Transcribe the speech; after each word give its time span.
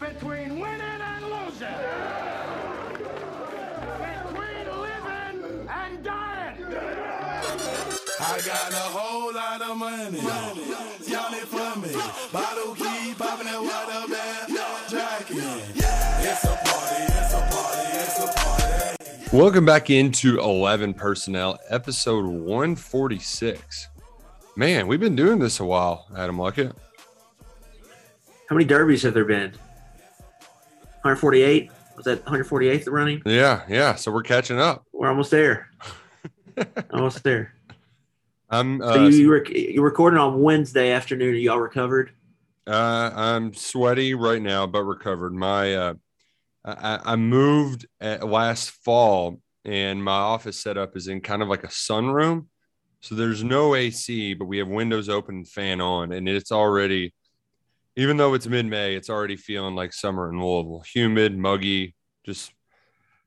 between 0.00 0.60
winning 0.60 0.80
and 0.80 1.24
losing. 1.24 1.68
Between 3.98 4.66
living 4.82 5.68
and 5.68 6.04
dying. 6.04 6.56
I 8.18 8.40
got 8.44 8.72
a 8.72 8.86
whole 8.92 9.32
lot 9.32 9.62
of 9.62 9.76
money. 9.76 10.18
Y'all 10.18 11.34
it 11.34 11.48
for 11.48 11.78
me. 11.80 11.92
Bottle 12.32 12.74
keep 12.74 13.18
popping 13.18 13.46
that 13.46 13.60
water 13.62 14.12
bag. 14.12 14.50
Jacking. 14.90 15.38
It's 15.38 16.44
a 16.44 16.48
party, 16.48 17.02
it's 17.08 17.34
a 17.34 17.40
party, 17.50 17.88
it's 17.92 18.18
a 18.18 18.26
party. 18.34 19.36
Welcome 19.36 19.64
back 19.64 19.90
into 19.90 20.38
11 20.38 20.94
Personnel, 20.94 21.58
episode 21.68 22.26
146. 22.26 23.88
Man, 24.56 24.86
we've 24.86 25.00
been 25.00 25.16
doing 25.16 25.38
this 25.38 25.60
a 25.60 25.64
while, 25.64 26.06
Adam 26.16 26.36
Luckett. 26.36 26.74
How 28.48 28.54
many 28.54 28.64
derbies 28.64 29.02
have 29.02 29.14
there 29.14 29.24
been? 29.24 29.52
148? 31.06 31.70
Was 31.96 32.04
that 32.04 32.24
148th 32.24 32.90
running? 32.90 33.22
Yeah, 33.24 33.62
yeah. 33.68 33.94
So 33.94 34.12
we're 34.12 34.22
catching 34.22 34.58
up. 34.58 34.84
We're 34.92 35.08
almost 35.08 35.30
there. 35.30 35.70
almost 36.92 37.22
there. 37.22 37.54
I'm 38.50 38.80
So 38.80 38.88
uh, 38.88 39.08
you, 39.08 39.16
you, 39.16 39.32
rec- 39.32 39.50
you 39.50 39.82
recorded 39.82 40.18
on 40.18 40.42
Wednesday 40.42 40.90
afternoon. 40.90 41.34
Are 41.34 41.38
y'all 41.38 41.58
recovered? 41.58 42.10
uh, 42.66 43.10
I'm 43.14 43.54
sweaty 43.54 44.14
right 44.14 44.42
now, 44.42 44.66
but 44.66 44.82
recovered. 44.82 45.32
My 45.32 45.74
uh, 45.74 45.94
I, 46.64 47.00
I 47.04 47.16
moved 47.16 47.86
at 48.00 48.26
last 48.26 48.70
fall, 48.70 49.40
and 49.64 50.02
my 50.02 50.12
office 50.12 50.58
setup 50.58 50.96
is 50.96 51.06
in 51.08 51.20
kind 51.20 51.42
of 51.42 51.48
like 51.48 51.64
a 51.64 51.68
sunroom. 51.68 52.46
So 53.00 53.14
there's 53.14 53.44
no 53.44 53.76
AC, 53.76 54.34
but 54.34 54.46
we 54.46 54.58
have 54.58 54.66
windows 54.68 55.08
open 55.08 55.36
and 55.36 55.48
fan 55.48 55.80
on, 55.80 56.10
and 56.12 56.28
it's 56.28 56.50
already, 56.50 57.14
even 57.96 58.16
though 58.16 58.34
it's 58.34 58.46
mid-May, 58.46 58.94
it's 58.94 59.10
already 59.10 59.36
feeling 59.36 59.74
like 59.74 59.92
summer 59.92 60.28
in 60.30 60.40
Louisville. 60.40 60.84
Humid, 60.92 61.36
muggy, 61.36 61.94
just 62.24 62.52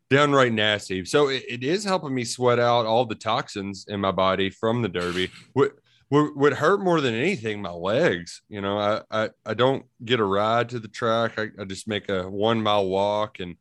downright 0.09 0.53
nasty. 0.53 1.03
So 1.05 1.29
it, 1.29 1.43
it 1.47 1.63
is 1.63 1.83
helping 1.83 2.13
me 2.13 2.23
sweat 2.23 2.59
out 2.59 2.85
all 2.85 3.05
the 3.05 3.15
toxins 3.15 3.85
in 3.87 3.99
my 3.99 4.11
body 4.11 4.49
from 4.49 4.81
the 4.81 4.89
Derby. 4.89 5.31
What 5.53 5.73
what 6.09 6.35
would 6.35 6.53
hurt 6.53 6.81
more 6.81 7.01
than 7.01 7.13
anything, 7.13 7.61
my 7.61 7.69
legs. 7.71 8.41
You 8.49 8.61
know, 8.61 8.77
I 8.77 9.01
I, 9.11 9.29
I 9.45 9.53
don't 9.53 9.85
get 10.03 10.19
a 10.19 10.23
ride 10.23 10.69
to 10.69 10.79
the 10.79 10.87
track. 10.87 11.37
I, 11.37 11.49
I 11.59 11.65
just 11.65 11.87
make 11.87 12.09
a 12.09 12.29
one 12.29 12.61
mile 12.61 12.87
walk 12.87 13.39
and 13.39 13.55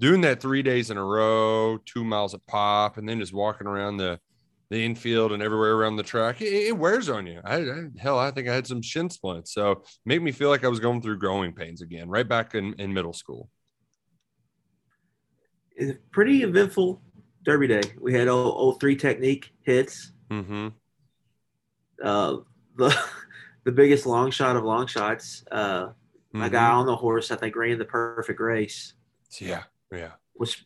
doing 0.00 0.20
that 0.20 0.40
three 0.40 0.62
days 0.62 0.90
in 0.90 0.96
a 0.96 1.04
row, 1.04 1.78
two 1.84 2.04
miles 2.04 2.34
a 2.34 2.38
pop, 2.38 2.98
and 2.98 3.08
then 3.08 3.18
just 3.18 3.32
walking 3.32 3.66
around 3.66 3.96
the 3.96 4.20
the 4.70 4.84
infield 4.84 5.32
and 5.32 5.42
everywhere 5.42 5.74
around 5.74 5.96
the 5.96 6.02
track, 6.02 6.42
it, 6.42 6.52
it 6.52 6.76
wears 6.76 7.08
on 7.08 7.26
you. 7.26 7.40
I, 7.44 7.56
I, 7.56 7.84
hell, 7.98 8.18
I 8.18 8.30
think 8.30 8.48
I 8.48 8.54
had 8.54 8.66
some 8.66 8.82
shin 8.82 9.08
splints. 9.10 9.52
So 9.52 9.82
made 10.04 10.22
me 10.22 10.32
feel 10.32 10.50
like 10.50 10.64
I 10.64 10.68
was 10.68 10.80
going 10.80 11.00
through 11.00 11.18
growing 11.18 11.52
pains 11.52 11.80
again, 11.80 12.08
right 12.08 12.28
back 12.28 12.54
in, 12.54 12.74
in 12.74 12.92
middle 12.92 13.12
school. 13.12 13.48
It's 15.76 15.92
a 15.92 15.98
pretty 16.10 16.42
eventful 16.42 17.00
derby 17.44 17.68
day. 17.68 17.82
We 18.00 18.12
had 18.12 18.28
old, 18.28 18.54
old 18.56 18.80
three 18.80 18.96
technique 18.96 19.52
hits. 19.62 20.12
Mm-hmm. 20.30 20.68
Uh, 22.02 22.36
the 22.76 22.96
the 23.64 23.72
biggest 23.72 24.06
long 24.06 24.30
shot 24.30 24.56
of 24.56 24.64
long 24.64 24.86
shots. 24.86 25.44
Uh, 25.50 25.88
My 26.32 26.48
guy 26.48 26.70
on 26.70 26.86
the 26.86 26.96
horse, 26.96 27.30
I 27.30 27.36
think, 27.36 27.56
ran 27.56 27.78
the 27.78 27.84
perfect 27.84 28.40
race. 28.40 28.94
Yeah, 29.40 29.64
yeah. 29.92 30.12
Was 30.36 30.56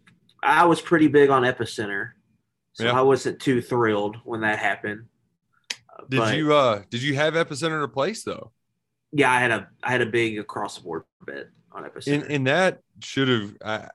I 0.42 0.64
was 0.66 0.80
pretty 0.80 1.08
big 1.08 1.30
on 1.30 1.42
epicenter, 1.42 2.12
so. 2.72 2.88
I 2.88 3.00
wasn't 3.02 3.40
too 3.40 3.60
thrilled 3.62 4.16
when 4.24 4.40
that 4.42 4.58
happened. 4.58 5.06
Uh, 5.72 6.04
Did 6.08 6.16
but- 6.18 6.36
you 6.36 6.54
uh 6.54 6.82
did 6.90 7.02
you 7.02 7.14
have 7.16 7.34
epicenter 7.34 7.80
to 7.82 7.88
place 7.88 8.24
though? 8.24 8.52
Yeah, 9.12 9.30
I 9.30 9.40
had 9.40 9.50
a 9.50 9.68
I 9.82 9.90
had 9.90 10.00
a 10.00 10.06
big 10.06 10.38
across 10.38 10.76
the 10.78 10.82
board 10.84 11.04
bet 11.26 11.48
on 11.70 11.84
epicenter. 11.84 12.22
And 12.22 12.30
and 12.32 12.46
that 12.46 12.80
should 13.02 13.28
have 13.28 13.54
uh, 13.62 13.86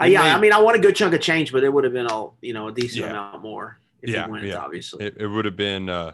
Uh, 0.00 0.04
yeah, 0.04 0.22
may- 0.22 0.30
I 0.32 0.40
mean, 0.40 0.52
I 0.52 0.58
want 0.60 0.76
a 0.76 0.80
good 0.80 0.96
chunk 0.96 1.12
of 1.14 1.20
change, 1.20 1.52
but 1.52 1.62
it 1.62 1.72
would 1.72 1.84
have 1.84 1.92
been 1.92 2.06
all 2.06 2.36
you 2.40 2.54
know 2.54 2.68
a 2.68 2.72
decent 2.72 3.04
Yeah. 3.04 3.10
amount 3.10 3.42
more 3.42 3.78
if 4.00 4.10
yeah, 4.10 4.26
wins. 4.26 4.46
yeah. 4.46 4.56
Obviously, 4.58 5.04
It, 5.06 5.16
it 5.18 5.26
would 5.26 5.44
have 5.44 5.56
been 5.56 5.88
uh 5.88 6.12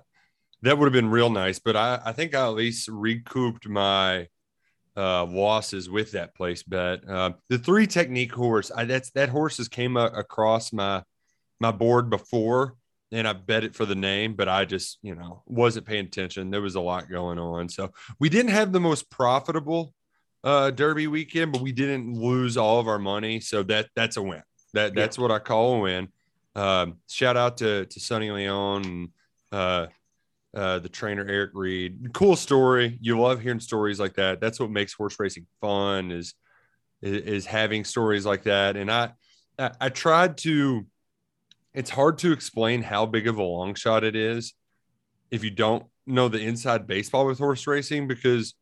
that 0.62 0.76
would 0.76 0.86
have 0.86 0.92
been 0.92 1.08
real 1.10 1.30
nice, 1.30 1.60
but 1.60 1.76
I 1.76 2.00
I 2.04 2.12
think 2.12 2.34
I 2.34 2.42
at 2.44 2.54
least 2.54 2.88
recouped 2.88 3.68
my 3.68 4.26
uh 4.97 5.24
losses 5.24 5.88
with 5.88 6.10
that 6.12 6.34
place 6.34 6.64
bet. 6.64 7.09
Uh, 7.09 7.30
the 7.48 7.59
three 7.59 7.86
technique 7.86 8.32
horse, 8.32 8.72
I 8.74 8.84
that's 8.86 9.10
that 9.10 9.28
horses 9.28 9.68
came 9.68 9.97
a, 9.97 10.06
across 10.06 10.72
my 10.72 11.04
my 11.60 11.71
board 11.71 12.10
before 12.10 12.75
and 13.10 13.27
I 13.27 13.33
bet 13.33 13.65
it 13.65 13.75
for 13.75 13.87
the 13.87 13.95
name, 13.95 14.34
but 14.34 14.49
I 14.49 14.65
just, 14.65 14.99
you 15.03 15.15
know, 15.15 15.43
wasn't 15.47 15.87
paying 15.87 16.05
attention. 16.05 16.51
There 16.51 16.60
was 16.60 16.75
a 16.75 16.81
lot 16.81 17.09
going 17.09 17.39
on. 17.39 17.69
So 17.69 17.91
we 18.19 18.28
didn't 18.28 18.53
have 18.53 18.72
the 18.72 18.81
most 18.81 19.10
profitable 19.10 19.95
uh 20.45 20.71
derby 20.71 21.07
weekend, 21.09 21.53
but 21.53 21.63
we 21.63 21.72
didn't 21.72 22.15
lose 22.15 22.57
all 22.57 22.78
of 22.78 22.87
our 22.87 22.99
money. 22.99 23.41
So 23.41 23.63
that 23.65 23.89
that's 23.97 24.16
a 24.16 24.22
win. 24.22 24.43
That 24.75 24.95
that's 24.95 25.19
what 25.19 25.31
I 25.31 25.39
call 25.39 25.77
a 25.77 25.78
win. 25.81 26.09
Um, 26.55 26.99
shout 27.09 27.37
out 27.37 27.57
to 27.59 27.87
to 27.87 28.01
Sonny 28.01 28.31
Leon 28.31 28.84
and 28.84 29.09
uh 29.53 29.87
uh, 30.55 30.78
the 30.78 30.89
trainer 30.89 31.27
Eric 31.28 31.51
Reed. 31.55 32.13
Cool 32.15 32.34
story. 32.34 32.99
You 33.01 33.21
love 33.21 33.41
hearing 33.41 33.60
stories 33.60 34.01
like 34.01 34.15
that. 34.15 34.41
That's 34.41 34.59
what 34.59 34.71
makes 34.71 34.93
horse 34.93 35.16
racing 35.19 35.47
fun. 35.60 36.10
Is 36.10 36.34
is, 37.03 37.22
is 37.22 37.47
having 37.47 37.84
stories 37.84 38.25
like 38.25 38.45
that. 38.45 38.77
And 38.77 38.91
I, 38.91 39.13
I 39.59 39.71
I 39.81 39.89
tried 39.89 40.39
to. 40.39 40.87
It's 41.78 41.91
hard 41.91 42.19
to 42.19 42.33
explain 42.33 42.83
how 42.83 43.07
big 43.07 43.28
of 43.28 43.39
a 43.39 43.42
long 43.45 43.77
shot 43.77 44.03
it 44.03 44.16
is 44.16 44.53
if 45.30 45.45
you 45.45 45.51
don't 45.51 45.86
know 46.09 46.28
the 46.28 46.41
inside 46.41 46.89
baseball 46.89 47.25
with 47.25 47.39
horse 47.39 47.69
racing 47.69 48.09
because 48.09 48.54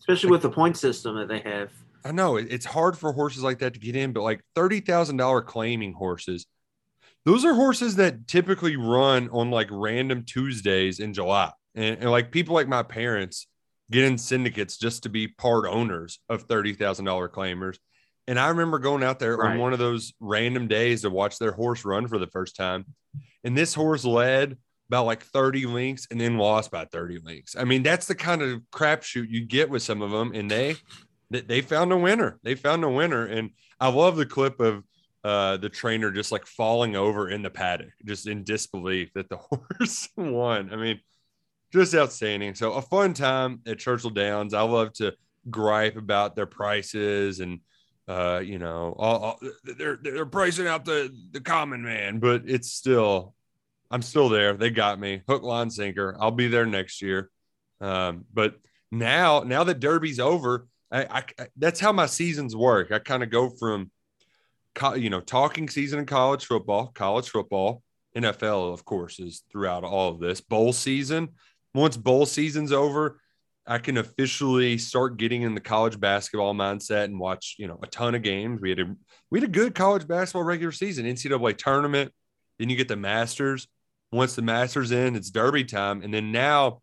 especially 0.00 0.30
with 0.30 0.42
the 0.42 0.50
point 0.50 0.76
system 0.76 1.14
that 1.16 1.28
they 1.28 1.38
have. 1.48 1.70
I 2.04 2.10
know 2.10 2.34
it's 2.34 2.64
hard 2.64 2.98
for 2.98 3.12
horses 3.12 3.44
like 3.44 3.60
that 3.60 3.74
to 3.74 3.78
get 3.78 3.94
in, 3.94 4.12
but 4.12 4.24
like 4.24 4.40
thirty 4.56 4.80
thousand 4.80 5.16
dollar 5.18 5.42
claiming 5.42 5.92
horses, 5.92 6.46
those 7.24 7.44
are 7.44 7.54
horses 7.54 7.94
that 7.96 8.26
typically 8.26 8.74
run 8.74 9.28
on 9.30 9.52
like 9.52 9.68
random 9.70 10.24
Tuesdays 10.24 10.98
in 10.98 11.14
July, 11.14 11.52
and, 11.76 11.98
and 12.00 12.10
like 12.10 12.32
people 12.32 12.56
like 12.56 12.66
my 12.66 12.82
parents 12.82 13.46
get 13.92 14.02
in 14.02 14.18
syndicates 14.18 14.76
just 14.76 15.04
to 15.04 15.08
be 15.08 15.28
part 15.28 15.66
owners 15.68 16.18
of 16.28 16.42
thirty 16.42 16.74
thousand 16.74 17.04
dollar 17.04 17.28
claimers. 17.28 17.78
And 18.26 18.38
I 18.38 18.48
remember 18.48 18.78
going 18.78 19.02
out 19.02 19.18
there 19.18 19.36
right. 19.36 19.52
on 19.52 19.58
one 19.58 19.72
of 19.72 19.78
those 19.78 20.14
random 20.20 20.66
days 20.66 21.02
to 21.02 21.10
watch 21.10 21.38
their 21.38 21.52
horse 21.52 21.84
run 21.84 22.08
for 22.08 22.18
the 22.18 22.26
first 22.26 22.56
time, 22.56 22.86
and 23.42 23.56
this 23.56 23.74
horse 23.74 24.04
led 24.04 24.56
about 24.88 25.06
like 25.06 25.22
30 25.22 25.66
links 25.66 26.06
and 26.10 26.20
then 26.20 26.38
lost 26.38 26.70
by 26.70 26.84
30 26.84 27.18
links. 27.22 27.56
I 27.56 27.64
mean, 27.64 27.82
that's 27.82 28.06
the 28.06 28.14
kind 28.14 28.42
of 28.42 28.60
crapshoot 28.72 29.28
you 29.28 29.44
get 29.44 29.70
with 29.70 29.82
some 29.82 30.02
of 30.02 30.10
them, 30.10 30.32
and 30.34 30.50
they 30.50 30.76
they 31.30 31.60
found 31.62 31.92
a 31.92 31.96
winner. 31.96 32.38
They 32.42 32.54
found 32.54 32.84
a 32.84 32.88
winner, 32.88 33.26
and 33.26 33.50
I 33.80 33.88
love 33.88 34.16
the 34.16 34.26
clip 34.26 34.60
of 34.60 34.84
uh, 35.24 35.56
the 35.56 35.70
trainer 35.70 36.10
just 36.10 36.30
like 36.30 36.46
falling 36.46 36.96
over 36.96 37.30
in 37.30 37.42
the 37.42 37.50
paddock, 37.50 37.92
just 38.04 38.26
in 38.26 38.44
disbelief 38.44 39.10
that 39.14 39.28
the 39.28 39.36
horse 39.78 40.08
won. 40.16 40.72
I 40.72 40.76
mean, 40.76 41.00
just 41.72 41.94
outstanding. 41.94 42.54
So 42.54 42.74
a 42.74 42.82
fun 42.82 43.14
time 43.14 43.60
at 43.66 43.78
Churchill 43.78 44.10
Downs. 44.10 44.54
I 44.54 44.62
love 44.62 44.92
to 44.94 45.14
gripe 45.50 45.96
about 45.96 46.36
their 46.36 46.46
prices 46.46 47.40
and 47.40 47.60
uh, 48.06 48.42
you 48.44 48.58
know, 48.58 48.94
all, 48.98 49.18
all, 49.18 49.40
they're 49.64 49.98
they're 50.02 50.26
pricing 50.26 50.66
out 50.66 50.84
the 50.84 51.14
the 51.32 51.40
common 51.40 51.82
man, 51.82 52.18
but 52.18 52.42
it's 52.46 52.70
still 52.70 53.34
I'm 53.90 54.02
still 54.02 54.28
there. 54.28 54.54
They 54.54 54.70
got 54.70 54.98
me 54.98 55.22
hook, 55.28 55.42
line, 55.42 55.70
sinker. 55.70 56.16
I'll 56.18 56.30
be 56.30 56.48
there 56.48 56.66
next 56.66 57.00
year. 57.00 57.30
Um, 57.80 58.24
but 58.32 58.56
now, 58.90 59.40
now 59.40 59.64
that 59.64 59.80
Derby's 59.80 60.20
over, 60.20 60.66
I, 60.90 61.24
I 61.38 61.46
that's 61.56 61.80
how 61.80 61.92
my 61.92 62.06
seasons 62.06 62.56
work. 62.56 62.92
I 62.92 62.98
kind 62.98 63.22
of 63.22 63.30
go 63.30 63.50
from, 63.50 63.90
you 64.96 65.10
know, 65.10 65.20
talking 65.20 65.68
season 65.68 66.00
in 66.00 66.06
college 66.06 66.46
football, 66.46 66.88
college 66.88 67.30
football, 67.30 67.82
NFL, 68.16 68.72
of 68.72 68.84
course, 68.84 69.18
is 69.18 69.42
throughout 69.50 69.84
all 69.84 70.10
of 70.10 70.20
this 70.20 70.40
bowl 70.40 70.72
season. 70.72 71.28
Once 71.74 71.96
bowl 71.96 72.26
season's 72.26 72.72
over, 72.72 73.20
I 73.66 73.78
can 73.78 73.96
officially 73.96 74.76
start 74.76 75.16
getting 75.16 75.42
in 75.42 75.54
the 75.54 75.60
college 75.60 75.98
basketball 75.98 76.54
mindset 76.54 77.04
and 77.04 77.18
watch, 77.18 77.56
you 77.58 77.66
know, 77.66 77.78
a 77.82 77.86
ton 77.86 78.14
of 78.14 78.22
games. 78.22 78.60
We 78.60 78.70
had 78.70 78.80
a 78.80 78.94
we 79.30 79.40
had 79.40 79.48
a 79.48 79.52
good 79.52 79.74
college 79.74 80.06
basketball 80.06 80.42
regular 80.42 80.72
season, 80.72 81.06
NCAA 81.06 81.56
tournament. 81.56 82.12
Then 82.58 82.68
you 82.68 82.76
get 82.76 82.88
the 82.88 82.96
Masters. 82.96 83.66
Once 84.12 84.36
the 84.36 84.42
Masters 84.42 84.92
in, 84.92 85.16
it's 85.16 85.30
Derby 85.30 85.64
time, 85.64 86.02
and 86.02 86.14
then 86.14 86.30
now 86.30 86.82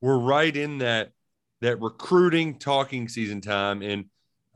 we're 0.00 0.18
right 0.18 0.56
in 0.56 0.78
that 0.78 1.10
that 1.60 1.80
recruiting 1.80 2.58
talking 2.58 3.08
season 3.08 3.40
time, 3.40 3.82
and 3.82 4.06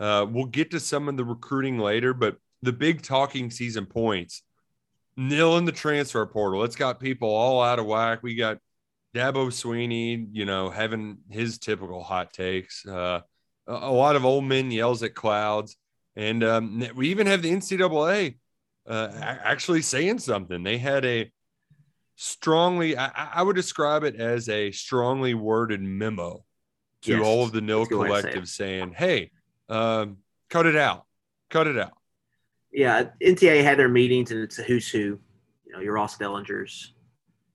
uh, 0.01 0.27
we'll 0.29 0.47
get 0.47 0.73
to 0.73 0.81
some 0.81 1.09
of 1.09 1.17
the 1.17 1.25
recruiting 1.25 1.79
later. 1.79 2.13
But 2.13 2.37
the 2.63 2.73
big 2.73 3.03
talking 3.03 3.51
season 3.51 3.87
points, 3.87 4.43
nil 5.17 5.57
in 5.57 5.67
the 5.67 5.73
transfer 5.73 6.27
portal. 6.27 6.65
It's 6.65 6.75
got 6.75 6.99
people 6.99 7.29
all 7.29 7.63
out 7.63 7.79
of 7.79 7.87
whack. 7.87 8.23
We 8.23 8.35
got 8.35 8.59
Dabo 9.17 9.49
Swinney, 9.49 10.29
you 10.33 10.45
know, 10.45 10.69
having 10.69 11.19
his 11.31 11.59
typical 11.59 12.03
hot 12.03 12.35
takes. 12.35 12.85
Uh, 12.87 13.21
a, 13.67 13.91
lot 13.91 14.15
of 14.15 14.27
old 14.27 14.45
men 14.45 14.71
yells 14.71 15.03
at 15.03 15.15
clouds, 15.15 15.77
and 16.15 16.45
um, 16.45 16.87
we 16.95 17.09
even 17.09 17.27
have 17.27 17.41
the 17.41 17.51
NCAA 17.51 18.37
uh, 18.87 19.09
actually 19.15 19.81
saying 19.81 20.19
something. 20.19 20.63
They 20.63 20.77
had 20.77 21.07
a 21.07 21.33
strongly, 22.17 22.97
I, 22.97 23.11
I, 23.37 23.43
would 23.43 23.57
describe 23.57 24.05
it 24.05 24.17
as 24.17 24.51
a 24.51 24.71
strongly 24.71 25.33
worded 25.33 25.81
memo 25.81 26.45
to 27.03 27.13
yes, 27.13 27.25
all 27.25 27.43
of 27.43 27.53
the 27.53 27.63
nil 27.63 27.87
collective 27.87 28.49
saying, 28.49 28.95
hey, 28.97 29.31
um, 29.71 30.19
cut 30.51 30.67
it 30.67 30.77
out, 30.77 31.07
cut 31.49 31.67
it 31.67 31.79
out. 31.79 31.97
Yeah, 32.71 33.05
NTA 33.23 33.65
had 33.65 33.79
their 33.79 33.89
meetings 33.89 34.31
and 34.31 34.41
it's 34.41 34.59
a 34.59 34.63
who's 34.63 34.89
who. 34.89 35.19
You 35.65 35.73
know, 35.73 35.81
your 35.81 35.95
Ross 35.95 36.17
Dellengers, 36.17 36.91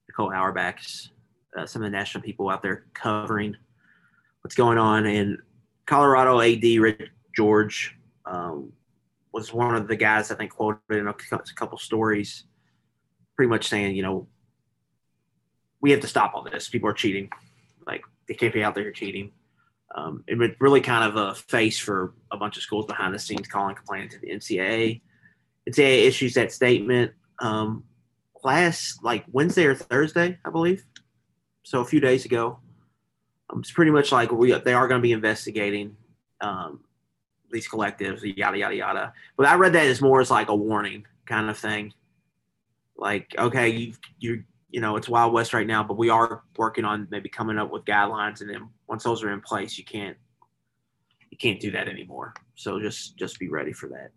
Nicole 0.08 0.31
Auerbachs, 0.31 1.10
uh, 1.57 1.65
some 1.65 1.81
of 1.81 1.92
the 1.92 1.98
national 1.98 2.24
people 2.24 2.50
out 2.50 2.62
there 2.62 2.86
covering 2.94 3.56
what's 4.42 4.56
going 4.56 4.77
on. 4.77 5.06
in 5.06 5.38
Colorado 5.86 6.39
AD 6.39 6.63
Rick 6.63 7.09
George 7.36 7.98
um, 8.25 8.71
was 9.33 9.53
one 9.53 9.75
of 9.75 9.88
the 9.88 9.95
guys 9.95 10.31
I 10.31 10.36
think 10.36 10.51
quoted 10.51 10.80
in 10.89 11.07
a 11.07 11.13
couple 11.56 11.77
stories, 11.77 12.45
pretty 13.36 13.50
much 13.50 13.68
saying, 13.68 13.95
you 13.95 14.03
know, 14.03 14.27
we 15.81 15.92
have 15.92 16.01
to 16.01 16.07
stop 16.07 16.33
all 16.33 16.44
this. 16.44 16.69
People 16.69 16.89
are 16.89 16.94
cheating. 16.94 17.30
Like 17.86 18.03
they 18.27 18.33
can't 18.33 18.53
be 18.53 18.63
out 18.63 18.75
there 18.75 18.92
cheating. 18.92 19.31
Um, 19.95 20.24
it 20.27 20.38
was 20.38 20.51
really 20.59 20.81
kind 20.81 21.03
of 21.03 21.15
a 21.18 21.36
face 21.36 21.77
for 21.77 22.13
a 22.31 22.38
bunch 22.38 22.56
of 22.56 22.63
schools 22.63 22.86
behind 22.86 23.13
the 23.13 23.19
scenes 23.19 23.48
calling 23.48 23.75
complaining 23.75 24.09
to 24.09 24.19
the 24.19 24.30
NCAA. 24.30 25.01
NCAA 25.69 26.07
issues 26.07 26.33
that 26.36 26.51
statement 26.51 27.12
um, 27.39 27.83
last 28.44 29.03
like 29.03 29.25
Wednesday 29.31 29.65
or 29.65 29.75
Thursday, 29.75 30.38
I 30.45 30.50
believe. 30.50 30.86
So 31.63 31.81
a 31.81 31.86
few 31.86 32.00
days 32.00 32.25
ago. 32.25 32.60
Um, 33.50 33.60
it's 33.60 33.72
pretty 33.72 33.92
much 33.92 34.12
like 34.12 34.31
we 34.31 34.54
they 34.60 34.74
are 34.74 34.88
going 34.88 35.00
to 35.00 35.04
be 35.04 35.12
investigating 35.12 35.96
um, 36.40 36.80
these 37.52 37.68
collectives, 37.68 38.22
yada 38.38 38.58
yada 38.58 38.75
yada. 38.75 39.13
But 39.38 39.48
I 39.48 39.56
read 39.56 39.74
that 39.74 39.88
as 39.88 40.02
more 40.02 40.22
as 40.22 40.31
like 40.31 40.50
a 40.50 40.56
warning 40.56 41.06
kind 41.25 41.50
of 41.50 41.58
thing. 41.58 41.94
Like, 42.96 43.34
okay, 43.38 43.69
you 43.69 43.94
you 44.19 44.44
you 44.69 44.80
know, 44.80 44.96
it's 44.96 45.10
Wild 45.10 45.34
West 45.34 45.54
right 45.54 45.68
now, 45.68 45.84
but 45.84 45.98
we 45.98 46.10
are 46.10 46.44
working 46.58 46.86
on 46.86 47.08
maybe 47.12 47.30
coming 47.30 47.58
up 47.58 47.72
with 47.72 47.84
guidelines, 47.84 48.42
and 48.42 48.50
then 48.50 48.69
once 48.88 49.04
those 49.04 49.22
are 49.24 49.31
in 49.31 49.42
place, 49.42 49.78
you 49.78 49.84
can't 49.84 50.18
you 51.30 51.38
can't 51.38 51.60
do 51.60 51.72
that 51.72 51.88
anymore. 51.88 52.34
So 52.56 52.80
just 52.80 53.18
just 53.18 53.40
be 53.40 53.50
ready 53.50 53.74
for 53.74 53.90
that. 53.90 54.12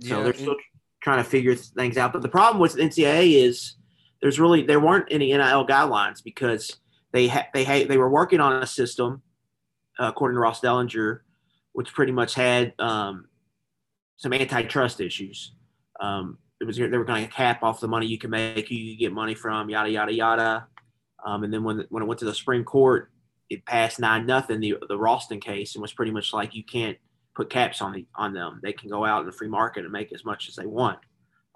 So 0.00 0.18
yeah, 0.18 0.24
they're 0.24 0.34
still 0.34 0.56
trying 1.00 1.22
to 1.22 1.28
figure 1.28 1.54
things 1.54 1.96
out. 1.96 2.12
But 2.12 2.22
the 2.22 2.28
problem 2.28 2.60
with 2.60 2.76
NCAA 2.76 3.44
is 3.44 3.76
there's 4.22 4.38
really 4.38 4.62
there 4.62 4.80
weren't 4.80 5.06
any 5.10 5.32
NIL 5.32 5.66
guidelines 5.66 6.22
because 6.22 6.78
they 7.12 7.28
ha- 7.28 7.48
they 7.52 7.64
ha- 7.64 7.86
they 7.86 7.96
were 7.96 8.10
working 8.10 8.40
on 8.40 8.62
a 8.62 8.66
system, 8.66 9.22
uh, 9.98 10.06
according 10.08 10.36
to 10.36 10.40
Ross 10.40 10.60
Dellenger, 10.60 11.20
which 11.72 11.92
pretty 11.92 12.12
much 12.12 12.34
had 12.34 12.74
um, 12.78 13.28
some 14.16 14.32
antitrust 14.32 15.00
issues. 15.00 15.52
Um, 16.00 16.38
it 16.60 16.64
was 16.64 16.76
they 16.76 16.88
were 16.88 17.04
going 17.04 17.26
to 17.26 17.32
cap 17.32 17.62
off 17.62 17.80
the 17.80 17.88
money 17.88 18.06
you 18.06 18.18
can 18.18 18.30
make, 18.30 18.68
who 18.68 18.74
you 18.74 18.96
get 18.96 19.12
money 19.12 19.34
from, 19.34 19.70
yada 19.70 19.90
yada 19.90 20.12
yada. 20.12 20.66
Um, 21.24 21.44
and 21.44 21.52
then 21.52 21.64
when 21.64 21.84
when 21.88 22.02
it 22.02 22.06
went 22.06 22.18
to 22.20 22.26
the 22.26 22.34
Supreme 22.34 22.64
Court, 22.64 23.10
it 23.48 23.64
passed 23.64 23.98
nine 23.98 24.26
nothing 24.26 24.60
the 24.60 24.76
the 24.88 24.98
Ralston 24.98 25.40
case 25.40 25.74
and 25.74 25.82
was 25.82 25.92
pretty 25.92 26.12
much 26.12 26.32
like 26.32 26.54
you 26.54 26.64
can't 26.64 26.98
put 27.34 27.48
caps 27.48 27.80
on 27.80 27.92
the 27.92 28.06
on 28.14 28.34
them. 28.34 28.60
They 28.62 28.72
can 28.72 28.90
go 28.90 29.04
out 29.04 29.20
in 29.20 29.26
the 29.26 29.32
free 29.32 29.48
market 29.48 29.84
and 29.84 29.92
make 29.92 30.12
as 30.12 30.24
much 30.24 30.48
as 30.48 30.56
they 30.56 30.66
want. 30.66 30.98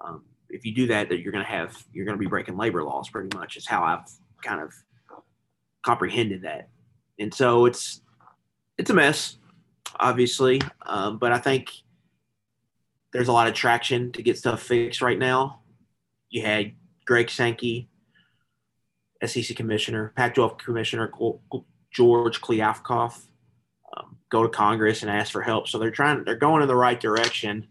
Um, 0.01 0.23
if 0.55 0.65
you 0.65 0.73
do 0.73 0.87
that, 0.87 1.09
that 1.09 1.19
you're 1.19 1.31
going 1.31 1.43
to 1.43 1.51
have 1.51 1.77
you're 1.93 2.05
going 2.05 2.17
to 2.17 2.19
be 2.19 2.29
breaking 2.29 2.57
labor 2.57 2.83
laws. 2.83 3.09
Pretty 3.09 3.35
much 3.37 3.57
is 3.57 3.67
how 3.67 3.83
I've 3.83 4.09
kind 4.43 4.61
of 4.61 4.73
comprehended 5.83 6.43
that. 6.43 6.69
And 7.19 7.33
so 7.33 7.65
it's 7.65 8.01
it's 8.77 8.89
a 8.89 8.93
mess, 8.93 9.37
obviously. 9.99 10.61
Um, 10.85 11.17
but 11.17 11.31
I 11.31 11.37
think 11.37 11.71
there's 13.13 13.27
a 13.27 13.33
lot 13.33 13.47
of 13.47 13.53
traction 13.53 14.11
to 14.13 14.23
get 14.23 14.37
stuff 14.37 14.61
fixed 14.61 15.01
right 15.01 15.19
now. 15.19 15.61
You 16.29 16.41
had 16.41 16.73
Greg 17.05 17.29
Sankey, 17.29 17.87
SEC 19.25 19.55
commissioner, 19.55 20.11
Pac-12 20.15 20.57
commissioner 20.57 21.11
George 21.91 22.41
Kliavkoff 22.41 23.25
um, 23.95 24.17
go 24.29 24.43
to 24.43 24.49
Congress 24.49 25.01
and 25.01 25.09
ask 25.09 25.31
for 25.31 25.41
help. 25.41 25.67
So 25.69 25.79
they're 25.79 25.91
trying, 25.91 26.23
they're 26.25 26.35
going 26.35 26.61
in 26.61 26.67
the 26.67 26.75
right 26.75 26.99
direction. 26.99 27.67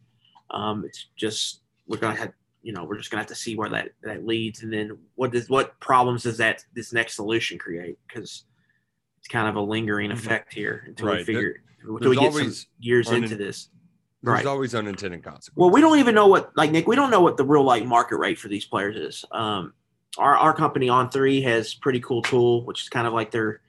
Um, 0.51 0.85
it's 0.87 1.09
just 1.17 1.61
we're 1.87 1.99
gonna 1.99 2.17
have, 2.17 2.33
you 2.65 2.73
know, 2.73 2.85
we're 2.85 2.97
just 2.97 3.11
gonna 3.11 3.21
have 3.21 3.29
to 3.29 3.35
see 3.35 3.55
where 3.55 3.69
that 3.69 3.91
that 4.03 4.27
leads, 4.27 4.63
and 4.63 4.73
then 4.73 4.99
what 5.15 5.31
does 5.31 5.49
what 5.49 5.79
problems 5.81 6.25
does 6.25 6.39
that 6.39 6.65
this 6.75 6.93
next 6.93 7.15
solution 7.15 7.59
create? 7.59 7.99
Because 8.09 8.45
it's 9.19 9.29
kind 9.29 9.47
of 9.47 9.57
a 9.57 9.61
lingering 9.61 10.11
mm-hmm. 10.11 10.19
effect 10.19 10.53
here 10.53 10.85
until 10.87 11.09
right. 11.09 11.19
we 11.19 11.25
figure 11.25 11.63
until 11.87 12.11
we 12.11 12.17
get 12.17 12.33
some 12.33 12.53
years 12.81 13.11
into 13.11 13.37
this. 13.37 13.69
There's 14.23 14.37
right. 14.37 14.47
always 14.47 14.75
unintended 14.75 15.23
consequences. 15.23 15.53
Well, 15.55 15.69
we 15.69 15.83
don't 15.83 15.99
even 15.99 16.15
know 16.15 16.29
what, 16.29 16.57
like 16.57 16.71
Nick, 16.71 16.87
we 16.87 16.97
don't 16.97 17.11
know 17.11 17.21
what 17.21 17.37
the 17.37 17.45
real 17.45 17.63
like 17.63 17.85
market 17.85 18.17
rate 18.17 18.39
for 18.39 18.49
these 18.49 18.65
players 18.65 18.97
is. 18.97 19.25
Um, 19.31 19.75
our, 20.17 20.35
our 20.35 20.55
company 20.55 20.87
On3 20.87 21.43
has 21.43 21.75
pretty 21.75 22.01
cool 22.01 22.23
tool, 22.23 22.65
which 22.65 22.83
is 22.83 22.89
kind 22.89 23.07
of 23.07 23.13
like 23.13 23.31
their 23.31 23.61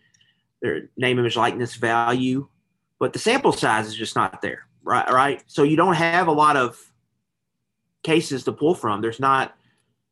their 0.62 0.90
name, 0.96 1.20
image, 1.20 1.36
likeness 1.36 1.76
value, 1.76 2.48
but 3.00 3.12
the 3.12 3.20
sample 3.20 3.52
size 3.52 3.88
is 3.88 3.96
just 3.96 4.16
not 4.16 4.42
there, 4.42 4.68
right? 4.84 5.10
Right. 5.12 5.44
So 5.48 5.64
you 5.64 5.76
don't 5.76 5.96
have 5.96 6.28
a 6.28 6.32
lot 6.32 6.56
of 6.56 6.80
cases 8.06 8.44
to 8.44 8.52
pull 8.52 8.76
from. 8.76 9.02
There's 9.02 9.20
not 9.20 9.56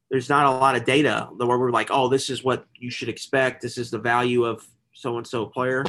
there's 0.09 0.29
not 0.29 0.45
a 0.45 0.51
lot 0.51 0.75
of 0.75 0.85
data 0.85 1.29
where 1.37 1.57
we're 1.57 1.71
like, 1.71 1.89
oh, 1.89 2.07
this 2.07 2.29
is 2.29 2.43
what 2.43 2.65
you 2.75 2.91
should 2.91 3.09
expect. 3.09 3.61
This 3.61 3.77
is 3.77 3.89
the 3.89 3.97
value 3.97 4.43
of 4.43 4.65
so 4.93 5.17
and 5.17 5.25
so 5.25 5.45
player. 5.45 5.83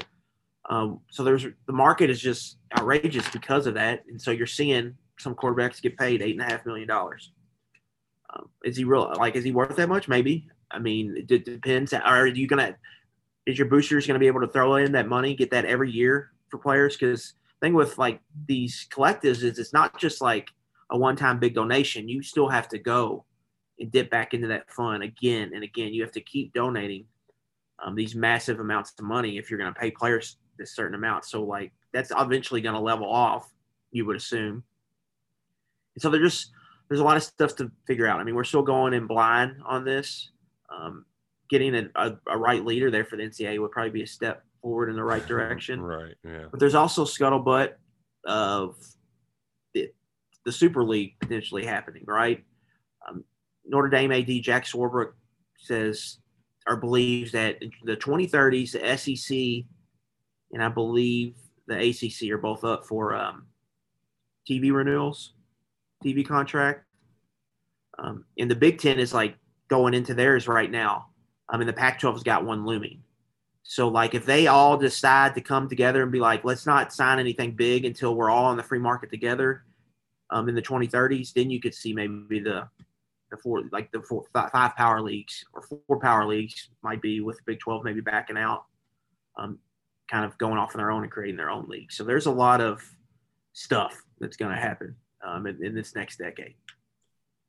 Um, 0.71 1.01
so 1.11 1.25
there's 1.25 1.47
the 1.67 1.73
market 1.73 2.11
is 2.11 2.21
just 2.21 2.59
outrageous 2.79 3.29
because 3.31 3.67
of 3.67 3.75
that, 3.75 4.05
and 4.09 4.21
so 4.21 4.31
you're 4.31 4.47
seeing 4.47 4.95
some 5.19 5.35
quarterbacks 5.35 5.83
get 5.83 5.97
paid 5.97 6.23
eight 6.23 6.39
and 6.39 6.49
a 6.49 6.51
half 6.51 6.65
million 6.67 6.89
dollars. 6.89 7.33
Um, 8.35 8.49
is 8.65 8.77
he 8.77 8.85
real? 8.85 9.13
Like, 9.19 9.37
is 9.37 9.45
he 9.45 9.53
worth 9.53 9.77
that 9.77 9.89
much? 9.89 10.09
Maybe. 10.09 10.49
I 10.71 10.79
mean, 10.79 11.27
it, 11.29 11.45
depends. 11.45 11.93
Are 11.93 12.27
you 12.27 12.47
gonna? 12.47 12.77
is 13.47 13.59
your 13.59 13.69
boosters 13.69 14.07
going 14.07 14.15
to 14.15 14.21
be 14.21 14.27
able 14.27 14.41
to 14.41 14.49
throw 14.49 14.77
in 14.77 14.93
that 14.93 15.09
money, 15.09 15.35
get 15.35 15.51
that 15.51 15.67
every 15.67 15.91
year 15.91 16.31
for 16.49 16.59
players? 16.59 16.97
Because 16.97 17.35
thing 17.61 17.75
with 17.75 17.99
like 17.99 18.21
these 18.47 18.87
collectives 18.91 19.43
is 19.43 19.59
it's 19.59 19.73
not 19.73 19.99
just 19.99 20.21
like 20.21 20.49
a 20.91 20.99
one-time 20.99 21.39
big 21.39 21.55
donation. 21.55 22.09
You 22.09 22.23
still 22.23 22.49
have 22.49 22.69
to 22.69 22.79
go 22.79 23.25
and 23.79 23.91
dip 23.91 24.11
back 24.11 24.35
into 24.35 24.49
that 24.49 24.71
fund 24.71 25.03
again 25.03 25.53
and 25.55 25.65
again. 25.65 25.93
You 25.93 26.03
have 26.03 26.13
to 26.13 26.21
keep 26.21 26.53
donating 26.53 27.07
um, 27.85 27.95
these 27.95 28.15
massive 28.15 28.61
amounts 28.61 28.93
of 28.99 29.05
money 29.05 29.39
if 29.39 29.51
you're 29.51 29.59
going 29.59 29.73
to 29.73 29.79
pay 29.79 29.91
players 29.91 30.37
this 30.59 30.75
certain 30.75 30.95
amount. 30.95 31.25
So 31.25 31.43
like 31.43 31.73
that's 31.93 32.13
eventually 32.17 32.61
going 32.61 32.75
to 32.75 32.81
level 32.81 33.11
off, 33.11 33.51
you 33.91 34.05
would 34.07 34.17
assume. 34.17 34.63
And 35.95 36.03
so 36.03 36.11
there's 36.11 36.33
just 36.33 36.53
there's 36.89 37.01
a 37.01 37.05
lot 37.05 37.17
of 37.17 37.23
stuff 37.23 37.57
to 37.57 37.71
figure 37.87 38.07
out. 38.07 38.21
I 38.21 38.25
mean, 38.25 38.35
we're 38.35 38.45
still 38.45 38.63
going 38.63 38.93
in 38.95 39.07
blind 39.07 39.57
on 39.65 39.85
this. 39.85 40.31
Um, 40.71 41.05
getting 41.49 41.75
a, 41.75 41.89
a, 41.95 42.17
a, 42.29 42.39
right 42.39 42.65
leader 42.65 42.91
there 42.91 43.05
for 43.05 43.17
the 43.17 43.23
NCAA 43.23 43.61
would 43.61 43.71
probably 43.71 43.91
be 43.91 44.03
a 44.03 44.07
step 44.07 44.45
forward 44.61 44.89
in 44.89 44.97
the 44.97 45.05
right 45.05 45.25
direction. 45.27 45.81
right. 45.81 46.15
Yeah. 46.25 46.47
But 46.51 46.61
there's 46.61 46.75
also 46.75 47.05
scuttlebutt 47.05 47.75
of 48.27 48.77
the 50.45 50.53
Super 50.53 50.85
League 50.85 51.15
potentially 51.21 51.65
happening, 51.65 52.05
right? 52.07 52.45
Um, 53.09 53.25
Notre 53.67 53.89
Dame 53.89 54.13
AD 54.13 54.43
Jack 54.43 54.65
Swarbrick 54.65 55.13
says 55.59 56.19
or 56.67 56.77
believes 56.77 57.33
that 57.33 57.59
the 57.85 57.97
2030s, 57.97 58.73
the 58.73 58.97
SEC 58.97 59.67
and 60.53 60.63
I 60.63 60.69
believe 60.69 61.35
the 61.67 61.91
ACC 61.91 62.31
are 62.31 62.39
both 62.39 62.65
up 62.65 62.87
for 62.87 63.15
um, 63.15 63.47
TV 64.49 64.73
renewals, 64.73 65.33
TV 66.05 66.27
contract. 66.27 66.85
Um, 67.99 68.25
and 68.39 68.51
the 68.51 68.57
Big 68.57 68.79
Ten 68.79 68.99
is 68.99 69.13
like 69.13 69.37
going 69.69 69.95
into 69.95 70.15
theirs 70.15 70.49
right 70.49 70.71
now. 70.71 71.09
I 71.49 71.57
mean, 71.57 71.67
the 71.67 71.73
Pac 71.73 72.01
12 72.01 72.17
has 72.17 72.23
got 72.23 72.45
one 72.45 72.65
looming. 72.65 73.03
So, 73.63 73.89
like, 73.89 74.15
if 74.15 74.27
they 74.27 74.47
all 74.47 74.77
decide 74.77 75.35
to 75.35 75.41
come 75.41 75.69
together 75.69 76.03
and 76.03 76.13
be 76.13 76.21
like, 76.21 76.45
let's 76.45 76.67
not 76.67 76.93
sign 76.93 77.19
anything 77.19 77.53
big 77.53 77.85
until 77.85 78.15
we're 78.15 78.31
all 78.31 78.51
in 78.51 78.57
the 78.57 78.63
free 78.63 78.79
market 78.79 79.11
together 79.11 79.65
um, 80.35 80.49
in 80.49 80.55
the 80.55 80.63
2030s, 80.63 81.33
then 81.33 81.49
you 81.49 81.61
could 81.61 81.75
see 81.75 81.95
maybe 81.95 82.41
the 82.41 82.69
the 83.31 83.37
four, 83.39 83.63
like 83.73 83.91
the 83.93 84.03
four, 84.03 84.25
five 84.33 84.77
power 84.77 85.01
leagues 85.01 85.45
or 85.55 85.63
four 85.63 85.99
power 85.99 86.27
leagues 86.27 86.69
might 86.83 87.01
be 87.01 87.21
with 87.21 87.37
the 87.37 87.43
Big 87.47 87.61
12 87.61 87.83
maybe 87.83 88.01
backing 88.01 88.37
out, 88.37 88.65
um, 89.39 89.59
kind 90.11 90.25
of 90.25 90.37
going 90.37 90.59
off 90.59 90.75
on 90.75 90.79
their 90.79 90.91
own 90.91 91.03
and 91.03 91.11
creating 91.11 91.37
their 91.37 91.51
own 91.51 91.67
league. 91.69 91.91
So, 91.91 92.05
there's 92.05 92.27
a 92.27 92.33
lot 92.33 92.61
of 92.61 92.83
stuff 93.53 93.97
that's 94.21 94.37
going 94.37 94.55
to 94.55 94.61
happen 94.61 94.97
um, 95.25 95.47
in, 95.47 95.65
in, 95.65 95.75
this 95.75 95.95
next 95.95 96.19
decade. 96.19 96.55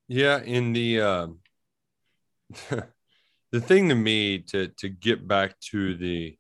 Yeah, 0.07 0.41
in 0.41 0.71
the 0.71 1.01
uh, 1.01 1.27
the 3.51 3.61
thing 3.61 3.89
to 3.89 3.95
me 3.95 4.39
to 4.39 4.67
to 4.67 4.89
get 4.89 5.27
back 5.27 5.59
to 5.71 5.95
the 5.95 6.37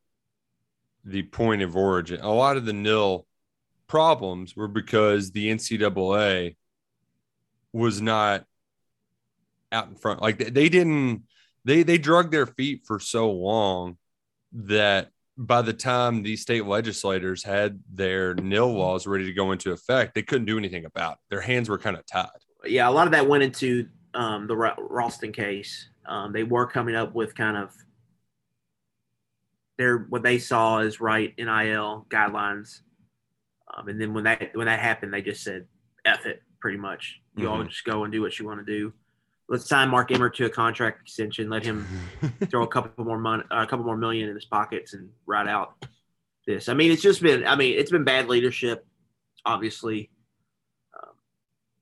the 1.03 1.23
point 1.23 1.63
of 1.63 1.75
origin, 1.75 2.21
a 2.21 2.31
lot 2.31 2.55
of 2.55 2.65
the 2.65 2.73
nil 2.73 3.25
problems 3.87 4.55
were 4.55 4.67
because 4.67 5.31
the 5.31 5.49
NCAA 5.51 6.55
was 7.73 8.01
not 8.01 8.45
out 9.71 9.87
in 9.87 9.95
front. 9.95 10.21
Like 10.21 10.37
they 10.37 10.69
didn't 10.69 11.23
they 11.65 11.83
they 11.83 11.97
drug 11.97 12.31
their 12.31 12.45
feet 12.45 12.83
for 12.85 12.99
so 12.99 13.31
long 13.31 13.97
that 14.53 15.09
by 15.37 15.61
the 15.61 15.73
time 15.73 16.23
these 16.23 16.41
state 16.41 16.65
legislators 16.65 17.43
had 17.43 17.81
their 17.91 18.35
nil 18.35 18.73
laws 18.73 19.05
ready 19.05 19.25
to 19.25 19.33
go 19.33 19.51
into 19.51 19.71
effect, 19.71 20.15
they 20.15 20.21
couldn't 20.21 20.45
do 20.45 20.57
anything 20.57 20.85
about 20.85 21.13
it. 21.13 21.19
Their 21.29 21.41
hands 21.41 21.67
were 21.67 21.77
kind 21.77 21.97
of 21.97 22.05
tied. 22.05 22.29
Yeah, 22.63 22.87
a 22.87 22.91
lot 22.91 23.07
of 23.07 23.11
that 23.11 23.27
went 23.27 23.43
into 23.43 23.87
um, 24.13 24.47
the 24.47 24.55
Ralston 24.55 25.33
case. 25.33 25.89
Um, 26.07 26.31
they 26.31 26.43
were 26.43 26.65
coming 26.67 26.95
up 26.95 27.13
with 27.13 27.35
kind 27.35 27.57
of 27.57 27.73
their 29.77 29.97
what 29.97 30.23
they 30.23 30.39
saw 30.39 30.79
as 30.79 31.01
right 31.01 31.33
NIL 31.37 32.05
guidelines, 32.09 32.81
um, 33.73 33.87
and 33.87 33.99
then 33.99 34.13
when 34.13 34.25
that 34.25 34.51
when 34.53 34.67
that 34.67 34.79
happened, 34.79 35.13
they 35.13 35.21
just 35.21 35.43
said 35.43 35.65
"f 36.05 36.25
it," 36.25 36.41
pretty 36.59 36.77
much. 36.77 37.21
You 37.35 37.45
mm-hmm. 37.45 37.53
all 37.53 37.63
just 37.63 37.83
go 37.83 38.03
and 38.03 38.13
do 38.13 38.21
what 38.21 38.37
you 38.37 38.45
want 38.45 38.65
to 38.65 38.65
do. 38.65 38.93
Let's 39.47 39.67
sign 39.67 39.89
Mark 39.89 40.11
Emmert 40.11 40.35
to 40.37 40.45
a 40.45 40.49
contract 40.49 41.01
extension. 41.01 41.49
Let 41.49 41.63
him 41.63 41.85
throw 42.49 42.63
a 42.63 42.67
couple 42.67 43.05
more 43.05 43.19
money, 43.19 43.43
uh, 43.51 43.61
a 43.61 43.67
couple 43.67 43.85
more 43.85 43.97
million 43.97 44.29
in 44.29 44.35
his 44.35 44.45
pockets, 44.45 44.93
and 44.93 45.09
ride 45.25 45.47
out 45.47 45.85
this. 46.47 46.69
I 46.69 46.73
mean, 46.73 46.91
it's 46.91 47.01
just 47.01 47.21
been. 47.21 47.45
I 47.45 47.55
mean, 47.55 47.77
it's 47.77 47.91
been 47.91 48.03
bad 48.03 48.27
leadership, 48.27 48.85
obviously, 49.45 50.11
um, 50.95 51.13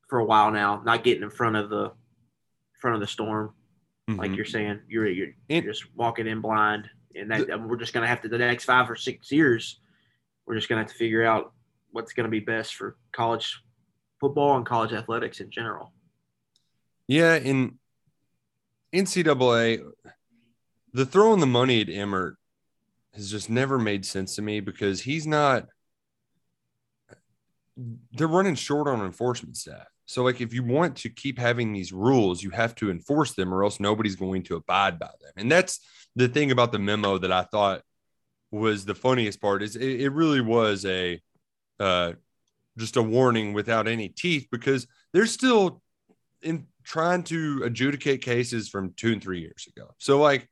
for 0.07 0.19
a 0.19 0.25
while 0.25 0.51
now. 0.51 0.81
Not 0.85 1.03
getting 1.03 1.23
in 1.23 1.29
front 1.29 1.55
of 1.55 1.69
the 1.69 1.91
front 2.79 2.95
of 2.95 3.01
the 3.01 3.07
storm, 3.07 3.53
mm-hmm. 4.09 4.19
like 4.19 4.35
you're 4.35 4.45
saying. 4.45 4.81
You're 4.87 5.07
you're, 5.07 5.29
you're 5.49 5.61
just 5.61 5.85
walking 5.95 6.27
in 6.27 6.41
blind, 6.41 6.89
and 7.15 7.29
that 7.31 7.47
the, 7.47 7.57
we're 7.57 7.77
just 7.77 7.93
gonna 7.93 8.07
have 8.07 8.21
to 8.21 8.29
the 8.29 8.37
next 8.37 8.65
five 8.65 8.89
or 8.89 8.95
six 8.95 9.31
years. 9.31 9.79
We're 10.45 10.55
just 10.55 10.69
gonna 10.69 10.81
have 10.81 10.91
to 10.91 10.97
figure 10.97 11.25
out 11.25 11.53
what's 11.93 12.11
gonna 12.13 12.27
be 12.27 12.41
best 12.41 12.75
for 12.75 12.97
college 13.13 13.61
football 14.19 14.57
and 14.57 14.65
college 14.65 14.93
athletics 14.93 15.39
in 15.39 15.49
general. 15.49 15.93
Yeah, 17.07 17.35
in 17.35 17.77
NCAA, 18.93 19.83
the 20.93 21.05
throwing 21.05 21.39
the 21.39 21.45
money 21.45 21.81
at 21.81 21.89
Emmert 21.89 22.37
has 23.13 23.29
just 23.29 23.49
never 23.49 23.77
made 23.77 24.05
sense 24.05 24.35
to 24.35 24.41
me 24.41 24.59
because 24.59 25.01
he's 25.01 25.27
not. 25.27 25.67
They're 28.11 28.27
running 28.27 28.55
short 28.55 28.87
on 28.87 29.03
enforcement 29.03 29.57
staff. 29.57 29.87
So, 30.05 30.23
like, 30.23 30.41
if 30.41 30.53
you 30.53 30.63
want 30.63 30.97
to 30.97 31.09
keep 31.09 31.39
having 31.39 31.73
these 31.73 31.91
rules, 31.91 32.43
you 32.43 32.51
have 32.51 32.75
to 32.75 32.91
enforce 32.91 33.33
them, 33.33 33.53
or 33.53 33.63
else 33.63 33.79
nobody's 33.79 34.15
going 34.15 34.43
to 34.43 34.55
abide 34.55 34.99
by 34.99 35.07
them. 35.07 35.31
And 35.37 35.51
that's 35.51 35.79
the 36.15 36.27
thing 36.27 36.51
about 36.51 36.71
the 36.71 36.79
memo 36.79 37.17
that 37.17 37.31
I 37.31 37.43
thought 37.43 37.81
was 38.51 38.85
the 38.85 38.95
funniest 38.95 39.41
part. 39.41 39.63
Is 39.63 39.75
it, 39.75 40.01
it 40.01 40.09
really 40.09 40.41
was 40.41 40.85
a 40.85 41.19
uh, 41.79 42.13
just 42.77 42.97
a 42.97 43.03
warning 43.03 43.53
without 43.53 43.87
any 43.87 44.09
teeth 44.09 44.47
because 44.51 44.87
they're 45.13 45.25
still 45.25 45.81
in 46.41 46.67
trying 46.83 47.23
to 47.23 47.61
adjudicate 47.63 48.21
cases 48.21 48.67
from 48.69 48.93
two 48.95 49.13
and 49.13 49.21
three 49.21 49.39
years 49.39 49.67
ago. 49.75 49.93
So, 49.97 50.19
like, 50.19 50.47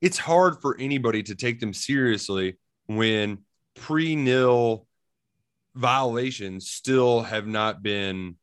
it's 0.00 0.18
hard 0.18 0.60
for 0.60 0.76
anybody 0.78 1.22
to 1.24 1.34
take 1.34 1.60
them 1.60 1.72
seriously 1.72 2.58
when 2.86 3.38
pre 3.74 4.16
nil 4.16 4.86
violations 5.74 6.70
still 6.70 7.22
have 7.22 7.46
not 7.46 7.82
been 7.82 8.36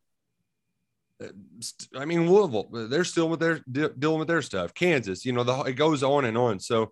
I 1.96 2.05
mean, 2.05 2.29
Louisville, 2.29 2.67
they're 2.89 3.05
still 3.05 3.29
with 3.29 3.39
their 3.39 3.60
dealing 3.70 4.20
with 4.20 4.27
their 4.27 4.41
stuff. 4.41 4.74
Kansas, 4.74 5.25
you 5.25 5.32
know, 5.32 5.44
the, 5.44 5.62
it 5.62 5.74
goes 5.74 6.03
on 6.03 6.25
and 6.25 6.38
on. 6.38 6.60
So, 6.60 6.91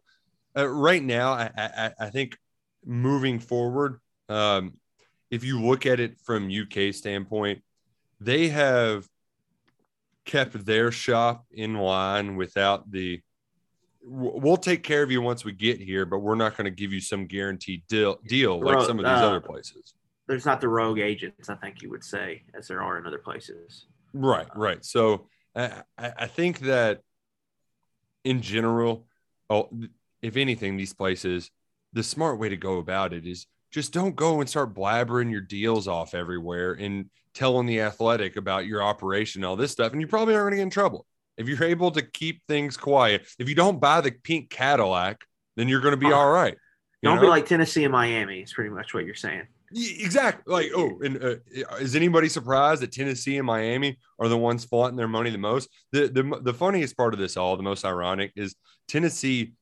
uh, 0.55 0.67
right 0.67 1.03
now, 1.03 1.33
I, 1.33 1.51
I, 1.57 1.91
I, 1.99 2.09
think 2.09 2.37
moving 2.85 3.39
forward, 3.39 3.99
um, 4.29 4.73
if 5.33 5.43
you 5.43 5.59
look 5.59 5.87
at 5.87 5.99
it 5.99 6.19
from 6.19 6.47
UK 6.47 6.93
standpoint, 6.93 7.63
they 8.21 8.49
have 8.49 9.07
kept 10.25 10.63
their 10.63 10.91
shop 10.91 11.47
in 11.51 11.73
line 11.73 12.35
without 12.35 12.91
the. 12.91 13.19
We'll 14.03 14.57
take 14.57 14.83
care 14.83 15.01
of 15.01 15.09
you 15.09 15.23
once 15.23 15.43
we 15.43 15.51
get 15.53 15.81
here, 15.81 16.05
but 16.05 16.19
we're 16.19 16.35
not 16.35 16.55
going 16.55 16.65
to 16.65 16.71
give 16.71 16.93
you 16.93 16.99
some 16.99 17.25
guaranteed 17.25 17.81
deal, 17.87 18.19
deal 18.27 18.59
like 18.61 18.85
some 18.85 18.99
of 18.99 19.05
these 19.05 19.11
uh, 19.11 19.27
other 19.27 19.41
places. 19.41 19.95
There's 20.27 20.45
not 20.45 20.61
the 20.61 20.67
rogue 20.67 20.99
agents, 20.99 21.49
I 21.49 21.55
think 21.55 21.81
you 21.81 21.89
would 21.89 22.03
say, 22.03 22.43
as 22.53 22.67
there 22.67 22.83
are 22.83 22.99
in 22.99 23.07
other 23.07 23.17
places. 23.17 23.87
Right, 24.13 24.47
right. 24.55 24.85
So 24.85 25.29
I, 25.55 25.81
I 25.97 26.27
think 26.27 26.59
that 26.59 26.99
in 28.23 28.41
general, 28.41 29.07
oh, 29.49 29.69
if 30.21 30.37
anything, 30.37 30.77
these 30.77 30.93
places, 30.93 31.49
the 31.93 32.03
smart 32.03 32.37
way 32.37 32.49
to 32.49 32.57
go 32.57 32.77
about 32.77 33.13
it 33.13 33.25
is 33.25 33.47
just 33.73 33.91
don't 33.91 34.15
go 34.15 34.39
and 34.39 34.49
start 34.49 34.73
blabbering 34.73 35.31
your 35.31 35.41
deals 35.41 35.87
off 35.87 36.13
everywhere 36.13 36.73
and 36.73 37.09
telling 37.33 37.65
the 37.65 37.81
athletic 37.81 38.35
about 38.35 38.67
your 38.67 38.83
operation, 38.83 39.43
all 39.43 39.55
this 39.55 39.71
stuff. 39.71 39.91
And 39.91 39.99
you 39.99 40.07
probably 40.07 40.35
aren't 40.35 40.45
going 40.45 40.51
to 40.51 40.57
get 40.57 40.63
in 40.63 40.69
trouble. 40.69 41.07
If 41.37 41.47
you're 41.47 41.63
able 41.63 41.89
to 41.91 42.03
keep 42.03 42.43
things 42.47 42.77
quiet, 42.77 43.25
if 43.39 43.49
you 43.49 43.55
don't 43.55 43.79
buy 43.79 44.01
the 44.01 44.11
pink 44.11 44.51
Cadillac, 44.51 45.25
then 45.57 45.67
you're 45.67 45.81
going 45.81 45.93
to 45.93 45.97
be 45.97 46.11
all 46.11 46.29
right. 46.29 46.55
Don't 47.01 47.15
know? 47.15 47.23
be 47.23 47.27
like 47.27 47.47
Tennessee 47.47 47.83
and 47.83 47.91
Miami. 47.91 48.41
It's 48.41 48.53
pretty 48.53 48.69
much 48.69 48.93
what 48.93 49.05
you're 49.05 49.15
saying. 49.15 49.47
Exactly. 49.75 50.53
Like, 50.53 50.71
oh, 50.75 50.99
and 51.03 51.21
uh, 51.21 51.35
is 51.79 51.95
anybody 51.95 52.29
surprised 52.29 52.83
that 52.83 52.91
Tennessee 52.91 53.37
and 53.37 53.47
Miami 53.47 53.97
are 54.19 54.27
the 54.27 54.37
ones 54.37 54.63
flaunting 54.63 54.97
their 54.97 55.07
money 55.07 55.31
the 55.31 55.39
most? 55.39 55.67
The, 55.91 56.07
the 56.07 56.39
the 56.41 56.53
funniest 56.53 56.95
part 56.95 57.13
of 57.13 57.19
this 57.19 57.35
all, 57.37 57.57
the 57.57 57.63
most 57.63 57.83
ironic, 57.83 58.31
is 58.35 58.55
Tennessee. 58.87 59.53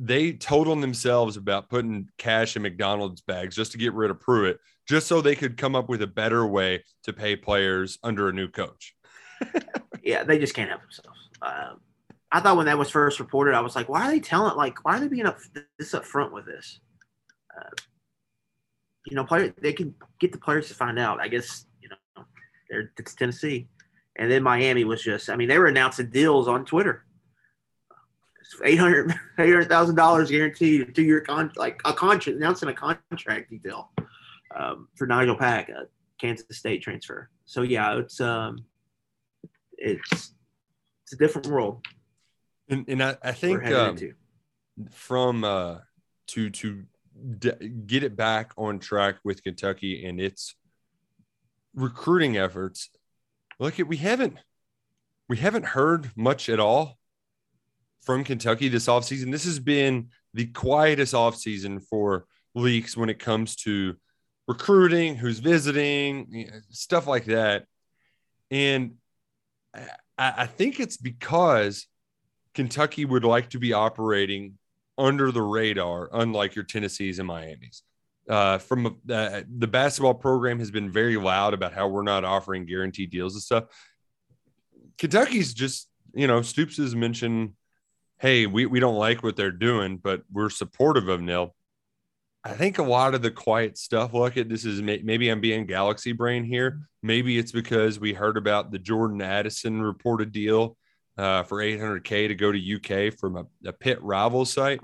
They 0.00 0.32
told 0.32 0.68
on 0.68 0.80
themselves 0.80 1.36
about 1.36 1.68
putting 1.68 2.08
cash 2.18 2.54
in 2.54 2.62
McDonald's 2.62 3.20
bags 3.20 3.56
just 3.56 3.72
to 3.72 3.78
get 3.78 3.94
rid 3.94 4.10
of 4.10 4.20
Pruitt, 4.20 4.60
just 4.88 5.08
so 5.08 5.20
they 5.20 5.34
could 5.34 5.56
come 5.56 5.74
up 5.74 5.88
with 5.88 6.02
a 6.02 6.06
better 6.06 6.46
way 6.46 6.84
to 7.02 7.12
pay 7.12 7.34
players 7.34 7.98
under 8.04 8.28
a 8.28 8.32
new 8.32 8.48
coach. 8.48 8.94
yeah, 10.02 10.22
they 10.22 10.38
just 10.38 10.54
can't 10.54 10.70
help 10.70 10.82
themselves. 10.82 11.18
Um, 11.42 11.80
I 12.30 12.40
thought 12.40 12.56
when 12.56 12.66
that 12.66 12.78
was 12.78 12.90
first 12.90 13.18
reported, 13.20 13.54
I 13.54 13.60
was 13.60 13.74
like, 13.74 13.88
why 13.88 14.06
are 14.06 14.10
they 14.10 14.20
telling? 14.20 14.56
Like, 14.56 14.84
why 14.84 14.96
are 14.96 15.00
they 15.00 15.08
being 15.08 15.26
up 15.26 15.38
this 15.78 15.94
up 15.94 16.04
front 16.04 16.32
with 16.32 16.46
this? 16.46 16.80
Uh, 17.56 17.70
you 19.06 19.16
know, 19.16 19.24
player 19.24 19.54
they 19.60 19.72
can 19.72 19.94
get 20.20 20.32
the 20.32 20.38
players 20.38 20.68
to 20.68 20.74
find 20.74 20.98
out. 20.98 21.20
I 21.20 21.28
guess 21.28 21.66
you 21.80 21.88
know, 21.88 22.24
they're 22.68 22.92
it's 22.98 23.14
Tennessee, 23.14 23.68
and 24.16 24.30
then 24.30 24.42
Miami 24.42 24.84
was 24.84 25.02
just. 25.02 25.30
I 25.30 25.36
mean, 25.36 25.48
they 25.48 25.58
were 25.58 25.66
announcing 25.66 26.10
deals 26.10 26.48
on 26.48 26.64
Twitter. 26.64 27.04
800 28.62 29.14
$800,000 29.38 30.28
guaranteed 30.28 30.94
to 30.94 31.02
your 31.02 31.20
con 31.20 31.52
like 31.56 31.80
a 31.84 31.92
contract 31.92 32.36
announcing 32.38 32.68
a 32.68 32.74
contract 32.74 33.50
detail 33.50 33.90
um, 34.56 34.88
for 34.94 35.06
Nigel 35.06 35.36
Pack, 35.36 35.68
a 35.68 35.86
Kansas 36.20 36.46
State 36.56 36.82
transfer. 36.82 37.30
So 37.44 37.62
yeah, 37.62 37.98
it's 37.98 38.20
um, 38.20 38.64
it's 39.76 40.32
it's 41.04 41.12
a 41.12 41.16
different 41.16 41.46
world. 41.46 41.84
And, 42.68 42.84
and 42.88 43.02
I, 43.02 43.16
I 43.22 43.32
think 43.32 43.66
um, 43.66 43.96
from 44.90 45.44
uh, 45.44 45.78
to 46.28 46.50
to 46.50 46.84
d- 47.38 47.68
get 47.86 48.02
it 48.02 48.16
back 48.16 48.52
on 48.56 48.78
track 48.78 49.16
with 49.24 49.42
Kentucky 49.42 50.04
and 50.04 50.20
its 50.20 50.54
recruiting 51.74 52.36
efforts. 52.36 52.90
Look 53.58 53.80
at 53.80 53.88
we 53.88 53.96
haven't 53.96 54.38
we 55.28 55.38
haven't 55.38 55.64
heard 55.66 56.10
much 56.16 56.48
at 56.48 56.60
all 56.60 56.97
from 58.02 58.24
Kentucky 58.24 58.68
this 58.68 58.86
offseason. 58.86 59.30
This 59.30 59.44
has 59.44 59.58
been 59.58 60.08
the 60.34 60.46
quietest 60.46 61.14
offseason 61.14 61.82
for 61.88 62.26
leaks 62.54 62.96
when 62.96 63.08
it 63.08 63.18
comes 63.18 63.56
to 63.56 63.96
recruiting, 64.46 65.14
who's 65.16 65.40
visiting, 65.40 66.50
stuff 66.70 67.06
like 67.06 67.26
that. 67.26 67.64
And 68.50 68.94
I, 69.74 70.32
I 70.38 70.46
think 70.46 70.80
it's 70.80 70.96
because 70.96 71.86
Kentucky 72.54 73.04
would 73.04 73.24
like 73.24 73.50
to 73.50 73.58
be 73.58 73.72
operating 73.72 74.54
under 74.96 75.30
the 75.30 75.42
radar, 75.42 76.08
unlike 76.12 76.54
your 76.54 76.64
Tennessees 76.64 77.18
and 77.18 77.28
Miami's. 77.28 77.82
Uh, 78.28 78.58
from 78.58 78.86
uh, 78.86 79.42
the 79.56 79.66
basketball 79.66 80.14
program 80.14 80.58
has 80.58 80.70
been 80.70 80.90
very 80.90 81.16
loud 81.16 81.54
about 81.54 81.72
how 81.72 81.88
we're 81.88 82.02
not 82.02 82.24
offering 82.24 82.66
guaranteed 82.66 83.10
deals 83.10 83.34
and 83.34 83.42
stuff. 83.42 83.64
Kentucky's 84.98 85.54
just, 85.54 85.88
you 86.12 86.26
know, 86.26 86.42
Stoops 86.42 86.76
has 86.78 86.94
mentioned, 86.94 87.52
hey, 88.18 88.46
we, 88.46 88.66
we 88.66 88.80
don't 88.80 88.96
like 88.96 89.22
what 89.22 89.36
they're 89.36 89.50
doing, 89.50 89.96
but 89.96 90.22
we're 90.32 90.50
supportive 90.50 91.08
of 91.08 91.20
Nil. 91.20 91.54
I 92.44 92.52
think 92.52 92.78
a 92.78 92.82
lot 92.82 93.14
of 93.14 93.22
the 93.22 93.30
quiet 93.30 93.76
stuff, 93.78 94.14
look 94.14 94.36
at 94.36 94.48
this 94.48 94.64
is 94.64 94.80
maybe 94.80 95.28
I'm 95.28 95.40
being 95.40 95.66
galaxy 95.66 96.12
brain 96.12 96.44
here. 96.44 96.80
Maybe 97.02 97.36
it's 97.38 97.52
because 97.52 98.00
we 98.00 98.12
heard 98.12 98.36
about 98.36 98.70
the 98.70 98.78
Jordan 98.78 99.20
Addison 99.20 99.82
reported 99.82 100.32
deal 100.32 100.76
uh, 101.16 101.42
for 101.42 101.58
800K 101.58 102.28
to 102.28 102.34
go 102.34 102.52
to 102.52 103.08
UK 103.08 103.14
from 103.14 103.36
a, 103.36 103.46
a 103.66 103.72
Pitt 103.72 104.00
rival 104.02 104.44
site. 104.44 104.80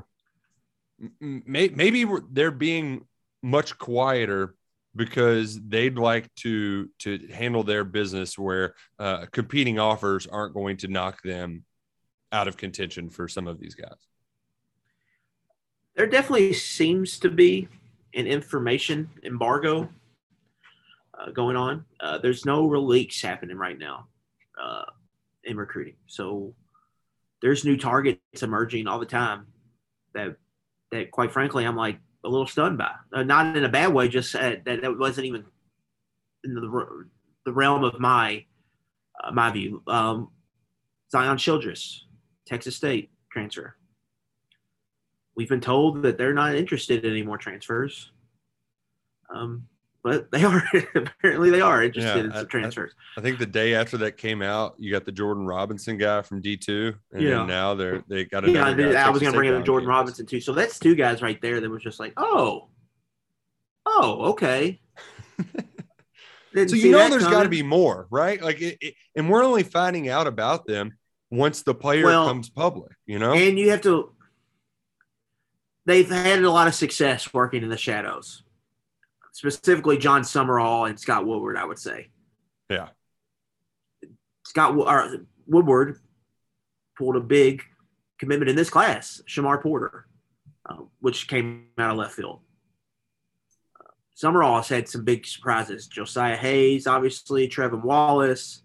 Maybe 1.20 2.06
they're 2.30 2.50
being 2.50 3.06
much 3.42 3.78
quieter 3.78 4.54
because 4.96 5.60
they'd 5.60 5.98
like 5.98 6.32
to 6.36 6.88
to 7.00 7.26
handle 7.32 7.64
their 7.64 7.84
business 7.84 8.38
where 8.38 8.74
uh, 8.98 9.26
competing 9.32 9.78
offers 9.78 10.26
aren't 10.26 10.54
going 10.54 10.76
to 10.78 10.88
knock 10.88 11.20
them 11.22 11.64
out 12.34 12.48
of 12.48 12.56
contention 12.56 13.08
for 13.08 13.28
some 13.28 13.46
of 13.46 13.60
these 13.60 13.74
guys. 13.74 14.08
There 15.96 16.06
definitely 16.06 16.52
seems 16.52 17.20
to 17.20 17.30
be 17.30 17.68
an 18.14 18.26
information 18.26 19.08
embargo 19.22 19.88
uh, 21.18 21.30
going 21.30 21.56
on. 21.56 21.84
Uh, 22.00 22.18
there's 22.18 22.44
no 22.44 22.64
leaks 22.66 23.22
happening 23.22 23.56
right 23.56 23.78
now 23.78 24.08
uh, 24.60 24.84
in 25.44 25.56
recruiting, 25.56 25.94
so 26.06 26.52
there's 27.40 27.64
new 27.64 27.76
targets 27.76 28.42
emerging 28.42 28.88
all 28.88 28.98
the 28.98 29.06
time 29.06 29.46
that 30.14 30.36
that 30.90 31.10
quite 31.10 31.32
frankly 31.32 31.64
I'm 31.64 31.76
like 31.76 31.98
a 32.24 32.28
little 32.28 32.46
stunned 32.46 32.78
by. 32.78 32.90
Uh, 33.12 33.22
not 33.22 33.56
in 33.56 33.64
a 33.64 33.68
bad 33.68 33.92
way, 33.92 34.08
just 34.08 34.34
uh, 34.34 34.56
that 34.64 34.82
that 34.82 34.98
wasn't 34.98 35.26
even 35.26 35.44
in 36.42 36.54
the 36.54 37.06
the 37.44 37.52
realm 37.52 37.84
of 37.84 38.00
my 38.00 38.44
uh, 39.22 39.30
my 39.30 39.50
view. 39.52 39.82
Um, 39.86 40.30
Zion 41.12 41.38
Childress, 41.38 42.06
Texas 42.46 42.76
State 42.76 43.10
transfer. 43.30 43.76
We've 45.36 45.48
been 45.48 45.60
told 45.60 46.02
that 46.02 46.16
they're 46.16 46.34
not 46.34 46.54
interested 46.54 47.04
in 47.04 47.10
any 47.10 47.22
more 47.22 47.38
transfers. 47.38 48.12
Um, 49.34 49.66
but 50.04 50.30
they 50.30 50.45
are 50.45 50.62
apparently 50.95 51.50
they 51.50 51.62
are 51.62 51.82
interested 51.82 52.19
yeah, 52.19 52.25
in 52.25 52.32
some 52.32 52.47
transfers. 52.47 52.92
I, 53.16 53.21
I, 53.21 53.23
think 53.23 53.38
the 53.38 53.47
day 53.47 53.75
after 53.75 53.97
that 53.99 54.19
came 54.19 54.42
out, 54.42 54.75
you 54.78 54.92
got 54.92 55.06
the 55.06 55.12
Jordan 55.12 55.47
Robinson 55.47 55.97
guy 55.97 56.23
from 56.23 56.40
D 56.42 56.56
two, 56.56 56.95
and 57.12 57.23
yeah. 57.23 57.45
now 57.45 57.75
they're 57.75 58.04
they 58.06 58.26
got 58.26 58.45
another. 58.45 58.92
Yeah, 58.92 59.06
I 59.06 59.10
was 59.10 59.21
going 59.21 59.32
to 59.32 59.38
bring 59.38 59.52
up 59.52 59.64
Jordan 59.64 59.88
Robinson 59.88 60.26
too. 60.26 60.40
So 60.40 60.52
that's 60.52 60.78
two 60.78 60.95
guys 60.95 61.23
right 61.23 61.40
there 61.40 61.58
that 61.60 61.71
was 61.71 61.82
just 61.82 61.99
like, 61.99 62.12
oh, 62.19 62.69
oh, 63.86 64.26
okay. 64.32 64.78
so 66.54 66.76
you 66.76 66.92
know, 66.92 67.08
there's 67.08 67.26
got 67.26 67.45
to 67.45 67.49
be 67.49 67.62
more, 67.62 68.06
right? 68.10 68.42
Like, 68.42 68.60
it, 68.60 68.76
it, 68.80 68.95
and 69.16 69.30
we're 69.30 69.42
only 69.42 69.62
finding 69.62 70.10
out 70.10 70.26
about 70.26 70.66
them 70.66 70.99
once 71.30 71.63
the 71.63 71.75
player 71.75 72.04
well, 72.04 72.26
comes 72.26 72.49
public. 72.49 72.93
You 73.06 73.19
know, 73.19 73.32
and 73.32 73.58
you 73.58 73.71
have 73.71 73.82
to. 73.82 74.13
They've 75.87 76.08
had 76.08 76.43
a 76.43 76.50
lot 76.50 76.67
of 76.67 76.75
success 76.75 77.34
working 77.34 77.63
in 77.63 77.69
the 77.69 77.76
shadows 77.76 78.45
specifically 79.34 79.99
Jon 79.99 80.23
Sumrall 80.23 80.89
and 80.89 80.99
Scott 80.99 81.26
Woodward, 81.26 81.56
I 81.56 81.65
would 81.65 81.78
say. 81.78 82.08
Yeah. 82.71 82.89
Scott 84.47 84.76
or 84.76 85.26
Woodward 85.47 85.99
pulled 86.97 87.17
a 87.17 87.21
big 87.21 87.63
commitment 88.19 88.49
in 88.49 88.56
this 88.56 88.71
class, 88.71 89.21
Shamar 89.28 89.60
Porter, 89.60 90.06
uh, 90.69 90.76
which 91.00 91.26
came 91.26 91.67
out 91.76 91.91
of 91.91 91.97
left 91.97 92.15
field. 92.15 92.41
Uh, 93.78 93.91
Sumrall 94.17 94.56
has 94.56 94.69
had 94.69 94.89
some 94.89 95.04
big 95.04 95.26
surprises. 95.26 95.89
Josiah 95.89 96.37
Hayes, 96.37 96.87
obviously, 96.87 97.49
Trevin 97.49 97.82
Wallace. 97.82 98.63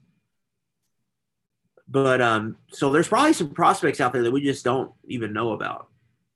But 1.92 2.22
um, 2.22 2.58
so 2.72 2.92
there's 2.92 3.08
probably 3.08 3.34
some 3.34 3.50
prospects 3.50 4.00
out 4.00 4.14
there 4.14 4.24
that 4.24 4.32
we 4.32 4.42
just 4.42 4.64
don't 4.64 4.92
even 5.08 5.34
know 5.34 5.54
about. 5.54 5.88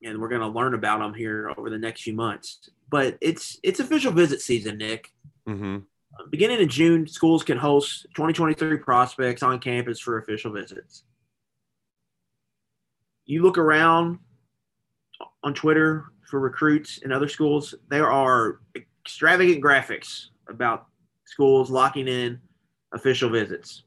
And 0.04 0.20
we're 0.20 0.30
going 0.30 0.42
to 0.42 0.48
learn 0.48 0.74
about 0.74 1.00
them 1.00 1.14
here 1.14 1.54
over 1.58 1.70
the 1.70 1.78
next 1.78 2.02
few 2.02 2.14
months 2.14 2.70
but 2.94 3.18
it's 3.22 3.60
it's 3.64 3.80
official 3.80 4.12
visit 4.12 4.40
season, 4.40 4.78
Nick. 4.78 5.12
Mm-hmm. 5.50 5.78
Uh, 5.78 6.28
beginning 6.30 6.60
in 6.60 6.70
June, 6.70 7.08
schools 7.08 7.44
can 7.44 7.58
host 7.58 8.06
2023 8.14 8.78
prospects 8.78 9.42
on 9.42 9.58
campus 9.58 10.00
for 10.00 10.20
official 10.20 10.52
visits. 10.52 11.04
You 13.26 13.42
look 13.42 13.58
around 13.58 14.20
on 15.44 15.56
Twitter 15.56 16.06
for 16.30 16.40
recruits 16.40 17.00
in 17.00 17.12
other 17.12 17.28
schools, 17.28 17.74
there 17.90 18.12
are 18.12 18.60
extravagant 18.76 19.64
graphics 19.64 20.26
about 20.48 20.86
schools 21.26 21.72
locking 21.72 22.08
in 22.08 22.40
official 22.94 23.32
visits. 23.32 23.86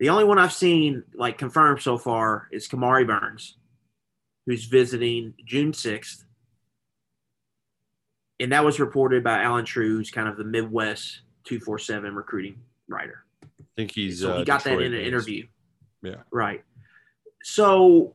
The 0.00 0.08
only 0.08 0.24
one 0.24 0.38
I've 0.38 0.52
seen 0.52 1.04
like 1.14 1.38
confirmed 1.38 1.80
so 1.80 1.98
far 1.98 2.48
is 2.50 2.68
Kamari 2.68 3.06
Burns, 3.06 3.56
who's 4.46 4.64
visiting 4.64 5.34
June 5.46 5.72
6th 5.72 6.24
and 8.40 8.52
that 8.52 8.64
was 8.64 8.80
reported 8.80 9.22
by 9.22 9.42
Allen 9.42 9.66
Trieu, 9.66 10.02
kind 10.10 10.26
of 10.26 10.38
the 10.38 10.44
Midwest 10.44 11.20
247 11.44 12.14
recruiting 12.14 12.58
writer. 12.88 13.24
I 13.44 13.64
think 13.76 13.92
he's 13.92 14.20
so 14.20 14.36
he 14.36 14.40
uh, 14.40 14.44
got 14.44 14.64
Detroit 14.64 14.78
that 14.78 14.86
in 14.86 14.94
an 14.94 15.00
interview. 15.00 15.46
Yeah. 16.02 16.22
Right. 16.30 16.64
So 17.42 18.14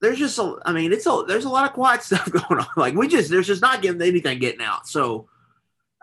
there's 0.00 0.18
just 0.18 0.38
a, 0.38 0.58
I 0.64 0.72
mean, 0.72 0.92
it's 0.92 1.06
a, 1.06 1.24
there's 1.26 1.44
a 1.44 1.48
lot 1.48 1.66
of 1.66 1.72
quiet 1.72 2.02
stuff 2.04 2.30
going 2.30 2.60
on. 2.60 2.68
Like 2.76 2.94
we 2.94 3.08
just, 3.08 3.30
there's 3.30 3.48
just 3.48 3.60
not 3.60 3.82
getting 3.82 4.00
anything 4.00 4.38
getting 4.38 4.62
out. 4.62 4.86
So 4.86 5.28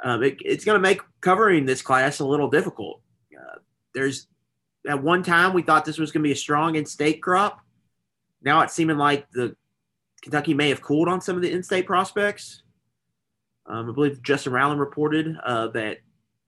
um, 0.04 0.22
it, 0.22 0.38
it's 0.44 0.66
going 0.66 0.76
to 0.76 0.82
make 0.82 1.02
covering 1.22 1.66
this 1.66 1.82
class 1.82 2.20
a 2.20 2.26
little 2.26 2.50
difficult. 2.50 3.00
Uh, 3.34 3.60
there's 3.94 4.28
at 4.88 5.02
one 5.02 5.24
time 5.24 5.54
we 5.54 5.62
thought 5.62 5.86
this 5.86 5.98
was 5.98 6.12
going 6.12 6.24
to 6.24 6.28
be 6.28 6.34
a 6.34 6.36
strong 6.36 6.76
in-state 6.76 7.22
crop. 7.22 7.62
Now 8.42 8.62
it's 8.62 8.74
seeming 8.74 8.98
like 8.98 9.30
the 9.32 9.56
Kentucky 10.22 10.54
may 10.54 10.70
have 10.70 10.82
cooled 10.82 11.08
on 11.08 11.22
some 11.22 11.36
of 11.36 11.42
the 11.42 11.52
in-state 11.52 11.86
prospects. 11.86 12.64
Um, 13.66 13.90
I 13.90 13.94
believe 13.94 14.22
Justin 14.24 14.54
Rowland 14.54 14.80
reported 14.80 15.38
uh, 15.44 15.68
that 15.70 16.00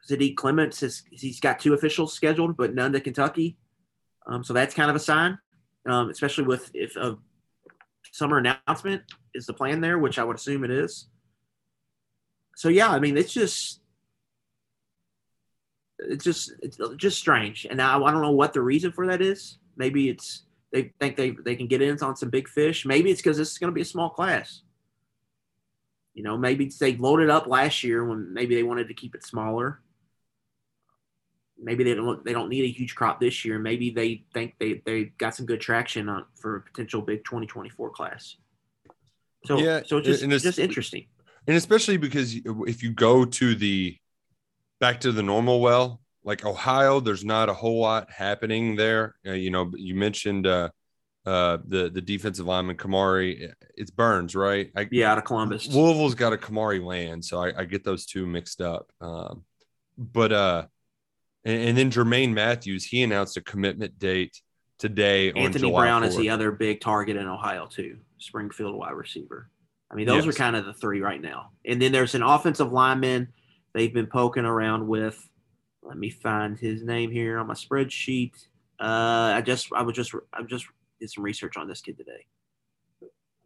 Zedek 0.09 0.35
Clements 0.35 0.81
has 0.81 1.03
he's 1.11 1.39
got 1.39 1.59
two 1.59 1.73
officials 1.73 2.13
scheduled, 2.13 2.57
but 2.57 2.73
none 2.73 2.91
to 2.93 2.99
Kentucky. 2.99 3.57
Um, 4.25 4.43
so 4.43 4.53
that's 4.53 4.73
kind 4.73 4.89
of 4.89 4.95
a 4.95 4.99
sign, 4.99 5.37
um, 5.87 6.09
especially 6.09 6.45
with 6.45 6.71
if 6.73 6.95
a 6.95 7.17
summer 8.11 8.37
announcement 8.37 9.03
is 9.33 9.45
the 9.45 9.53
plan 9.53 9.81
there, 9.81 9.99
which 9.99 10.19
I 10.19 10.23
would 10.23 10.37
assume 10.37 10.63
it 10.63 10.71
is. 10.71 11.07
So 12.55 12.69
yeah, 12.69 12.89
I 12.89 12.99
mean 12.99 13.17
it's 13.17 13.33
just 13.33 13.81
it's 16.09 16.23
just 16.23 16.53
it's 16.61 16.77
just 16.97 17.17
strange, 17.17 17.65
and 17.69 17.81
I, 17.81 17.97
I 17.97 18.11
don't 18.11 18.21
know 18.21 18.31
what 18.31 18.53
the 18.53 18.61
reason 18.61 18.91
for 18.91 19.07
that 19.07 19.21
is. 19.21 19.57
Maybe 19.77 20.09
it's 20.09 20.43
they 20.71 20.91
think 20.99 21.15
they 21.15 21.31
they 21.31 21.55
can 21.55 21.67
get 21.67 21.81
in 21.81 21.97
on 22.01 22.15
some 22.15 22.29
big 22.29 22.47
fish. 22.47 22.85
Maybe 22.85 23.11
it's 23.11 23.21
because 23.21 23.37
this 23.37 23.51
is 23.51 23.57
going 23.57 23.71
to 23.71 23.75
be 23.75 23.81
a 23.81 23.85
small 23.85 24.09
class. 24.09 24.61
You 26.13 26.23
know, 26.23 26.37
maybe 26.37 26.71
they 26.79 26.95
loaded 26.95 27.29
up 27.29 27.47
last 27.47 27.83
year 27.83 28.05
when 28.05 28.33
maybe 28.33 28.55
they 28.55 28.63
wanted 28.63 28.87
to 28.87 28.93
keep 28.93 29.15
it 29.15 29.23
smaller. 29.25 29.81
Maybe 31.61 31.83
they 31.83 31.93
don't 31.93 32.23
they 32.25 32.33
don't 32.33 32.49
need 32.49 32.65
a 32.65 32.71
huge 32.71 32.95
crop 32.95 33.19
this 33.19 33.45
year. 33.45 33.57
Maybe 33.59 33.89
they 33.89 34.25
think 34.33 34.55
they 34.59 34.81
they 34.85 35.05
got 35.17 35.35
some 35.35 35.45
good 35.45 35.61
traction 35.61 36.09
on 36.09 36.25
for 36.35 36.57
a 36.57 36.61
potential 36.61 37.01
big 37.01 37.23
2024 37.23 37.89
class. 37.91 38.35
So 39.45 39.57
yeah, 39.59 39.81
so 39.85 39.97
it's 39.97 40.07
just, 40.07 40.23
it's 40.23 40.43
just 40.43 40.59
interesting. 40.59 41.05
And 41.47 41.57
especially 41.57 41.97
because 41.97 42.35
if 42.45 42.81
you 42.81 42.91
go 42.91 43.25
to 43.25 43.55
the 43.55 43.97
back 44.83 44.99
to 44.99 45.13
the 45.13 45.23
normal 45.23 45.61
well, 45.61 46.01
like 46.25 46.45
Ohio, 46.45 46.99
there's 46.99 47.23
not 47.23 47.47
a 47.47 47.53
whole 47.53 47.79
lot 47.79 48.11
happening 48.11 48.75
there. 48.75 49.15
Uh, 49.25 49.31
you 49.31 49.49
know, 49.49 49.71
you 49.77 49.95
mentioned 49.95 50.45
uh, 50.45 50.71
uh, 51.25 51.59
the 51.65 51.89
the 51.89 52.01
defensive 52.01 52.45
lineman 52.45 52.75
Kamari. 52.75 53.53
It's 53.77 53.91
Burns, 53.91 54.35
right? 54.35 54.71
I, 54.75 54.89
yeah, 54.91 55.09
out 55.09 55.17
of 55.17 55.23
Columbus. 55.23 55.67
Louisville's 55.67 56.15
got 56.15 56.33
a 56.33 56.37
Kamari 56.37 56.83
Land, 56.83 57.23
so 57.23 57.41
I, 57.41 57.61
I 57.61 57.63
get 57.63 57.85
those 57.85 58.05
two 58.05 58.25
mixed 58.25 58.59
up. 58.59 58.91
Um, 58.99 59.45
but 59.97 60.33
uh, 60.33 60.65
and, 61.45 61.69
and, 61.69 61.77
then 61.77 61.89
Jermaine 61.89 62.33
Matthews, 62.33 62.83
he 62.83 63.03
announced 63.03 63.37
a 63.37 63.41
commitment 63.41 63.97
date 63.99 64.41
today. 64.79 65.31
Anthony 65.31 65.71
Brown 65.71 66.03
4th. 66.03 66.07
is 66.07 66.17
the 66.17 66.29
other 66.29 66.51
big 66.51 66.81
target 66.81 67.15
in 67.15 67.25
Ohio 67.25 67.67
too. 67.67 67.99
Springfield 68.17 68.75
wide 68.75 68.95
receiver. 68.95 69.49
I 69.89 69.95
mean, 69.95 70.07
those 70.07 70.25
yes. 70.25 70.35
are 70.35 70.37
kind 70.37 70.57
of 70.57 70.65
the 70.65 70.73
three 70.73 70.99
right 70.99 71.21
now. 71.21 71.51
And 71.65 71.81
then 71.81 71.93
there's 71.93 72.15
an 72.15 72.23
offensive 72.23 72.73
lineman 72.73 73.29
they've 73.73 73.93
been 73.93 74.07
poking 74.07 74.45
around 74.45 74.87
with. 74.87 75.29
Let 75.81 75.97
me 75.97 76.09
find 76.09 76.57
his 76.57 76.83
name 76.83 77.11
here 77.11 77.37
on 77.39 77.47
my 77.47 77.53
spreadsheet. 77.53 78.31
Uh, 78.79 79.33
I 79.35 79.41
just 79.41 79.71
I 79.73 79.81
was 79.81 79.95
just 79.95 80.13
I 80.33 80.41
just 80.43 80.65
did 80.99 81.11
some 81.11 81.23
research 81.23 81.57
on 81.57 81.67
this 81.67 81.81
kid 81.81 81.97
today. 81.97 82.25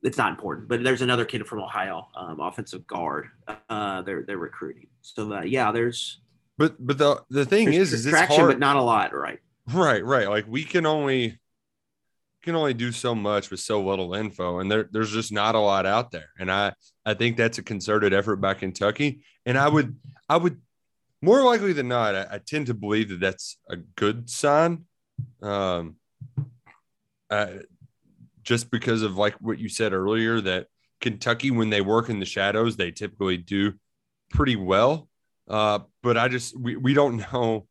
It's 0.04 0.18
not 0.18 0.30
important, 0.30 0.68
but 0.68 0.84
there's 0.84 1.02
another 1.02 1.26
kid 1.26 1.46
from 1.48 1.60
Ohio, 1.60 2.08
um, 2.16 2.40
offensive 2.40 2.86
guard. 2.86 3.30
Uh, 3.70 4.04
they're 4.04 4.24
they're 4.24 4.38
recruiting. 4.38 4.88
So 5.02 5.34
uh, 5.34 5.42
yeah, 5.42 5.72
there's. 5.72 6.20
But 6.58 6.76
but 6.86 6.98
the 6.98 7.24
the 7.30 7.46
thing 7.46 7.74
is, 7.74 7.94
is 7.94 8.06
traction, 8.06 8.46
but 8.46 8.60
not 8.60 8.76
a 8.76 8.82
lot, 8.82 9.16
right? 9.16 9.40
Right, 9.74 10.04
right. 10.06 10.30
Like 10.30 10.46
we 10.48 10.64
can 10.64 10.86
only 10.86 11.40
can 12.48 12.56
only 12.56 12.74
do 12.74 12.92
so 12.92 13.14
much 13.14 13.52
with 13.52 13.60
so 13.60 13.82
little 13.84 14.16
info, 14.16 14.60
and 14.60 14.72
there 14.72 14.90
there's 14.92 15.12
just 15.12 15.32
not 15.32 15.54
a 15.54 15.60
lot 15.60 15.86
out 15.86 16.12
there. 16.12 16.30
And 16.40 16.50
I 16.52 16.74
I 17.06 17.14
think 17.14 17.38
that's 17.38 17.58
a 17.58 17.64
concerted 17.64 18.14
effort 18.14 18.38
by 18.38 18.56
Kentucky. 18.56 19.22
And 19.46 19.58
I 19.58 19.68
would 19.68 19.96
I 20.28 20.38
would 20.38 20.60
more 21.22 21.44
likely 21.44 21.74
than 21.74 21.88
not, 21.88 22.16
I, 22.16 22.28
I 22.32 22.40
tend 22.40 22.68
to 22.68 22.74
believe 22.74 23.10
that 23.10 23.20
that's 23.20 23.58
a 23.70 23.76
good 23.76 24.30
sign. 24.30 24.86
Um, 25.42 25.96
uh, 27.30 27.48
just 28.44 28.72
because 28.72 29.02
of 29.02 29.18
like 29.18 29.36
what 29.42 29.60
you 29.60 29.68
said 29.68 29.94
earlier, 29.94 30.40
that 30.42 30.68
Kentucky, 31.02 31.52
when 31.52 31.70
they 31.70 31.82
work 31.82 32.10
in 32.10 32.20
the 32.20 32.26
shadows, 32.26 32.78
they 32.78 32.92
typically 32.92 33.38
do 33.38 33.74
pretty 34.30 34.56
well. 34.56 35.10
Uh, 35.50 35.80
but 36.02 36.18
I 36.18 36.28
just 36.28 36.58
we, 36.58 36.76
we 36.76 36.94
don't 36.94 37.18
know 37.34 37.68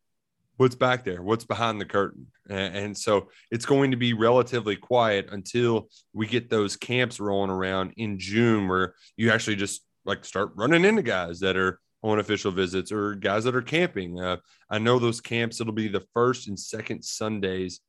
what's 0.57 0.75
back 0.75 1.05
there, 1.05 1.23
what's 1.23 1.45
behind 1.45 1.81
the 1.81 1.85
curtain. 1.85 2.27
And, 2.49 2.97
so 2.97 3.29
it's 3.51 3.67
going 3.67 3.91
to 3.91 3.97
be 3.97 4.13
relatively 4.13 4.77
quiet 4.77 5.29
until 5.31 5.89
we 6.13 6.27
get 6.27 6.49
those 6.49 6.77
camps 6.77 7.21
rolling 7.21 7.51
around 7.51 7.93
in 7.97 8.19
June 8.19 8.69
where 8.69 8.95
you 9.17 9.31
actually 9.31 9.57
just 9.57 9.83
like 10.05 10.25
start 10.25 10.53
running 10.55 10.85
into 10.85 11.03
guys 11.03 11.41
that 11.41 11.57
are 11.57 11.81
on 12.03 12.21
official 12.21 12.53
visits 12.53 12.93
or 12.93 13.15
guys 13.15 13.45
that 13.45 13.57
are 13.57 13.63
camping. 13.63 14.21
Uh, 14.21 14.37
I 14.71 14.79
know 14.79 14.99
those 14.99 15.21
camps, 15.21 15.61
it'll 15.61 15.73
be 15.73 15.89
the 15.89 16.07
first 16.15 16.49
and 16.49 16.59
second 16.59 17.05
Sundays 17.05 17.81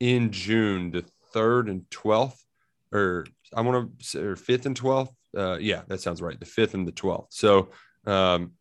in 0.00 0.32
June, 0.32 0.90
the 0.90 1.04
third 1.32 1.68
and 1.68 1.82
12th, 1.90 2.38
or 2.92 3.26
I 3.54 3.60
want 3.60 3.98
to 3.98 4.04
say, 4.04 4.20
or 4.20 4.36
fifth 4.36 4.66
and 4.66 4.78
12th. 4.78 5.10
Uh, 5.36 5.58
yeah, 5.58 5.82
that 5.88 6.00
sounds 6.00 6.22
right. 6.22 6.38
The 6.38 6.46
fifth 6.46 6.74
and 6.74 6.86
the 6.88 6.92
12th. 6.92 7.26
So, 7.30 7.68
um, 8.06 8.52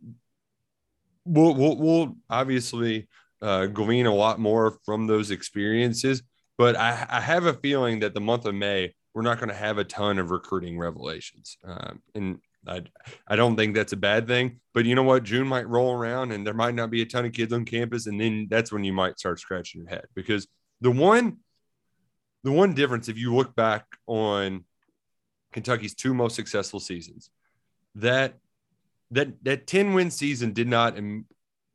we'll, 1.24 1.54
we'll, 1.56 1.78
we'll 1.78 2.18
obviously 2.30 3.08
uh, 3.42 3.68
glean 3.68 4.06
a 4.06 4.14
lot 4.14 4.40
more 4.40 4.78
from 4.86 5.08
those 5.08 5.32
experiences. 5.32 6.24
But 6.58 6.76
I, 6.76 7.06
I, 7.10 7.22
have 7.22 7.46
a 7.46 7.54
feeling 7.54 8.00
that 8.00 8.16
the 8.16 8.22
month 8.22 8.46
of 8.46 8.56
May, 8.56 8.94
we're 9.14 9.22
not 9.22 9.38
going 9.38 9.50
to 9.50 9.56
have 9.56 9.78
a 9.78 9.84
ton 9.84 10.18
of 10.18 10.32
recruiting 10.32 10.78
revelations. 10.80 11.56
Um, 11.64 12.02
and 12.16 12.40
I, 12.68 12.82
I 13.28 13.36
don't 13.36 13.56
think 13.56 13.76
that's 13.76 13.94
a 13.94 13.98
bad 13.98 14.28
thing. 14.28 14.60
But 14.74 14.86
you 14.86 14.96
know 14.96 15.04
what? 15.04 15.24
June 15.24 15.48
might 15.48 15.70
roll 15.70 15.94
around 15.94 16.32
and 16.32 16.46
there 16.46 16.56
might 16.56 16.74
not 16.74 16.90
be 16.90 17.04
a 17.04 17.06
ton 17.06 17.26
of 17.26 17.34
kids 17.34 17.54
on 17.54 17.64
campus. 17.64 18.08
And 18.08 18.20
then 18.20 18.48
that's 18.50 18.72
when 18.72 18.84
you 18.84 18.94
might 18.94 19.20
start 19.20 19.40
scratching 19.40 19.82
your 19.82 19.90
head 19.90 20.06
because 20.16 20.48
the 20.82 20.92
one 20.92 21.38
the 22.44 22.52
one 22.52 22.74
difference, 22.74 23.10
if 23.10 23.18
you 23.18 23.36
look 23.36 23.56
back 23.56 23.86
on 24.06 24.64
Kentucky's 25.52 25.96
two 25.96 26.14
most 26.14 26.36
successful 26.36 26.80
seasons, 26.80 27.30
that 27.96 28.36
that 29.12 29.44
that 29.44 29.68
10 29.68 29.94
win 29.94 30.12
season 30.12 30.54
did 30.54 30.68
not 30.68 30.98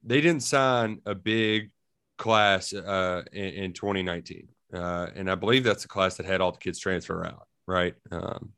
they 0.04 0.20
didn't 0.20 0.42
sign 0.42 1.00
a 1.06 1.14
big 1.14 1.70
class 2.18 2.72
uh, 2.72 3.22
in, 3.32 3.44
in 3.44 3.72
2019. 3.72 4.48
Uh, 4.72 5.08
and 5.14 5.30
I 5.30 5.34
believe 5.34 5.64
that's 5.64 5.82
the 5.82 5.88
class 5.88 6.16
that 6.16 6.26
had 6.26 6.40
all 6.40 6.52
the 6.52 6.58
kids 6.58 6.78
transfer 6.78 7.26
out, 7.26 7.46
right? 7.66 7.94
Um, 8.10 8.52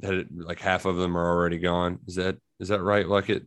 that 0.00 0.26
like 0.30 0.60
half 0.60 0.84
of 0.84 0.96
them 0.96 1.16
are 1.16 1.30
already 1.30 1.58
gone. 1.58 2.00
Is 2.06 2.16
that 2.16 2.36
is 2.60 2.68
that 2.68 2.82
right? 2.82 3.06
Like 3.06 3.30
it? 3.30 3.44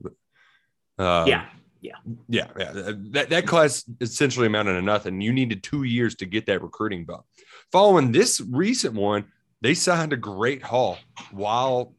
Uh, 0.98 1.26
yeah, 1.28 1.46
yeah, 1.82 1.96
yeah, 2.30 2.48
yeah. 2.58 2.72
That 2.74 3.28
that 3.30 3.48
class 3.48 3.84
essentially 4.00 4.48
amounted 4.48 4.76
to 4.76 4.82
nothing. 4.82 5.20
You 5.22 5.34
needed 5.34 5.64
two 5.64 5.84
years 5.84 6.16
to 6.16 6.26
get 6.26 6.46
that 6.46 6.62
recruiting 6.62 7.06
bump. 7.06 7.26
Following 7.72 8.12
this 8.12 8.42
recent 8.42 8.94
one, 8.94 9.26
they 9.62 9.74
signed 9.74 10.14
a 10.14 10.18
great 10.18 10.64
haul 10.64 10.98
while 11.32 11.94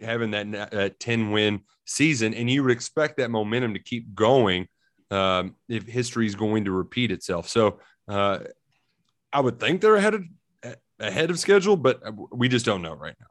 having 0.00 0.30
that, 0.32 0.70
that 0.70 1.00
10 1.00 1.30
win 1.30 1.60
season. 1.84 2.34
And 2.34 2.50
you 2.50 2.62
would 2.62 2.72
expect 2.72 3.18
that 3.18 3.30
momentum 3.30 3.74
to 3.74 3.80
keep 3.80 4.14
going 4.14 4.68
um, 5.10 5.54
if 5.68 5.86
history 5.86 6.26
is 6.26 6.34
going 6.34 6.64
to 6.64 6.70
repeat 6.70 7.10
itself. 7.10 7.48
So 7.48 7.80
uh, 8.08 8.40
I 9.32 9.40
would 9.40 9.60
think 9.60 9.80
they're 9.80 9.96
ahead 9.96 10.14
of 10.14 10.24
ahead 11.00 11.30
of 11.30 11.38
schedule, 11.38 11.76
but 11.76 12.02
we 12.32 12.48
just 12.48 12.64
don't 12.64 12.82
know 12.82 12.94
right 12.94 13.16
now. 13.20 13.26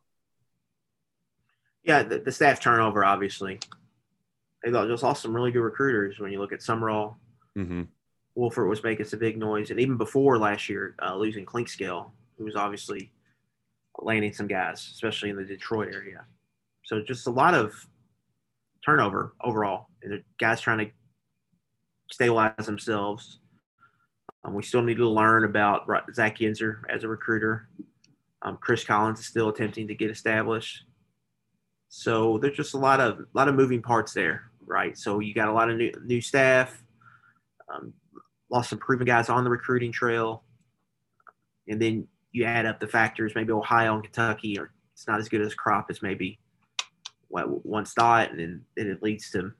Yeah, 1.84 2.04
the, 2.04 2.20
the 2.20 2.32
staff 2.32 2.60
turnover, 2.60 3.04
obviously. 3.04 3.60
They 4.64 4.72
just 4.72 5.04
lost 5.04 5.22
some 5.22 5.36
really 5.36 5.52
good 5.52 5.62
recruiters 5.62 6.20
when 6.20 6.32
you 6.32 6.40
look 6.40 6.54
at 6.54 6.60
Sumrall. 6.60 7.16
Mm-hmm. 7.58 7.84
Wolford 8.36 8.70
was 8.70 8.84
making 8.84 9.06
some 9.06 9.20
big 9.20 9.38
noise. 9.38 9.70
And 9.70 9.80
even 9.80 9.98
before 9.98 10.38
last 10.38 10.70
year, 10.70 10.96
uh, 11.02 11.16
losing 11.16 11.46
Clinkscale, 11.46 12.12
who 12.38 12.46
was 12.46 12.56
obviously 12.56 13.12
landing 14.00 14.34
some 14.34 14.48
guys, 14.48 14.90
especially 14.94 15.30
in 15.30 15.36
the 15.36 15.44
Detroit 15.44 15.94
area. 15.94 16.26
So 16.86 17.02
just 17.02 17.28
a 17.28 17.32
lot 17.32 17.54
of 17.54 17.74
turnover 18.86 19.34
overall. 19.44 19.88
The 20.02 20.24
guys 20.40 20.62
trying 20.62 20.80
to 20.80 20.92
stabilize 22.12 22.66
themselves. 22.66 23.40
Um, 24.44 24.54
we 24.54 24.64
still 24.64 24.82
need 24.82 24.98
to 24.98 25.08
learn 25.08 25.46
about 25.46 25.88
Zach 26.14 26.38
Yenser 26.40 26.82
as 26.90 27.04
a 27.04 27.08
recruiter. 27.08 27.70
Um, 28.42 28.58
Chris 28.60 28.84
Collins 28.84 29.20
is 29.20 29.26
still 29.26 29.50
attempting 29.50 29.88
to 29.88 29.96
get 29.96 30.12
established. 30.12 30.84
So 31.88 32.40
there's 32.40 32.58
just 32.58 32.74
a 32.74 32.78
lot 32.78 33.00
of 33.00 33.20
a 33.20 33.26
lot 33.34 33.48
of 33.48 33.56
moving 33.56 33.82
parts 33.82 34.14
there, 34.14 34.50
right? 34.66 34.98
So 34.98 35.20
you 35.20 35.34
got 35.34 35.48
a 35.48 35.54
lot 35.54 35.70
of 35.70 35.78
new 35.78 35.92
new 36.04 36.22
staff, 36.22 36.84
um, 37.74 37.94
lost 38.50 38.72
some 38.72 38.80
proven 38.80 39.06
guys 39.06 39.30
on 39.30 39.44
the 39.44 39.50
recruiting 39.50 39.92
trail, 39.92 40.44
and 41.68 41.82
then 41.82 42.08
you 42.32 42.46
add 42.46 42.66
up 42.66 42.80
the 42.80 42.88
factors. 42.88 43.34
Maybe 43.36 43.52
Ohio 43.52 43.94
and 43.94 44.04
Kentucky 44.04 44.58
are 44.60 44.72
it's 44.94 45.08
not 45.08 45.20
as 45.20 45.30
good 45.30 45.42
as 45.42 45.54
crop 45.54 45.88
as 45.90 46.02
maybe 46.02 46.40
once 47.34 47.94
thought, 47.94 48.32
and 48.32 48.40
then, 48.40 48.62
then 48.76 48.88
it 48.88 49.02
leads 49.02 49.32
to 49.32 49.52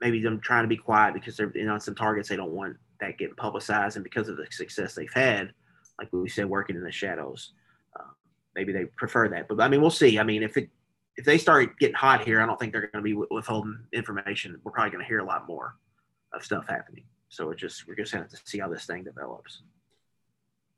maybe 0.00 0.20
them 0.20 0.40
trying 0.40 0.64
to 0.64 0.68
be 0.68 0.76
quiet 0.76 1.14
because 1.14 1.36
they're 1.36 1.50
in 1.50 1.68
on 1.68 1.80
some 1.80 1.94
targets 1.94 2.28
they 2.28 2.36
don't 2.36 2.52
want 2.52 2.76
that 3.00 3.18
getting 3.18 3.34
publicized, 3.34 3.96
and 3.96 4.04
because 4.04 4.28
of 4.28 4.36
the 4.36 4.46
success 4.50 4.94
they've 4.94 5.12
had, 5.12 5.52
like 5.98 6.08
we 6.12 6.28
said, 6.28 6.46
working 6.46 6.76
in 6.76 6.82
the 6.82 6.92
shadows, 6.92 7.52
uh, 7.98 8.10
maybe 8.54 8.72
they 8.72 8.84
prefer 8.84 9.28
that. 9.28 9.48
But 9.48 9.60
I 9.60 9.68
mean, 9.68 9.80
we'll 9.80 9.90
see. 9.90 10.18
I 10.18 10.22
mean, 10.22 10.42
if 10.42 10.56
it 10.56 10.70
if 11.16 11.24
they 11.24 11.38
start 11.38 11.78
getting 11.78 11.94
hot 11.94 12.24
here, 12.24 12.42
I 12.42 12.46
don't 12.46 12.58
think 12.58 12.72
they're 12.72 12.88
going 12.92 13.02
to 13.02 13.02
be 13.02 13.14
withholding 13.30 13.78
information. 13.92 14.60
We're 14.62 14.72
probably 14.72 14.90
going 14.90 15.02
to 15.02 15.08
hear 15.08 15.20
a 15.20 15.24
lot 15.24 15.46
more 15.48 15.76
of 16.34 16.44
stuff 16.44 16.66
happening. 16.68 17.04
So 17.28 17.50
it 17.50 17.58
just 17.58 17.86
we're 17.88 17.96
just 17.96 18.12
going 18.12 18.24
to 18.24 18.30
have 18.30 18.42
to 18.42 18.50
see 18.50 18.58
how 18.58 18.68
this 18.68 18.86
thing 18.86 19.04
develops. 19.04 19.62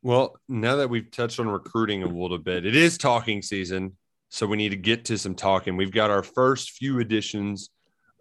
Well, 0.02 0.36
now 0.48 0.76
that 0.76 0.88
we've 0.88 1.10
touched 1.10 1.40
on 1.40 1.48
recruiting 1.48 2.04
a 2.04 2.06
little 2.06 2.38
bit, 2.38 2.64
it 2.64 2.76
is 2.76 2.98
talking 2.98 3.42
season, 3.42 3.96
so 4.28 4.46
we 4.46 4.56
need 4.56 4.70
to 4.70 4.76
get 4.76 5.06
to 5.06 5.18
some 5.18 5.34
talking. 5.34 5.76
We've 5.76 5.92
got 5.92 6.10
our 6.10 6.22
first 6.22 6.72
few 6.72 6.98
editions 6.98 7.70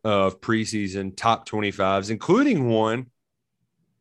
of 0.04 0.40
preseason 0.42 1.16
top 1.16 1.48
25s, 1.48 2.10
including 2.10 2.70
one 2.70 3.08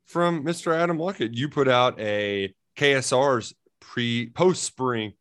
from 0.04 0.44
Mr. 0.44 0.74
Adam 0.74 0.98
Luckett. 0.98 1.36
You 1.36 1.48
put 1.48 1.68
out 1.68 1.98
a 1.98 2.54
KSR's 2.76 3.54
pre 3.80 4.30
post 4.30 4.62
spring 4.62 5.12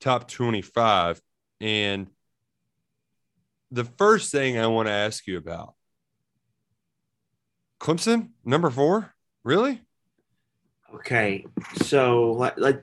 top 0.00 0.28
25 0.28 1.20
and 1.60 2.08
the 3.70 3.84
first 3.84 4.32
thing 4.32 4.58
I 4.58 4.66
want 4.66 4.88
to 4.88 4.92
ask 4.92 5.26
you 5.26 5.36
about 5.36 5.74
Clemson, 7.80 8.30
number 8.44 8.70
four, 8.70 9.14
really? 9.44 9.80
Okay, 10.94 11.46
so 11.82 12.32
let, 12.32 12.58
let 12.58 12.82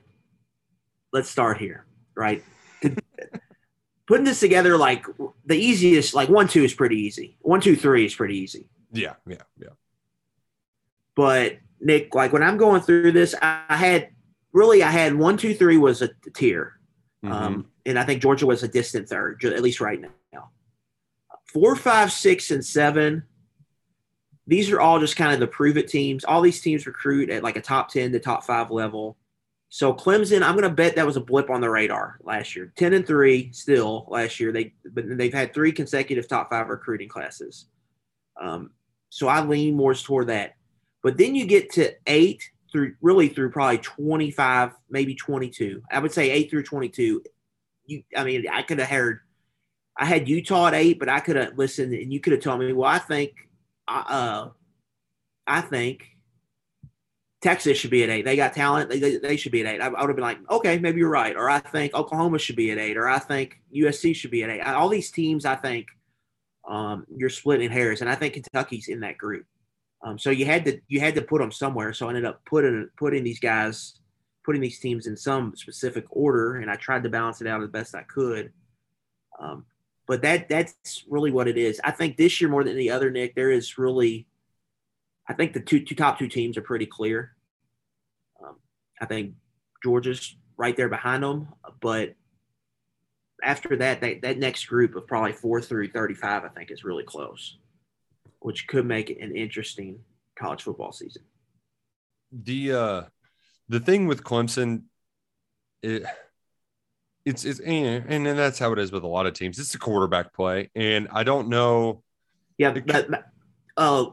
let's 1.12 1.28
start 1.28 1.58
here, 1.58 1.86
right? 2.16 2.42
Putting 4.08 4.24
this 4.24 4.40
together, 4.40 4.76
like 4.76 5.06
the 5.44 5.56
easiest, 5.56 6.14
like 6.14 6.28
one, 6.28 6.48
two 6.48 6.64
is 6.64 6.74
pretty 6.74 6.96
easy. 6.96 7.36
One, 7.42 7.60
two, 7.60 7.76
three 7.76 8.04
is 8.04 8.14
pretty 8.14 8.38
easy. 8.38 8.68
Yeah, 8.90 9.14
yeah, 9.26 9.42
yeah. 9.60 9.68
But 11.14 11.58
Nick, 11.80 12.14
like 12.14 12.32
when 12.32 12.42
I'm 12.42 12.56
going 12.56 12.80
through 12.80 13.12
this, 13.12 13.34
I 13.40 13.76
had 13.76 14.08
really, 14.52 14.82
I 14.82 14.90
had 14.90 15.14
one, 15.14 15.36
two, 15.36 15.54
three 15.54 15.76
was 15.76 16.02
a 16.02 16.10
tier, 16.34 16.80
mm-hmm. 17.22 17.32
um, 17.32 17.66
and 17.86 17.98
I 17.98 18.04
think 18.04 18.22
Georgia 18.22 18.46
was 18.46 18.62
a 18.62 18.68
distant 18.68 19.08
third, 19.08 19.44
at 19.44 19.62
least 19.62 19.80
right 19.80 20.00
now 20.00 20.10
four, 21.48 21.74
five, 21.76 22.12
six, 22.12 22.50
and 22.50 22.64
seven. 22.64 23.24
These 24.46 24.70
are 24.70 24.80
all 24.80 25.00
just 25.00 25.16
kind 25.16 25.32
of 25.32 25.40
the 25.40 25.46
prove 25.46 25.76
it 25.76 25.88
teams. 25.88 26.24
All 26.24 26.40
these 26.40 26.60
teams 26.60 26.86
recruit 26.86 27.30
at 27.30 27.42
like 27.42 27.56
a 27.56 27.60
top 27.60 27.90
10 27.90 28.12
to 28.12 28.18
top 28.18 28.44
five 28.44 28.70
level. 28.70 29.16
So 29.70 29.92
Clemson, 29.92 30.42
I'm 30.42 30.54
going 30.54 30.68
to 30.68 30.74
bet 30.74 30.96
that 30.96 31.06
was 31.06 31.16
a 31.16 31.20
blip 31.20 31.50
on 31.50 31.60
the 31.60 31.68
radar 31.68 32.18
last 32.22 32.56
year. 32.56 32.72
Ten 32.76 32.94
and 32.94 33.06
three 33.06 33.52
still 33.52 34.06
last 34.08 34.40
year. 34.40 34.50
They 34.50 34.72
but 34.92 35.04
they've 35.18 35.32
had 35.32 35.52
three 35.52 35.72
consecutive 35.72 36.26
top 36.26 36.50
five 36.50 36.68
recruiting 36.68 37.08
classes. 37.08 37.66
Um, 38.40 38.70
so 39.10 39.28
I 39.28 39.44
lean 39.44 39.76
more 39.76 39.94
toward 39.94 40.28
that. 40.28 40.54
But 41.02 41.18
then 41.18 41.34
you 41.34 41.46
get 41.46 41.70
to 41.72 41.92
eight 42.06 42.42
through 42.72 42.94
really 43.00 43.28
through 43.28 43.50
probably 43.50 43.78
25, 43.78 44.72
maybe 44.90 45.14
22. 45.14 45.82
I 45.90 45.98
would 45.98 46.12
say 46.12 46.30
eight 46.30 46.50
through 46.50 46.64
22. 46.64 47.22
You, 47.86 48.02
I 48.16 48.24
mean, 48.24 48.46
I 48.50 48.62
could 48.62 48.78
have 48.78 48.88
heard. 48.88 49.20
I 49.96 50.04
had 50.04 50.28
Utah 50.28 50.68
at 50.68 50.74
eight, 50.74 50.98
but 50.98 51.08
I 51.08 51.20
could 51.20 51.36
have 51.36 51.58
listened, 51.58 51.92
and 51.92 52.12
you 52.12 52.20
could 52.20 52.32
have 52.32 52.42
told 52.42 52.60
me, 52.60 52.72
well, 52.72 52.88
I 52.88 52.98
think, 52.98 53.32
uh, 53.88 54.48
I 55.46 55.60
think 55.60 56.04
Texas 57.40 57.78
should 57.78 57.90
be 57.90 58.02
at 58.02 58.10
eight. 58.10 58.24
They 58.24 58.36
got 58.36 58.52
talent. 58.52 58.90
They, 58.90 58.98
they, 58.98 59.16
they 59.16 59.36
should 59.36 59.52
be 59.52 59.60
at 59.60 59.74
eight. 59.74 59.80
I, 59.80 59.86
I 59.86 60.00
would 60.00 60.10
have 60.10 60.16
been 60.16 60.24
like, 60.24 60.38
okay, 60.50 60.78
maybe 60.78 60.98
you're 60.98 61.08
right. 61.08 61.36
Or 61.36 61.48
I 61.48 61.60
think 61.60 61.94
Oklahoma 61.94 62.38
should 62.38 62.56
be 62.56 62.70
at 62.72 62.78
eight. 62.78 62.96
Or 62.96 63.08
I 63.08 63.18
think 63.18 63.60
USC 63.74 64.14
should 64.16 64.32
be 64.32 64.42
at 64.42 64.50
eight. 64.50 64.62
All 64.62 64.88
these 64.88 65.10
teams, 65.10 65.44
I 65.44 65.54
think 65.54 65.86
um, 66.68 67.06
you're 67.16 67.30
splitting 67.30 67.70
hairs, 67.70 68.00
and 68.00 68.10
I 68.10 68.14
think 68.14 68.34
Kentucky's 68.34 68.88
in 68.88 69.00
that 69.00 69.18
group. 69.18 69.46
Um, 70.04 70.18
so 70.18 70.30
you 70.30 70.46
had 70.46 70.64
to 70.66 70.80
you 70.88 71.00
had 71.00 71.14
to 71.16 71.22
put 71.22 71.40
them 71.40 71.50
somewhere. 71.50 71.92
So 71.92 72.06
I 72.06 72.10
ended 72.10 72.24
up 72.24 72.44
putting 72.44 72.88
putting 72.96 73.24
these 73.24 73.40
guys, 73.40 73.98
putting 74.44 74.60
these 74.60 74.78
teams 74.78 75.06
in 75.06 75.16
some 75.16 75.56
specific 75.56 76.04
order, 76.10 76.56
and 76.56 76.70
I 76.70 76.76
tried 76.76 77.02
to 77.04 77.08
balance 77.08 77.40
it 77.40 77.46
out 77.46 77.62
as 77.62 77.70
best 77.70 77.94
I 77.94 78.02
could. 78.02 78.52
Um, 79.40 79.64
but 80.06 80.22
that 80.22 80.48
that's 80.48 81.04
really 81.08 81.30
what 81.30 81.48
it 81.48 81.58
is. 81.58 81.80
I 81.82 81.90
think 81.90 82.16
this 82.16 82.40
year 82.40 82.50
more 82.50 82.64
than 82.64 82.76
the 82.76 82.90
other, 82.90 83.10
Nick, 83.10 83.34
there 83.34 83.50
is 83.50 83.78
really 83.78 84.27
I 85.28 85.34
think 85.34 85.52
the 85.52 85.60
two, 85.60 85.84
two 85.84 85.94
top 85.94 86.18
two 86.18 86.28
teams 86.28 86.56
are 86.56 86.62
pretty 86.62 86.86
clear. 86.86 87.32
Um, 88.42 88.56
I 89.00 89.06
think 89.06 89.34
Georgia's 89.82 90.36
right 90.56 90.76
there 90.76 90.88
behind 90.88 91.22
them, 91.22 91.48
but 91.80 92.14
after 93.42 93.76
that, 93.76 94.00
that, 94.00 94.22
that 94.22 94.38
next 94.38 94.64
group 94.66 94.96
of 94.96 95.06
probably 95.06 95.32
four 95.32 95.60
through 95.60 95.90
35, 95.90 96.44
I 96.44 96.48
think 96.48 96.70
is 96.70 96.84
really 96.84 97.04
close, 97.04 97.58
which 98.40 98.66
could 98.66 98.86
make 98.86 99.10
it 99.10 99.20
an 99.20 99.36
interesting 99.36 100.00
college 100.38 100.62
football 100.62 100.92
season. 100.92 101.22
The 102.32 102.72
uh, 102.72 103.02
the 103.68 103.80
thing 103.80 104.06
with 104.06 104.22
Clemson, 104.22 104.82
it 105.82 106.04
it's 107.24 107.44
it's 107.44 107.60
and, 107.60 108.04
and 108.10 108.26
that's 108.38 108.58
how 108.58 108.72
it 108.72 108.78
is 108.78 108.92
with 108.92 109.02
a 109.02 109.08
lot 109.08 109.26
of 109.26 109.32
teams. 109.34 109.58
It's 109.58 109.74
a 109.74 109.78
quarterback 109.78 110.34
play, 110.34 110.70
and 110.74 111.08
I 111.10 111.22
don't 111.24 111.48
know. 111.48 112.02
Yeah, 112.58 112.72
but, 112.72 113.24
uh, 113.76 114.06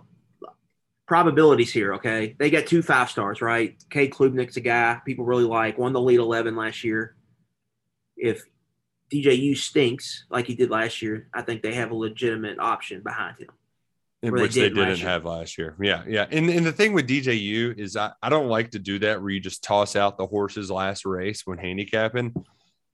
probabilities 1.07 1.71
here, 1.71 1.95
okay? 1.95 2.35
They 2.37 2.49
got 2.49 2.65
two 2.65 2.81
five 2.81 3.09
stars, 3.09 3.41
right? 3.41 3.75
Cade 3.89 4.11
Klubnik's 4.11 4.57
a 4.57 4.61
guy 4.61 4.99
people 5.05 5.25
really 5.25 5.43
like, 5.43 5.77
won 5.77 5.93
the 5.93 5.99
Elite 5.99 6.19
11 6.19 6.55
last 6.55 6.83
year. 6.83 7.15
If 8.17 8.43
DJU 9.11 9.57
stinks 9.57 10.25
like 10.29 10.47
he 10.47 10.55
did 10.55 10.69
last 10.69 11.01
year, 11.01 11.27
I 11.33 11.41
think 11.41 11.61
they 11.61 11.75
have 11.75 11.91
a 11.91 11.95
legitimate 11.95 12.59
option 12.59 13.01
behind 13.01 13.37
him. 13.39 13.49
Which 14.21 14.55
they, 14.55 14.61
did 14.61 14.75
not 14.75 14.97
have 14.99 15.25
last 15.25 15.57
year. 15.57 15.75
Yeah, 15.79 16.03
yeah. 16.07 16.25
And, 16.31 16.49
and 16.49 16.65
the 16.65 16.71
thing 16.71 16.93
with 16.93 17.07
DJU 17.07 17.77
is 17.77 17.95
I, 17.95 18.11
I 18.23 18.29
don't 18.29 18.47
like 18.47 18.71
to 18.71 18.79
do 18.79 18.97
that 18.99 19.21
where 19.21 19.29
you 19.29 19.39
just 19.39 19.63
toss 19.63 19.95
out 19.95 20.17
the 20.17 20.25
horse's 20.25 20.71
last 20.71 21.05
race 21.05 21.43
when 21.45 21.59
handicapping. 21.59 22.33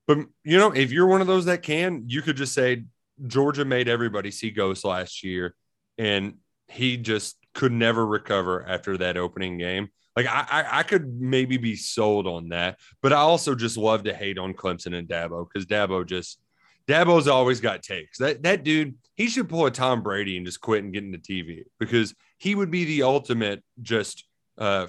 But, 0.07 0.17
you 0.43 0.57
know, 0.57 0.71
if 0.71 0.91
you're 0.91 1.07
one 1.07 1.21
of 1.21 1.27
those 1.27 1.45
that 1.45 1.61
can, 1.61 2.03
you 2.07 2.21
could 2.21 2.35
just 2.35 2.53
say 2.53 2.83
Georgia 3.25 3.63
made 3.63 3.87
everybody 3.87 4.29
see 4.29 4.51
ghosts 4.51 4.83
last 4.83 5.23
year. 5.23 5.55
And 5.97 6.39
he 6.67 6.97
just 6.97 7.37
could 7.53 7.71
never 7.71 8.05
recover 8.05 8.67
after 8.67 8.97
that 8.97 9.17
opening 9.17 9.57
game. 9.57 9.89
Like 10.15 10.27
I, 10.27 10.45
I, 10.49 10.79
I 10.79 10.83
could 10.83 11.21
maybe 11.21 11.57
be 11.57 11.75
sold 11.75 12.27
on 12.27 12.49
that, 12.49 12.79
but 13.01 13.13
I 13.13 13.17
also 13.17 13.55
just 13.55 13.77
love 13.77 14.03
to 14.03 14.13
hate 14.13 14.37
on 14.37 14.53
Clemson 14.53 14.97
and 14.97 15.07
Dabo 15.07 15.47
because 15.47 15.65
Dabo 15.65 16.05
just 16.05 16.39
Dabo's 16.87 17.27
always 17.27 17.61
got 17.61 17.83
takes. 17.83 18.17
That 18.17 18.43
that 18.43 18.63
dude, 18.63 18.95
he 19.15 19.27
should 19.27 19.47
pull 19.47 19.65
a 19.65 19.71
Tom 19.71 20.03
Brady 20.03 20.35
and 20.37 20.45
just 20.45 20.59
quit 20.59 20.83
and 20.83 20.93
get 20.93 21.03
into 21.03 21.17
TV 21.17 21.63
because 21.79 22.13
he 22.37 22.55
would 22.55 22.71
be 22.71 22.85
the 22.85 23.03
ultimate 23.03 23.63
just 23.81 24.25
uh 24.57 24.87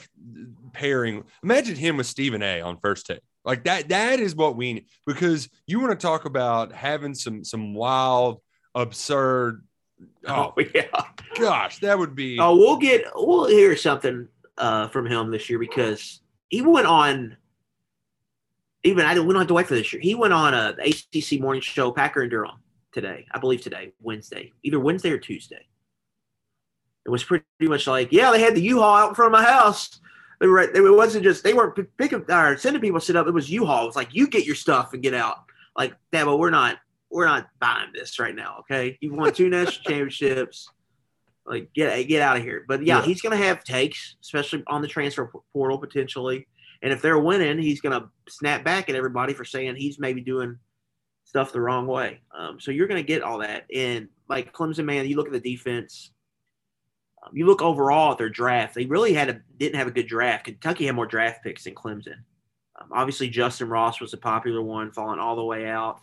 pairing. 0.72 1.24
Imagine 1.44 1.76
him 1.76 1.96
with 1.96 2.06
Stephen 2.06 2.42
A 2.42 2.60
on 2.60 2.78
first 2.78 3.06
take. 3.06 3.20
Like 3.44 3.64
that, 3.64 3.88
that 3.88 4.20
is 4.20 4.34
what 4.34 4.56
we 4.56 4.74
need 4.74 4.86
because 5.06 5.48
you 5.66 5.80
want 5.80 5.98
to 5.98 6.06
talk 6.06 6.24
about 6.24 6.72
having 6.72 7.14
some 7.14 7.44
some 7.44 7.74
wild, 7.74 8.40
absurd 8.74 9.64
Oh, 10.26 10.54
oh 10.56 10.64
yeah, 10.74 10.86
gosh, 11.38 11.78
that 11.78 11.98
would 11.98 12.14
be. 12.14 12.38
Oh, 12.38 12.56
we'll 12.56 12.76
get 12.76 13.04
we'll 13.14 13.46
hear 13.46 13.76
something 13.76 14.28
uh, 14.58 14.88
from 14.88 15.06
him 15.06 15.30
this 15.30 15.48
year 15.50 15.58
because 15.58 16.20
he 16.48 16.62
went 16.62 16.86
on. 16.86 17.36
Even 18.84 19.04
I 19.04 19.14
didn't. 19.14 19.26
We 19.26 19.34
don't 19.34 19.42
have 19.42 19.48
to 19.48 19.54
wait 19.54 19.66
for 19.66 19.74
this 19.74 19.92
year. 19.92 20.02
He 20.02 20.14
went 20.14 20.32
on 20.32 20.54
a 20.54 20.76
ACC 20.80 21.40
morning 21.40 21.62
show, 21.62 21.92
Packer 21.92 22.22
and 22.22 22.30
Durham 22.30 22.58
today. 22.92 23.26
I 23.32 23.38
believe 23.38 23.60
today, 23.60 23.92
Wednesday, 24.00 24.52
either 24.62 24.80
Wednesday 24.80 25.10
or 25.10 25.18
Tuesday. 25.18 25.66
It 27.04 27.10
was 27.10 27.24
pretty 27.24 27.44
much 27.60 27.86
like, 27.86 28.12
yeah, 28.12 28.30
they 28.30 28.40
had 28.40 28.54
the 28.54 28.60
U-Haul 28.60 28.94
out 28.94 29.08
in 29.08 29.14
front 29.14 29.34
of 29.34 29.40
my 29.40 29.44
house. 29.44 30.00
They 30.40 30.46
were. 30.46 30.60
It 30.60 30.94
wasn't 30.94 31.24
just 31.24 31.44
they 31.44 31.54
weren't 31.54 31.78
picking 31.96 32.24
or 32.28 32.56
sending 32.56 32.80
people 32.80 33.00
to 33.00 33.06
sit 33.06 33.16
up. 33.16 33.26
It 33.26 33.34
was 33.34 33.50
U-Haul. 33.50 33.84
It 33.84 33.86
was 33.86 33.96
like 33.96 34.14
you 34.14 34.28
get 34.28 34.44
your 34.44 34.54
stuff 34.54 34.92
and 34.92 35.02
get 35.02 35.14
out. 35.14 35.44
Like, 35.76 35.94
that. 36.10 36.24
But 36.24 36.38
we're 36.38 36.50
not 36.50 36.78
we're 37.12 37.26
not 37.26 37.48
buying 37.60 37.90
this 37.94 38.18
right 38.18 38.34
now. 38.34 38.56
Okay, 38.60 38.98
you 39.00 39.14
won 39.14 39.32
two 39.32 39.48
national 39.48 39.84
championships. 39.86 40.68
Like 41.44 41.72
get 41.74 42.08
get 42.08 42.22
out 42.22 42.36
of 42.36 42.42
here. 42.42 42.64
But 42.66 42.84
yeah, 42.84 42.98
yeah. 42.98 43.04
he's 43.04 43.20
going 43.20 43.36
to 43.36 43.44
have 43.44 43.64
takes, 43.64 44.16
especially 44.22 44.62
on 44.66 44.82
the 44.82 44.88
transfer 44.88 45.30
portal 45.52 45.78
potentially. 45.78 46.46
And 46.82 46.92
if 46.92 47.00
they're 47.00 47.18
winning, 47.18 47.58
he's 47.58 47.80
going 47.80 48.00
to 48.00 48.08
snap 48.28 48.64
back 48.64 48.88
at 48.88 48.96
everybody 48.96 49.34
for 49.34 49.44
saying 49.44 49.76
he's 49.76 50.00
maybe 50.00 50.20
doing 50.20 50.58
stuff 51.24 51.52
the 51.52 51.60
wrong 51.60 51.86
way. 51.86 52.20
Um, 52.36 52.58
so 52.60 52.70
you're 52.70 52.88
going 52.88 53.02
to 53.02 53.06
get 53.06 53.22
all 53.22 53.38
that. 53.38 53.64
And 53.72 54.08
like 54.28 54.52
Clemson, 54.52 54.84
man, 54.84 55.06
you 55.06 55.16
look 55.16 55.26
at 55.26 55.32
the 55.32 55.40
defense. 55.40 56.10
Um, 57.22 57.36
you 57.36 57.46
look 57.46 57.62
overall 57.62 58.12
at 58.12 58.18
their 58.18 58.28
draft. 58.28 58.74
They 58.74 58.86
really 58.86 59.12
had 59.12 59.28
a 59.28 59.40
didn't 59.58 59.76
have 59.76 59.86
a 59.86 59.92
good 59.92 60.08
draft. 60.08 60.44
Kentucky 60.44 60.86
had 60.86 60.94
more 60.96 61.06
draft 61.06 61.42
picks 61.44 61.64
than 61.64 61.74
Clemson. 61.74 62.18
Um, 62.80 62.88
obviously, 62.92 63.30
Justyn 63.30 63.70
Ross 63.70 64.00
was 64.00 64.12
a 64.12 64.18
popular 64.18 64.62
one, 64.62 64.92
falling 64.92 65.20
all 65.20 65.36
the 65.36 65.44
way 65.44 65.68
out. 65.68 66.00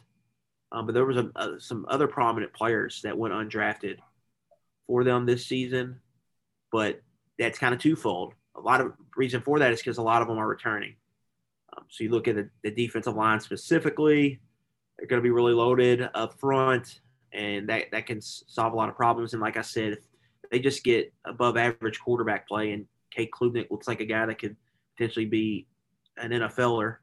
Um, 0.71 0.86
but 0.86 0.93
there 0.93 1.05
was 1.05 1.17
a, 1.17 1.32
a, 1.36 1.60
some 1.60 1.86
other 1.89 2.08
prominent 2.08 2.53
players 2.53 3.01
that 3.03 3.17
went 3.17 3.34
undrafted 3.34 3.97
for 4.88 5.03
them 5.03 5.25
this 5.25 5.45
season. 5.45 5.99
But 6.71 7.01
that's 7.38 7.58
kind 7.58 7.73
of 7.73 7.82
twofold. 7.82 8.34
A 8.55 8.60
lot 8.60 8.82
of 8.82 8.93
reason 9.15 9.41
for 9.41 9.60
that 9.60 9.71
is 9.71 9.79
because 9.79 9.97
a 9.97 10.03
lot 10.03 10.21
of 10.21 10.27
them 10.27 10.38
are 10.38 10.47
returning. 10.47 10.95
Um, 11.75 11.86
so 11.89 12.03
you 12.03 12.12
look 12.12 12.27
at 12.27 12.36
the, 12.36 12.49
the, 12.63 12.71
defensive 12.71 13.15
line 13.15 13.39
specifically; 13.39 14.39
they're 14.97 15.08
going 15.08 15.21
to 15.21 15.23
be 15.23 15.32
really 15.32 15.53
loaded 15.53 16.10
up 16.13 16.39
front, 16.39 17.01
and 17.32 17.69
that 17.69 17.86
that 17.91 18.05
can 18.05 18.21
solve 18.21 18.73
a 18.73 18.75
lot 18.75 18.89
of 18.89 18.95
problems. 18.95 19.34
And 19.34 19.41
like 19.41 19.58
I 19.58 19.62
said, 19.62 19.93
if 19.93 19.99
they 20.51 20.60
just 20.60 20.84
get 20.84 21.13
above 21.25 21.58
average 21.58 21.99
quarterback 21.99 22.47
play, 22.47 22.71
and 22.71 22.86
Cade 23.12 23.29
Klubnik 23.32 23.71
looks 23.71 23.88
like 23.88 24.01
a 24.01 24.05
guy 24.05 24.25
that 24.25 24.39
could 24.39 24.55
potentially 24.97 25.25
be 25.25 25.67
an 26.17 26.32
NFLer, 26.32 26.97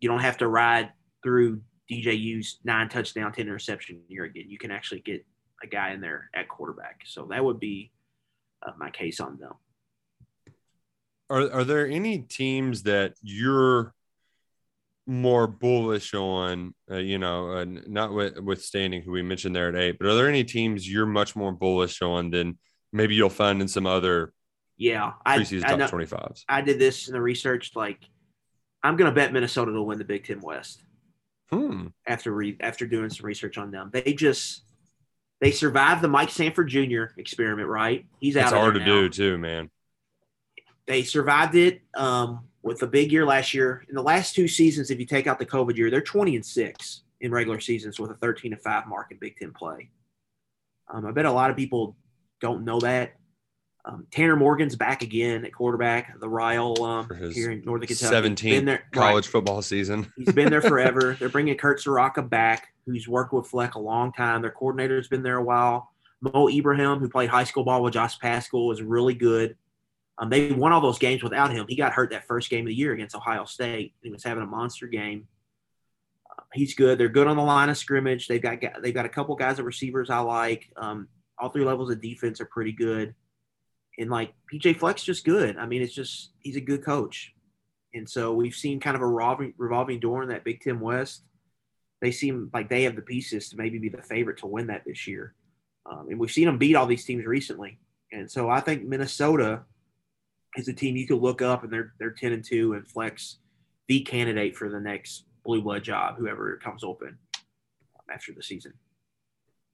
you 0.00 0.08
don't 0.08 0.20
have 0.20 0.38
to 0.38 0.48
ride 0.48 0.92
through 1.22 1.62
DJU's 1.90 2.60
nine 2.64 2.88
touchdown, 2.88 3.32
10 3.32 3.46
interception 3.46 4.00
year 4.08 4.24
again. 4.24 4.44
You 4.48 4.58
can 4.58 4.70
actually 4.70 5.00
get 5.00 5.24
a 5.62 5.66
guy 5.66 5.92
in 5.92 6.00
there 6.00 6.30
at 6.34 6.48
quarterback. 6.48 7.02
So 7.04 7.26
that 7.30 7.44
would 7.44 7.60
be 7.60 7.90
uh, 8.66 8.72
my 8.78 8.90
case 8.90 9.20
on 9.20 9.38
them. 9.38 9.52
Are, 11.28 11.50
are 11.52 11.64
there 11.64 11.86
any 11.86 12.18
teams 12.18 12.84
that 12.84 13.14
you're 13.22 13.94
more 15.06 15.46
bullish 15.46 16.14
on, 16.14 16.74
uh, 16.90 16.96
you 16.96 17.18
know, 17.18 17.52
uh, 17.52 17.64
not 17.64 18.12
withstanding 18.42 19.02
who 19.02 19.12
we 19.12 19.22
mentioned 19.22 19.54
there 19.54 19.68
at 19.68 19.76
eight, 19.76 19.98
but 19.98 20.06
are 20.06 20.14
there 20.14 20.28
any 20.28 20.44
teams 20.44 20.90
you're 20.90 21.06
much 21.06 21.34
more 21.34 21.52
bullish 21.52 22.00
on 22.02 22.30
than 22.30 22.58
maybe 22.92 23.14
you'll 23.14 23.28
find 23.28 23.60
in 23.60 23.68
some 23.68 23.86
other 23.86 24.32
yeah 24.76 25.12
preseason 25.26 25.64
I, 25.64 25.74
I 25.74 25.76
top 25.76 25.90
25s? 25.90 26.44
I 26.48 26.62
did 26.62 26.78
this 26.78 27.08
in 27.08 27.14
the 27.14 27.22
research. 27.22 27.72
Like, 27.74 27.98
I'm 28.82 28.96
going 28.96 29.10
to 29.10 29.14
bet 29.14 29.32
Minnesota 29.32 29.72
to 29.72 29.82
win 29.82 29.98
the 29.98 30.04
Big 30.04 30.24
Ten 30.24 30.40
West. 30.40 30.82
Hmm. 31.52 31.88
After 32.06 32.32
re- 32.32 32.56
after 32.60 32.86
doing 32.86 33.10
some 33.10 33.26
research 33.26 33.58
on 33.58 33.70
them, 33.70 33.90
they 33.92 34.12
just 34.12 34.62
they 35.40 35.50
survived 35.50 36.02
the 36.02 36.08
Mike 36.08 36.30
Sanford 36.30 36.68
Jr. 36.68 37.04
experiment. 37.16 37.68
Right, 37.68 38.06
he's 38.20 38.36
out. 38.36 38.44
It's 38.44 38.52
hard 38.52 38.74
to 38.74 38.80
now. 38.80 38.86
do 38.86 39.08
too, 39.08 39.38
man. 39.38 39.70
They 40.86 41.02
survived 41.02 41.54
it 41.54 41.82
um, 41.94 42.48
with 42.62 42.82
a 42.82 42.86
big 42.86 43.10
year 43.12 43.26
last 43.26 43.54
year. 43.54 43.84
In 43.88 43.94
the 43.94 44.02
last 44.02 44.34
two 44.34 44.48
seasons, 44.48 44.90
if 44.90 44.98
you 44.98 45.06
take 45.06 45.26
out 45.26 45.38
the 45.38 45.46
COVID 45.46 45.76
year, 45.76 45.90
they're 45.90 46.00
twenty 46.00 46.36
and 46.36 46.44
six 46.46 47.02
in 47.20 47.32
regular 47.32 47.60
seasons 47.60 47.98
with 47.98 48.10
a 48.10 48.14
thirteen 48.14 48.52
to 48.52 48.56
five 48.56 48.86
mark 48.86 49.10
in 49.10 49.18
Big 49.18 49.36
Ten 49.36 49.52
play. 49.52 49.90
Um, 50.88 51.06
I 51.06 51.12
bet 51.12 51.26
a 51.26 51.32
lot 51.32 51.50
of 51.50 51.56
people 51.56 51.96
don't 52.40 52.64
know 52.64 52.80
that. 52.80 53.14
Um, 53.90 54.06
Tanner 54.12 54.36
Morgan's 54.36 54.76
back 54.76 55.02
again 55.02 55.44
at 55.44 55.52
quarterback, 55.52 56.18
the 56.20 56.28
Ryle 56.28 56.80
um, 56.84 57.08
here 57.32 57.50
in 57.50 57.64
Northern 57.64 57.88
Kentucky. 57.88 58.10
17 58.10 58.64
there, 58.64 58.84
college 58.92 59.26
right. 59.26 59.32
football 59.32 59.62
season. 59.62 60.12
He's 60.16 60.32
been 60.32 60.48
there 60.48 60.62
forever. 60.62 61.16
They're 61.18 61.28
bringing 61.28 61.56
Kurt 61.56 61.80
Ciarrocca 61.80 62.28
back, 62.28 62.68
who's 62.86 63.08
worked 63.08 63.32
with 63.32 63.48
Fleck 63.48 63.74
a 63.74 63.80
long 63.80 64.12
time. 64.12 64.42
Their 64.42 64.52
coordinator's 64.52 65.08
been 65.08 65.24
there 65.24 65.38
a 65.38 65.42
while. 65.42 65.90
Mo 66.20 66.48
Ibrahim, 66.48 67.00
who 67.00 67.08
played 67.08 67.30
high 67.30 67.42
school 67.44 67.64
ball 67.64 67.82
with 67.82 67.94
Josh 67.94 68.16
Paschal, 68.20 68.68
was 68.68 68.80
really 68.80 69.14
good. 69.14 69.56
Um, 70.18 70.30
they 70.30 70.52
won 70.52 70.70
all 70.70 70.80
those 70.80 70.98
games 70.98 71.24
without 71.24 71.50
him. 71.50 71.66
He 71.68 71.74
got 71.74 71.92
hurt 71.92 72.10
that 72.10 72.26
first 72.28 72.48
game 72.48 72.66
of 72.66 72.68
the 72.68 72.74
year 72.74 72.92
against 72.92 73.16
Ohio 73.16 73.44
State. 73.44 73.94
He 74.02 74.10
was 74.10 74.22
having 74.22 74.44
a 74.44 74.46
monster 74.46 74.86
game. 74.86 75.26
Uh, 76.30 76.42
he's 76.52 76.74
good. 76.74 76.96
They're 76.96 77.08
good 77.08 77.26
on 77.26 77.36
the 77.36 77.42
line 77.42 77.70
of 77.70 77.76
scrimmage. 77.76 78.28
They've 78.28 78.42
got 78.42 78.60
they've 78.82 78.94
got 78.94 79.06
a 79.06 79.08
couple 79.08 79.34
guys 79.34 79.58
at 79.58 79.64
receivers 79.64 80.10
I 80.10 80.20
like. 80.20 80.70
Um, 80.76 81.08
all 81.38 81.48
three 81.48 81.64
levels 81.64 81.90
of 81.90 82.00
defense 82.00 82.40
are 82.40 82.46
pretty 82.46 82.72
good. 82.72 83.14
And 84.00 84.10
like 84.10 84.32
PJ 84.52 84.78
Fleck's 84.78 85.04
just 85.04 85.26
good. 85.26 85.58
I 85.58 85.66
mean, 85.66 85.82
it's 85.82 85.94
just 85.94 86.30
he's 86.40 86.56
a 86.56 86.60
good 86.60 86.82
coach. 86.84 87.34
And 87.92 88.08
so 88.08 88.32
we've 88.32 88.54
seen 88.54 88.80
kind 88.80 88.96
of 88.96 89.02
a 89.02 89.06
revolving, 89.06 89.52
revolving 89.58 90.00
door 90.00 90.22
in 90.22 90.30
that 90.30 90.42
Big 90.42 90.60
Ten 90.60 90.80
West. 90.80 91.22
They 92.00 92.10
seem 92.10 92.50
like 92.54 92.70
they 92.70 92.84
have 92.84 92.96
the 92.96 93.02
pieces 93.02 93.50
to 93.50 93.56
maybe 93.56 93.78
be 93.78 93.90
the 93.90 94.02
favorite 94.02 94.38
to 94.38 94.46
win 94.46 94.68
that 94.68 94.84
this 94.86 95.06
year. 95.06 95.34
Um, 95.84 96.06
and 96.08 96.18
we've 96.18 96.30
seen 96.30 96.46
them 96.46 96.56
beat 96.56 96.76
all 96.76 96.86
these 96.86 97.04
teams 97.04 97.26
recently. 97.26 97.78
And 98.10 98.30
so 98.30 98.48
I 98.48 98.60
think 98.60 98.84
Minnesota 98.84 99.62
is 100.56 100.66
a 100.68 100.72
team 100.72 100.96
you 100.96 101.06
could 101.06 101.20
look 101.20 101.42
up 101.42 101.62
and 101.62 101.72
they're 101.72 101.92
they're 101.98 102.10
10 102.10 102.32
and 102.32 102.44
2 102.44 102.72
and 102.72 102.88
flex 102.88 103.38
the 103.86 104.00
candidate 104.00 104.56
for 104.56 104.70
the 104.70 104.80
next 104.80 105.26
blue 105.44 105.60
blood 105.60 105.84
job, 105.84 106.16
whoever 106.16 106.56
comes 106.56 106.84
open 106.84 107.18
after 108.10 108.32
the 108.32 108.42
season. 108.42 108.72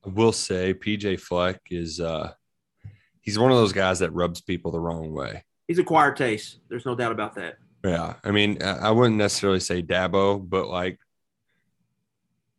I 0.04 0.08
will 0.08 0.32
say 0.32 0.74
PJ 0.74 1.20
Fleck 1.20 1.60
is 1.70 2.00
uh 2.00 2.32
he's 3.26 3.38
one 3.38 3.50
of 3.50 3.58
those 3.58 3.74
guys 3.74 3.98
that 3.98 4.12
rubs 4.12 4.40
people 4.40 4.70
the 4.70 4.80
wrong 4.80 5.12
way. 5.12 5.44
He's 5.68 5.78
acquired 5.78 6.16
taste. 6.16 6.60
There's 6.70 6.86
no 6.86 6.94
doubt 6.94 7.12
about 7.12 7.34
that. 7.34 7.56
Yeah. 7.84 8.14
I 8.24 8.30
mean, 8.30 8.62
I 8.62 8.90
wouldn't 8.90 9.16
necessarily 9.16 9.60
say 9.60 9.82
Dabo, 9.82 10.48
but 10.48 10.68
like 10.68 10.98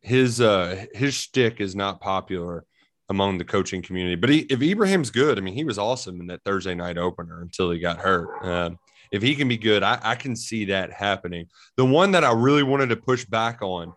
his 0.00 0.40
uh 0.40 0.86
his 0.94 1.14
shtick 1.14 1.60
is 1.60 1.74
not 1.74 2.00
popular 2.00 2.64
among 3.08 3.38
the 3.38 3.44
coaching 3.44 3.82
community. 3.82 4.14
But 4.14 4.30
he, 4.30 4.40
if 4.40 4.62
Ibrahim's 4.62 5.10
good, 5.10 5.38
I 5.38 5.40
mean, 5.40 5.54
he 5.54 5.64
was 5.64 5.78
awesome 5.78 6.20
in 6.20 6.26
that 6.28 6.44
Thursday 6.44 6.74
night 6.74 6.98
opener 6.98 7.40
until 7.40 7.70
he 7.70 7.78
got 7.78 7.98
hurt. 7.98 8.44
Um, 8.44 8.78
if 9.10 9.22
he 9.22 9.34
can 9.34 9.48
be 9.48 9.56
good, 9.56 9.82
I, 9.82 9.98
I, 10.02 10.14
can 10.14 10.36
see 10.36 10.66
that 10.66 10.92
happening. 10.92 11.46
The 11.78 11.86
one 11.86 12.10
that 12.10 12.24
I 12.24 12.32
really 12.32 12.62
wanted 12.62 12.90
to 12.90 12.96
push 12.96 13.24
back 13.24 13.62
on 13.62 13.94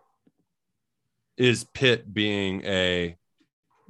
is 1.36 1.64
Pitt 1.74 2.12
being 2.12 2.64
a 2.64 3.16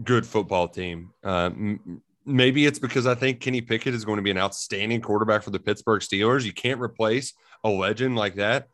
good 0.03 0.27
football 0.27 0.66
team. 0.66 1.11
Um, 1.23 2.03
maybe 2.25 2.67
it's 2.67 2.79
because 2.79 3.07
I 3.07 3.15
think 3.15 3.41
Kenny 3.41 3.61
Pickett 3.61 3.95
is 3.95 4.05
going 4.05 4.17
to 4.17 4.23
be 4.23 4.31
an 4.31 4.39
outstanding 4.39 5.01
quarterback 5.01 5.43
for 5.43 5.51
the 5.51 5.59
Pittsburgh 5.59 6.01
Steelers. 6.01 6.45
You 6.45 6.53
can't 6.53 6.81
replace 6.81 7.35
a 7.65 7.69
legend 7.69 8.17
like 8.17 8.37
that. 8.37 8.69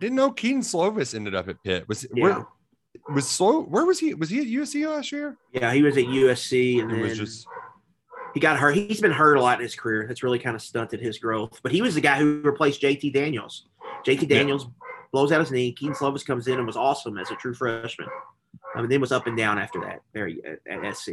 Didn't 0.00 0.16
know 0.16 0.30
Kedon 0.30 0.62
Slovis 0.62 1.14
ended 1.14 1.34
up 1.34 1.48
at 1.48 1.62
Pitt. 1.62 1.86
Was 1.88 2.06
yeah. 2.14 2.22
where, 2.22 2.46
was 3.12 3.28
slow. 3.28 3.62
Where 3.62 3.84
was 3.84 3.98
he? 3.98 4.14
Was 4.14 4.30
he 4.30 4.40
at 4.40 4.46
USC 4.46 4.88
last 4.88 5.12
year? 5.12 5.36
Yeah, 5.52 5.72
he 5.72 5.82
was 5.82 5.96
at 5.96 6.04
USC, 6.04 6.80
and 6.80 6.90
it 6.90 7.06
then 7.06 7.16
just... 7.16 7.46
he 8.32 8.40
got 8.40 8.58
hurt. 8.58 8.74
He's 8.74 9.00
been 9.00 9.12
hurt 9.12 9.36
a 9.36 9.42
lot 9.42 9.58
in 9.58 9.62
his 9.62 9.74
career. 9.74 10.06
That's 10.06 10.22
really 10.22 10.38
kind 10.38 10.56
of 10.56 10.62
stunted 10.62 11.00
his 11.00 11.18
growth. 11.18 11.60
But 11.62 11.72
he 11.72 11.82
was 11.82 11.94
the 11.94 12.00
guy 12.00 12.18
who 12.18 12.40
replaced 12.42 12.80
JT 12.80 13.12
Daniels. 13.12 13.66
JT 14.06 14.28
Daniels 14.28 14.64
yeah. 14.64 14.70
blows 15.12 15.32
out 15.32 15.40
his 15.40 15.50
knee. 15.50 15.72
Kedon 15.72 15.94
Slovis 15.94 16.24
comes 16.24 16.48
in 16.48 16.56
and 16.56 16.66
was 16.66 16.76
awesome 16.76 17.18
as 17.18 17.30
a 17.30 17.34
true 17.34 17.54
freshman. 17.54 18.08
I 18.74 18.80
mean, 18.80 18.88
then 18.88 19.00
was 19.00 19.12
up 19.12 19.26
and 19.26 19.36
down 19.36 19.58
after 19.58 19.80
that. 19.80 20.00
Very 20.14 20.40
uh, 20.46 20.72
at, 20.72 20.84
at 20.84 20.96
SC. 20.96 21.10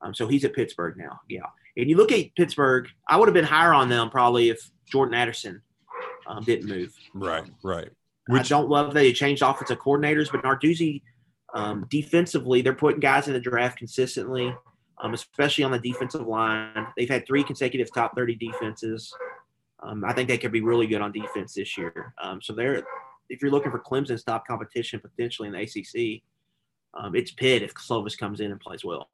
Um, 0.00 0.14
so 0.14 0.28
he's 0.28 0.44
at 0.44 0.54
Pittsburgh 0.54 0.96
now. 0.96 1.20
Yeah, 1.28 1.46
and 1.76 1.88
you 1.88 1.96
look 1.96 2.12
at 2.12 2.34
Pittsburgh. 2.36 2.88
I 3.08 3.16
would 3.16 3.28
have 3.28 3.34
been 3.34 3.44
higher 3.44 3.72
on 3.72 3.88
them 3.88 4.10
probably 4.10 4.50
if 4.50 4.70
Jordan 4.86 5.14
Addison 5.14 5.62
um, 6.26 6.44
didn't 6.44 6.68
move. 6.68 6.94
Right, 7.14 7.44
right. 7.62 7.88
Which, 8.28 8.52
I 8.52 8.56
don't 8.56 8.68
love 8.68 8.88
that 8.88 9.00
they 9.00 9.12
changed 9.12 9.42
offensive 9.42 9.78
coordinators, 9.78 10.30
but 10.30 10.42
Narduzzi 10.42 11.02
um, 11.54 11.86
defensively, 11.88 12.60
they're 12.60 12.74
putting 12.74 13.00
guys 13.00 13.26
in 13.26 13.32
the 13.32 13.40
draft 13.40 13.78
consistently, 13.78 14.54
um, 15.02 15.14
especially 15.14 15.64
on 15.64 15.70
the 15.70 15.78
defensive 15.78 16.26
line. 16.26 16.86
They've 16.96 17.08
had 17.08 17.26
three 17.26 17.42
consecutive 17.42 17.92
top 17.92 18.14
30 18.14 18.36
defenses. 18.36 19.12
Um, 19.82 20.04
I 20.04 20.12
think 20.12 20.28
they 20.28 20.38
could 20.38 20.52
be 20.52 20.60
really 20.60 20.86
good 20.86 21.00
on 21.00 21.12
defense 21.12 21.54
this 21.54 21.78
year. 21.78 22.12
Um, 22.22 22.42
so 22.42 22.52
they're, 22.52 22.82
if 23.30 23.40
you're 23.40 23.50
looking 23.50 23.70
for 23.70 23.78
Clemson's 23.78 24.24
top 24.24 24.46
competition 24.46 25.00
potentially 25.00 25.48
in 25.48 25.54
the 25.54 25.62
ACC, 25.62 26.22
um, 26.94 27.14
it's 27.14 27.30
Pitt 27.30 27.62
if 27.62 27.74
Slovis 27.74 28.18
comes 28.18 28.40
in 28.40 28.50
and 28.50 28.60
plays 28.60 28.84
well. 28.84 29.08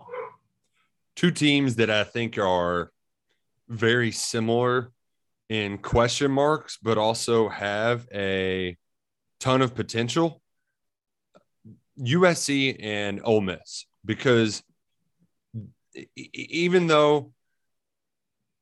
Two 1.17 1.31
teams 1.31 1.77
that 1.77 1.91
I 1.91 2.05
think 2.05 2.39
are 2.39 2.91
very 3.69 4.11
similar 4.11 4.91
in 5.49 5.79
question 5.79 6.31
marks, 6.31 6.79
but 6.83 6.99
also 6.99 7.49
have 7.49 8.07
a 8.13 8.77
ton 9.41 9.63
of 9.63 9.75
potential 9.75 10.41
USC 12.01 12.77
and 12.83 13.21
Ole 13.23 13.41
Miss 13.41 13.87
because 14.05 14.63
even 16.17 16.87
though 16.87 17.33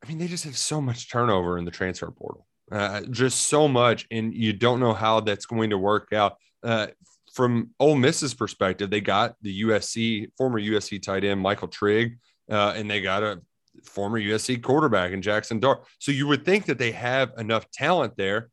I 0.05 0.09
mean 0.09 0.19
they 0.19 0.27
just 0.27 0.45
have 0.45 0.59
so 0.59 0.81
much 0.81 1.11
turnover 1.11 1.59
in 1.59 1.65
the 1.65 1.71
transfer 1.71 2.11
portal, 2.11 2.47
uh, 2.71 3.03
just 3.11 3.47
so 3.47 3.69
much, 3.69 4.07
and 4.11 4.35
you 4.35 4.53
don't 4.53 4.81
know 4.81 4.93
how 4.93 5.21
that's 5.21 5.47
going 5.47 5.71
to 5.71 5.79
work 5.79 6.12
out. 6.12 6.37
Uh, 6.62 6.88
from 7.33 7.71
Ole 7.81 7.97
Miss's 7.97 8.35
perspective, 8.35 8.91
they 8.91 9.01
got 9.01 9.37
the 9.41 9.62
USC 9.62 10.31
former 10.37 10.61
USC 10.61 11.01
tight 11.03 11.25
end 11.25 11.41
Michael 11.41 11.69
Trigg, 11.69 12.19
uh, 12.53 12.75
and 12.77 12.91
they 12.91 13.01
got 13.01 13.23
a 13.23 13.41
former 13.83 14.21
USC 14.21 14.62
quarterback 14.62 15.12
in 15.12 15.23
Jackson 15.23 15.59
Dart. 15.59 15.85
So 15.99 16.12
you 16.12 16.27
would 16.27 16.45
think 16.45 16.67
that 16.67 16.79
they 16.79 16.93
have 16.93 17.33
enough 17.38 17.69
talent 17.71 18.17
there, 18.17 18.51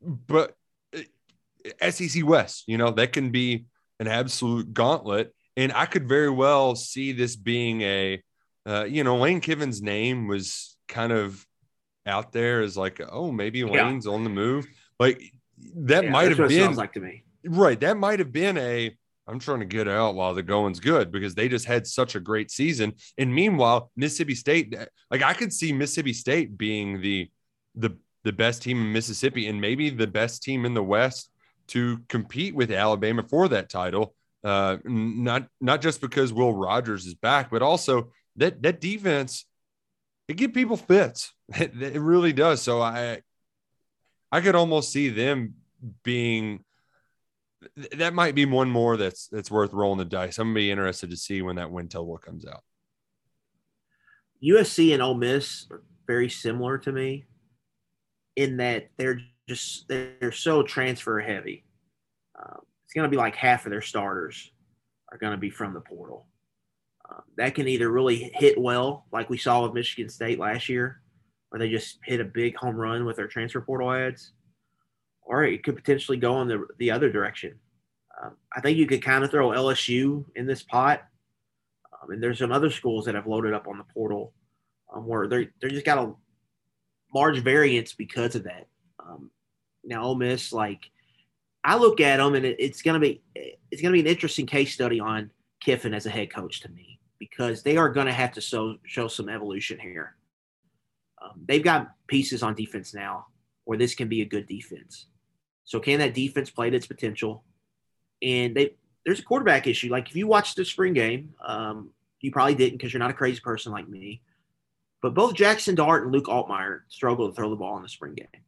but 0.00 0.54
uh, 0.96 1.90
SEC 1.90 2.24
West, 2.24 2.64
you 2.66 2.78
know, 2.78 2.90
that 2.92 3.12
can 3.12 3.30
be 3.30 3.66
an 4.00 4.08
absolute 4.08 4.72
gauntlet. 4.72 5.34
And 5.56 5.72
I 5.72 5.86
could 5.86 6.08
very 6.08 6.30
well 6.30 6.74
see 6.74 7.12
this 7.12 7.36
being 7.36 7.82
a, 7.82 8.22
uh, 8.66 8.84
you 8.84 9.04
know, 9.04 9.18
Lane 9.18 9.40
Kiffin's 9.40 9.82
name 9.82 10.26
was 10.26 10.76
kind 10.88 11.12
of 11.12 11.44
out 12.06 12.32
there 12.32 12.62
as 12.62 12.76
like, 12.76 13.00
oh, 13.10 13.30
maybe 13.30 13.62
Lane's 13.62 14.06
yeah. 14.06 14.12
on 14.12 14.24
the 14.24 14.30
move. 14.30 14.66
Like 14.98 15.20
that 15.74 16.04
yeah, 16.04 16.10
might 16.10 16.36
have 16.36 16.48
been 16.48 16.74
like 16.76 16.94
to 16.94 17.00
me. 17.00 17.24
Right. 17.44 17.78
That 17.80 17.98
might 17.98 18.20
have 18.20 18.32
been 18.32 18.56
a, 18.56 18.96
I'm 19.28 19.38
trying 19.38 19.60
to 19.60 19.66
get 19.66 19.88
out 19.88 20.14
while 20.14 20.34
the 20.34 20.42
going's 20.42 20.80
good 20.80 21.12
because 21.12 21.34
they 21.34 21.48
just 21.48 21.66
had 21.66 21.86
such 21.86 22.14
a 22.14 22.20
great 22.20 22.50
season. 22.50 22.94
And 23.18 23.34
meanwhile, 23.34 23.90
Mississippi 23.94 24.34
State, 24.34 24.74
like 25.10 25.22
I 25.22 25.34
could 25.34 25.52
see 25.52 25.72
Mississippi 25.72 26.12
State 26.14 26.56
being 26.56 27.00
the 27.00 27.30
the 27.74 27.96
the 28.24 28.32
best 28.32 28.62
team 28.62 28.80
in 28.80 28.92
Mississippi 28.92 29.46
and 29.46 29.60
maybe 29.60 29.90
the 29.90 30.06
best 30.06 30.42
team 30.42 30.64
in 30.64 30.74
the 30.74 30.82
West 30.82 31.30
to 31.68 31.98
compete 32.08 32.54
with 32.54 32.72
Alabama 32.72 33.22
for 33.22 33.48
that 33.48 33.68
title. 33.68 34.14
Uh, 34.42 34.78
not 34.84 35.48
not 35.60 35.82
just 35.82 36.00
because 36.00 36.32
Will 36.32 36.54
Rogers 36.54 37.06
is 37.06 37.14
back, 37.14 37.50
but 37.50 37.62
also 37.62 38.12
that 38.36 38.62
that 38.62 38.80
defense 38.80 39.44
it 40.28 40.36
give 40.36 40.52
people 40.52 40.76
fits. 40.76 41.32
It, 41.56 41.82
it 41.82 42.00
really 42.00 42.34
does. 42.34 42.60
So 42.60 42.82
I 42.82 43.22
I 44.30 44.42
could 44.42 44.54
almost 44.54 44.92
see 44.92 45.08
them 45.08 45.54
being 46.02 46.62
that 47.96 48.14
might 48.14 48.34
be 48.34 48.44
one 48.44 48.70
more 48.70 48.96
that's 48.96 49.28
that's 49.28 49.50
worth 49.50 49.72
rolling 49.72 49.98
the 49.98 50.04
dice. 50.04 50.38
I'm 50.38 50.48
gonna 50.48 50.54
be 50.54 50.70
interested 50.70 51.10
to 51.10 51.16
see 51.16 51.42
when 51.42 51.56
that 51.56 51.70
win 51.70 51.88
total 51.88 52.18
comes 52.18 52.46
out. 52.46 52.62
USC 54.42 54.92
and 54.92 55.02
Ole 55.02 55.14
Miss 55.14 55.66
are 55.70 55.82
very 56.06 56.28
similar 56.28 56.78
to 56.78 56.92
me 56.92 57.26
in 58.36 58.58
that 58.58 58.88
they're 58.96 59.20
just 59.48 59.88
they're 59.88 60.32
so 60.32 60.62
transfer 60.62 61.20
heavy. 61.20 61.64
Um, 62.38 62.60
it's 62.84 62.94
going 62.94 63.04
to 63.04 63.10
be 63.10 63.16
like 63.16 63.34
half 63.34 63.66
of 63.66 63.70
their 63.70 63.82
starters 63.82 64.50
are 65.10 65.18
going 65.18 65.32
to 65.32 65.38
be 65.38 65.50
from 65.50 65.74
the 65.74 65.80
portal. 65.80 66.26
Um, 67.10 67.22
that 67.36 67.54
can 67.54 67.66
either 67.66 67.90
really 67.90 68.30
hit 68.34 68.60
well, 68.60 69.06
like 69.12 69.28
we 69.28 69.38
saw 69.38 69.62
with 69.62 69.74
Michigan 69.74 70.08
State 70.08 70.38
last 70.38 70.68
year, 70.68 71.00
where 71.48 71.58
they 71.58 71.68
just 71.68 71.98
hit 72.04 72.20
a 72.20 72.24
big 72.24 72.56
home 72.56 72.76
run 72.76 73.04
with 73.04 73.16
their 73.16 73.26
transfer 73.26 73.60
portal 73.60 73.92
ads, 73.92 74.32
or 75.28 75.44
it 75.44 75.62
could 75.62 75.76
potentially 75.76 76.16
go 76.16 76.40
in 76.40 76.48
the, 76.48 76.66
the 76.78 76.90
other 76.90 77.10
direction. 77.10 77.54
Um, 78.20 78.32
I 78.56 78.60
think 78.60 78.78
you 78.78 78.86
could 78.86 79.02
kind 79.02 79.22
of 79.22 79.30
throw 79.30 79.50
LSU 79.50 80.24
in 80.34 80.46
this 80.46 80.62
pot. 80.62 81.02
Um, 81.92 82.10
and 82.10 82.22
there's 82.22 82.38
some 82.38 82.50
other 82.50 82.70
schools 82.70 83.04
that 83.04 83.14
have 83.14 83.26
loaded 83.26 83.52
up 83.52 83.68
on 83.68 83.76
the 83.76 83.84
portal 83.84 84.32
um, 84.92 85.06
where 85.06 85.28
they 85.28 85.50
they're 85.60 85.70
just 85.70 85.84
got 85.84 85.98
a 85.98 86.14
large 87.14 87.40
variance 87.40 87.92
because 87.92 88.34
of 88.34 88.44
that. 88.44 88.66
Um, 88.98 89.30
now, 89.84 90.02
Ole 90.02 90.14
Miss, 90.14 90.50
like 90.52 90.90
I 91.62 91.76
look 91.76 92.00
at 92.00 92.16
them, 92.16 92.34
and 92.34 92.46
it, 92.46 92.56
it's 92.58 92.80
gonna 92.80 92.98
be 92.98 93.22
it's 93.70 93.82
gonna 93.82 93.92
be 93.92 94.00
an 94.00 94.06
interesting 94.06 94.46
case 94.46 94.72
study 94.72 94.98
on 94.98 95.30
Kiffin 95.60 95.92
as 95.92 96.06
a 96.06 96.10
head 96.10 96.32
coach 96.32 96.60
to 96.60 96.70
me 96.70 96.98
because 97.18 97.62
they 97.62 97.76
are 97.76 97.90
gonna 97.90 98.12
have 98.12 98.32
to 98.32 98.40
show 98.40 98.76
show 98.84 99.08
some 99.08 99.28
evolution 99.28 99.78
here. 99.78 100.16
Um, 101.22 101.42
they've 101.46 101.62
got 101.62 101.90
pieces 102.06 102.42
on 102.42 102.54
defense 102.54 102.94
now 102.94 103.26
where 103.64 103.76
this 103.76 103.94
can 103.94 104.08
be 104.08 104.22
a 104.22 104.24
good 104.24 104.48
defense. 104.48 105.08
So 105.68 105.80
can 105.80 105.98
that 105.98 106.14
defense 106.14 106.48
play 106.48 106.70
to 106.70 106.76
its 106.76 106.86
potential? 106.86 107.44
And 108.22 108.56
they 108.56 108.74
there's 109.04 109.20
a 109.20 109.22
quarterback 109.22 109.66
issue. 109.66 109.90
Like 109.90 110.08
if 110.08 110.16
you 110.16 110.26
watched 110.26 110.56
the 110.56 110.64
spring 110.64 110.94
game, 110.94 111.34
um, 111.46 111.90
you 112.20 112.32
probably 112.32 112.54
didn't 112.54 112.78
because 112.78 112.90
you're 112.92 113.00
not 113.00 113.10
a 113.10 113.14
crazy 113.14 113.40
person 113.40 113.70
like 113.70 113.86
me. 113.86 114.22
But 115.02 115.12
both 115.12 115.34
Jackson 115.34 115.74
Dart 115.74 116.04
and 116.04 116.12
Luke 116.12 116.24
Altmyer 116.24 116.80
struggled 116.88 117.30
to 117.30 117.36
throw 117.36 117.50
the 117.50 117.56
ball 117.56 117.76
in 117.76 117.82
the 117.82 117.88
spring 117.88 118.14
game. 118.14 118.42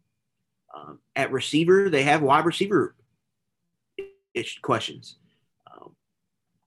Um, 0.75 0.99
at 1.15 1.31
receiver, 1.31 1.91
they 1.91 2.05
have 2.05 2.23
wide 2.23 2.47
receiver 2.47 2.97
questions. 4.63 5.17
Um, 5.71 5.95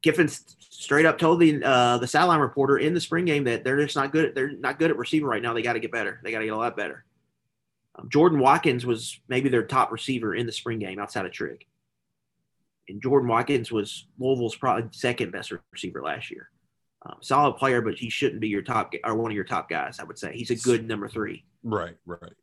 Kiffin 0.03 0.29
straight 0.29 1.07
up 1.07 1.17
told 1.17 1.39
the 1.39 1.63
uh, 1.63 1.97
the 1.97 2.07
sideline 2.07 2.41
reporter 2.41 2.77
in 2.77 2.93
the 2.93 3.01
spring 3.01 3.25
game 3.25 3.45
that 3.45 3.63
they're 3.63 3.83
just 3.83 3.95
not 3.95 4.11
good. 4.11 4.35
They're 4.35 4.51
not 4.51 4.77
good 4.77 4.91
at 4.91 4.97
receiving 4.97 5.27
right 5.27 5.41
now. 5.41 5.53
They 5.53 5.63
got 5.63 5.73
to 5.73 5.79
get 5.79 5.91
better. 5.91 6.19
They 6.23 6.31
got 6.31 6.39
to 6.39 6.45
get 6.45 6.53
a 6.53 6.57
lot 6.57 6.77
better. 6.77 7.05
Um, 7.95 8.09
Jordan 8.09 8.39
Watkins 8.39 8.85
was 8.85 9.19
maybe 9.27 9.49
their 9.49 9.63
top 9.63 9.91
receiver 9.91 10.33
in 10.33 10.45
the 10.45 10.51
spring 10.51 10.79
game 10.79 10.99
outside 10.99 11.25
of 11.25 11.31
Trigg. 11.31 11.65
And 12.89 13.01
Jordan 13.01 13.29
Watkins 13.29 13.71
was 13.71 14.07
Louisville's 14.17 14.55
probably 14.55 14.89
second 14.91 15.31
best 15.31 15.53
receiver 15.71 16.01
last 16.01 16.31
year. 16.31 16.49
Um, 17.05 17.17
solid 17.21 17.57
player, 17.57 17.81
but 17.81 17.95
he 17.95 18.09
shouldn't 18.09 18.41
be 18.41 18.47
your 18.47 18.61
top 18.61 18.93
or 19.03 19.15
one 19.15 19.31
of 19.31 19.35
your 19.35 19.43
top 19.43 19.69
guys. 19.69 19.99
I 19.99 20.03
would 20.03 20.17
say 20.17 20.33
he's 20.33 20.51
a 20.51 20.55
good 20.55 20.87
number 20.87 21.07
three. 21.07 21.45
Right, 21.63 21.95
right. 22.05 22.33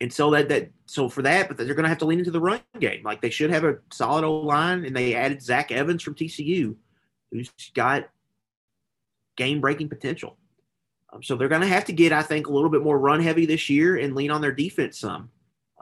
And 0.00 0.12
so 0.12 0.30
that 0.32 0.48
that 0.48 0.70
so 0.86 1.08
for 1.08 1.22
that, 1.22 1.48
but 1.48 1.56
they're 1.56 1.74
going 1.74 1.84
to 1.84 1.88
have 1.88 1.98
to 1.98 2.06
lean 2.06 2.18
into 2.18 2.32
the 2.32 2.40
run 2.40 2.60
game. 2.78 3.02
Like 3.04 3.20
they 3.20 3.30
should 3.30 3.50
have 3.50 3.64
a 3.64 3.78
solid 3.92 4.24
old 4.24 4.46
line, 4.46 4.84
and 4.84 4.96
they 4.96 5.14
added 5.14 5.42
Zach 5.42 5.70
Evans 5.70 6.02
from 6.02 6.14
TCU, 6.14 6.74
who's 7.30 7.50
got 7.74 8.08
game 9.36 9.60
breaking 9.60 9.88
potential. 9.88 10.36
Um, 11.12 11.22
so 11.22 11.36
they're 11.36 11.48
going 11.48 11.62
to 11.62 11.66
have 11.66 11.84
to 11.86 11.92
get, 11.92 12.12
I 12.12 12.22
think, 12.22 12.46
a 12.46 12.52
little 12.52 12.70
bit 12.70 12.82
more 12.82 12.98
run 12.98 13.20
heavy 13.20 13.46
this 13.46 13.68
year 13.68 13.96
and 13.96 14.14
lean 14.14 14.30
on 14.30 14.40
their 14.40 14.52
defense 14.52 14.98
some. 14.98 15.30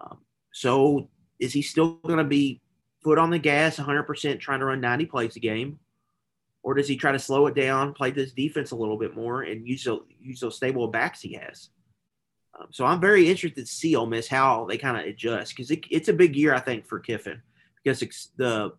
Um, 0.00 0.18
so 0.52 1.08
is 1.38 1.52
he 1.52 1.62
still 1.62 1.94
going 2.04 2.18
to 2.18 2.24
be 2.24 2.60
foot 3.02 3.18
on 3.18 3.30
the 3.30 3.38
gas 3.38 3.76
100% 3.76 4.40
trying 4.40 4.60
to 4.60 4.66
run 4.66 4.80
90 4.80 5.06
plays 5.06 5.36
a 5.36 5.40
game? 5.40 5.78
Or 6.62 6.74
does 6.74 6.88
he 6.88 6.96
try 6.96 7.12
to 7.12 7.18
slow 7.18 7.46
it 7.46 7.54
down, 7.54 7.94
play 7.94 8.10
this 8.10 8.32
defense 8.32 8.72
a 8.72 8.76
little 8.76 8.98
bit 8.98 9.16
more, 9.16 9.42
and 9.42 9.66
use 9.66 9.84
those, 9.84 10.02
use 10.20 10.40
those 10.40 10.56
stable 10.56 10.88
backs 10.88 11.20
he 11.20 11.32
has? 11.34 11.70
Um, 12.58 12.66
so 12.70 12.84
I'm 12.84 13.00
very 13.00 13.30
interested 13.30 13.64
to 13.64 13.72
see 13.72 13.96
Ole 13.96 14.06
Miss 14.06 14.28
how 14.28 14.66
they 14.66 14.76
kind 14.76 14.98
of 14.98 15.06
adjust 15.06 15.56
because 15.56 15.70
it, 15.70 15.84
it's 15.90 16.08
a 16.08 16.12
big 16.12 16.36
year, 16.36 16.54
I 16.54 16.60
think, 16.60 16.86
for 16.86 16.98
Kiffin 16.98 17.40
because 17.82 18.28
the 18.36 18.72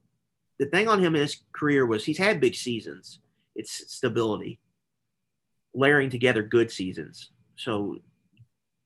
the 0.60 0.68
thing 0.68 0.88
on 0.88 1.04
him 1.04 1.16
in 1.16 1.22
his 1.22 1.42
career 1.54 1.88
was 1.88 2.06
he's 2.06 2.20
had 2.20 2.40
big 2.40 2.54
seasons. 2.54 3.20
It's 3.56 3.92
stability 3.92 4.60
layering 5.74 6.10
together 6.10 6.44
good 6.44 6.72
seasons. 6.72 7.32
So 7.56 7.98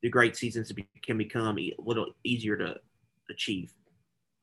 the 0.01 0.09
great 0.09 0.35
seasons 0.35 0.71
can 1.03 1.17
become 1.17 1.57
a 1.57 1.73
little 1.79 2.07
easier 2.23 2.57
to 2.57 2.75
achieve, 3.29 3.73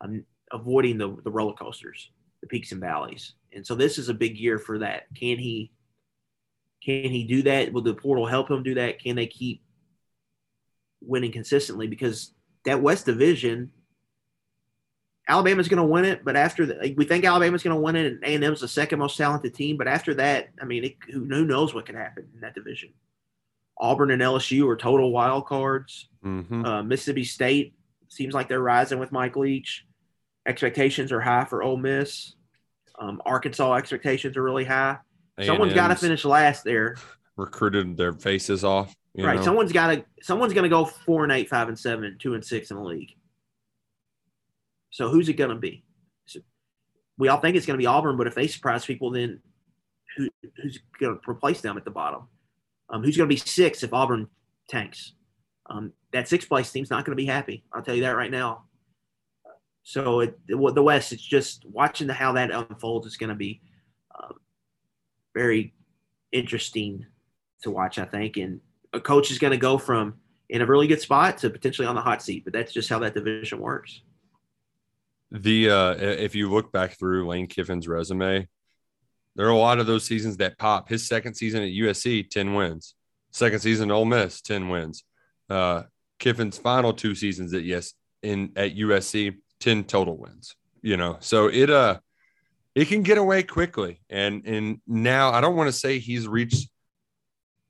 um, 0.01 0.25
avoiding 0.51 0.99
the, 0.99 1.17
the 1.25 1.31
roller 1.31 1.55
coasters, 1.55 2.11
the 2.41 2.49
peaks 2.49 2.73
and 2.73 2.81
valleys. 2.81 3.35
And 3.53 3.67
so 3.67 3.75
this 3.75 3.99
is 3.99 4.09
a 4.09 4.15
big 4.15 4.39
year 4.39 4.59
for 4.59 4.79
that. 4.79 5.05
Can 5.15 5.39
he 5.39 5.71
can 6.85 7.13
he 7.13 7.25
do 7.25 7.43
that? 7.43 7.73
Will 7.73 7.83
the 7.83 7.95
portal 7.95 8.27
help 8.27 8.51
him 8.51 8.65
do 8.65 8.75
that? 8.75 8.99
Can 8.99 9.15
they 9.15 9.29
keep 9.29 9.63
winning 11.01 11.31
consistently? 11.31 11.87
Because 11.87 12.35
that 12.65 12.83
West 12.83 13.07
Division 13.07 13.71
Alabama's 15.29 15.69
going 15.69 15.79
to 15.79 15.85
win 15.85 16.05
it, 16.05 16.25
but 16.25 16.37
after 16.37 16.67
the, 16.67 16.95
we 16.97 17.05
think 17.05 17.25
Alabama's 17.25 17.63
going 17.63 17.77
to 17.77 17.81
win 17.81 17.97
it, 17.97 18.07
and 18.07 18.25
A 18.25 18.35
and 18.35 18.45
M's 18.45 18.61
the 18.61 18.69
second 18.69 18.99
most 18.99 19.17
talented 19.17 19.55
team. 19.55 19.77
But 19.77 19.87
after 19.87 20.15
that, 20.15 20.49
I 20.61 20.65
mean, 20.65 20.85
it, 20.85 20.97
who, 21.11 21.25
who, 21.25 21.45
knows 21.45 21.75
what 21.75 21.87
can 21.87 21.95
happen 21.95 22.29
in 22.35 22.41
that 22.41 22.55
division? 22.55 22.91
Auburn 23.79 24.11
and 24.11 24.21
LSU 24.21 24.69
are 24.69 24.77
total 24.77 25.13
wild 25.13 25.47
cards. 25.47 26.09
Mm-hmm. 26.25 26.65
Uh, 26.65 26.83
Mississippi 26.83 27.25
State 27.25 27.75
seems 28.09 28.35
like 28.35 28.49
they're 28.49 28.61
rising 28.61 28.99
with 28.99 29.13
Mike 29.13 29.37
Leach. 29.37 29.87
Expectations 30.47 31.13
are 31.13 31.21
high 31.21 31.45
for 31.45 31.63
Ole 31.63 31.77
Miss. 31.77 32.35
Um, 32.99 33.23
Arkansas 33.25 33.75
expectations 33.75 34.37
are 34.37 34.43
really 34.43 34.65
high. 34.65 34.99
A&M's 35.39 35.47
Someone's 35.47 35.73
got 35.73 35.89
to 35.89 35.97
finish 35.97 36.25
last 36.25 36.65
there. 36.65 36.97
Recruited 37.37 37.97
their 37.97 38.13
faces 38.13 38.65
off. 38.65 38.95
right. 39.17 39.37
Know? 39.37 39.43
Someone's 39.43 39.73
got 39.73 39.95
to. 39.95 40.05
Someone's 40.21 40.53
going 40.53 40.65
to 40.65 40.69
go 40.69 40.85
four 40.85 41.23
and 41.23 41.33
eight, 41.33 41.49
five 41.49 41.69
and 41.69 41.79
seven, 41.79 42.17
two 42.19 42.35
and 42.35 42.45
six 42.45 42.71
in 42.71 42.77
the 42.77 42.83
league. 42.83 43.15
So 44.93 45.09
who's 45.09 45.29
it 45.29 45.35
going 45.35 45.51
to 45.51 45.57
be? 45.57 45.85
So 46.27 46.41
we 47.19 47.29
all 47.29 47.41
think 47.41 47.57
it's 47.57 47.67
going 47.67 47.77
to 47.77 47.83
be 47.83 47.87
Auburn, 47.87 48.17
but 48.17 48.29
if 48.29 48.35
they 48.35 48.47
surprise 48.47 48.87
people, 48.87 49.11
then 49.11 49.41
who, 50.17 50.29
who's 50.63 50.79
going 51.01 51.19
to 51.19 51.31
replace 51.31 51.63
them 51.63 51.77
at 51.77 51.85
the 51.85 51.91
bottom? 51.91 52.29
Um, 52.91 53.03
who's 53.03 53.17
going 53.17 53.29
to 53.29 53.35
be 53.35 53.41
six 53.41 53.83
if 53.83 53.93
Auburn 53.93 54.29
tanks? 54.69 55.15
Um, 55.69 55.93
that 56.13 56.29
sixth 56.29 56.49
place 56.49 56.71
team's 56.71 56.91
not 56.91 57.05
going 57.05 57.17
to 57.17 57.23
be 57.23 57.27
happy. 57.27 57.65
I'll 57.73 57.83
tell 57.83 57.95
you 57.95 58.03
that 58.03 58.17
right 58.17 58.31
now. 58.31 58.65
So 59.83 60.21
it, 60.21 60.39
the 60.47 60.83
West, 60.83 61.13
it's 61.13 61.23
just 61.23 61.65
watching 61.65 62.07
the, 62.07 62.15
how 62.15 62.33
that 62.33 62.51
unfolds 62.51 63.07
is 63.07 63.17
going 63.17 63.31
to 63.31 63.35
be 63.35 63.61
um, 64.15 64.35
very 65.35 65.75
interesting 66.31 67.07
to 67.63 67.71
watch, 67.71 67.99
I 67.99 68.05
think. 68.05 68.37
And 68.37 68.61
a 68.93 69.01
coach 69.01 69.31
is 69.31 69.39
going 69.39 69.53
to 69.53 69.57
go 69.57 69.79
from 69.79 70.15
in 70.51 70.61
a 70.61 70.67
really 70.67 70.87
good 70.87 71.01
spot 71.01 71.39
to 71.39 71.51
potentially 71.51 71.89
on 71.89 71.95
the 71.95 72.01
hot 72.03 72.23
seat, 72.23 72.45
but 72.45 72.53
that's 72.53 72.73
just 72.73 72.91
how 72.91 72.99
that 72.99 73.15
division 73.15 73.59
works. 73.59 74.03
The 75.33 75.71
uh, 75.71 75.95
if 75.99 76.35
you 76.35 76.51
look 76.51 76.73
back 76.73 76.99
through 76.99 77.27
Lane 77.27 77.47
Kiffin's 77.47 77.89
resume, 77.89 78.47
there 79.35 79.47
are 79.47 79.51
a 79.51 79.57
lot 79.57 79.79
of 79.79 79.87
those 79.87 80.05
seasons 80.05 80.37
that 80.37 80.59
pop. 80.59 80.89
His 80.89 81.09
second 81.09 81.35
season 81.35 81.63
at 81.63 81.71
USC, 81.71 82.29
10 82.29 82.55
wins. 82.55 82.95
Second 83.31 83.61
season 83.61 83.91
at 83.91 83.95
Ole 83.95 84.05
Miss, 84.05 84.43
10 84.43 84.69
wins. 84.69 85.05
Uh, 85.49 85.85
Kiffin's 86.19 86.59
final 86.59 86.93
two 86.93 87.15
seasons 87.15 87.55
at 87.55 87.65
yes 87.65 87.95
in 88.23 88.53
at 88.57 88.77
USC, 88.77 89.37
10 89.61 89.85
total 89.85 90.19
wins. 90.19 90.55
You 90.83 90.97
know, 90.97 91.17
so 91.21 91.47
it 91.47 91.71
uh 91.71 91.99
it 92.75 92.89
can 92.89 93.03
get 93.03 93.19
away 93.19 93.43
quickly. 93.43 94.01
And 94.11 94.47
and 94.47 94.81
now 94.87 95.33
I 95.33 95.41
don't 95.41 95.57
want 95.57 95.69
to 95.69 95.73
say 95.73 95.99
he's 95.99 96.29
reached 96.29 96.69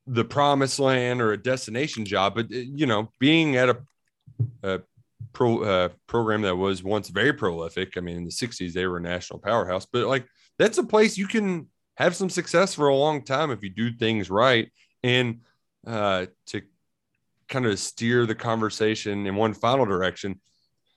the 0.07 0.25
promised 0.25 0.81
land 0.81 1.23
or 1.23 1.33
a 1.33 1.41
destination 1.41 2.05
job, 2.05 2.35
but 2.35 2.51
you 2.51 2.87
know, 2.87 3.11
being 3.21 3.57
at 3.57 3.69
a, 3.69 3.79
a 4.63 4.81
pro 5.33 5.63
uh, 5.63 5.89
program 6.07 6.43
that 6.43 6.57
was 6.57 6.83
once 6.83 7.09
very 7.09 7.33
prolific. 7.33 7.97
I 7.97 8.01
mean, 8.01 8.17
in 8.17 8.25
the 8.25 8.31
60s, 8.31 8.73
they 8.73 8.87
were 8.87 8.99
a 8.99 9.03
national 9.03 9.39
powerhouse, 9.41 9.87
but 9.87 10.07
like 10.07 10.27
that's 10.59 10.79
a 10.79 10.85
place 10.85 11.17
you 11.17 11.27
can 11.27 11.69
have 11.97 12.17
some 12.17 12.31
success 12.31 12.75
for 12.75 12.89
a 12.89 12.97
long 12.97 13.23
time 13.23 13.51
if 13.51 13.63
you 13.63 13.71
do 13.71 13.93
things 13.93 14.31
right. 14.31 14.71
And 15.03 15.41
uh, 15.87 16.27
to 16.47 16.63
kind 17.49 17.67
of 17.67 17.79
steer 17.79 18.27
the 18.27 18.35
conversation 18.35 19.27
in 19.27 19.37
one 19.37 19.55
final 19.55 19.85
direction, 19.85 20.41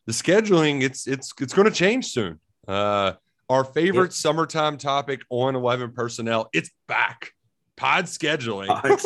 the 0.06 0.14
scheduling 0.14 0.84
it's 0.84 1.08
it's 1.08 1.34
it's 1.40 1.54
going 1.54 1.68
to 1.68 1.74
change 1.74 2.08
soon. 2.08 2.40
Uh, 2.68 3.14
our 3.50 3.64
favorite 3.64 4.06
yep. 4.06 4.14
summertime 4.14 4.78
topic 4.78 5.22
on 5.30 5.56
11 5.56 5.92
personnel, 5.92 6.50
it's 6.54 6.72
back. 6.88 7.32
Pod 7.76 8.06
scheduling. 8.06 8.68
Pods. 8.68 9.06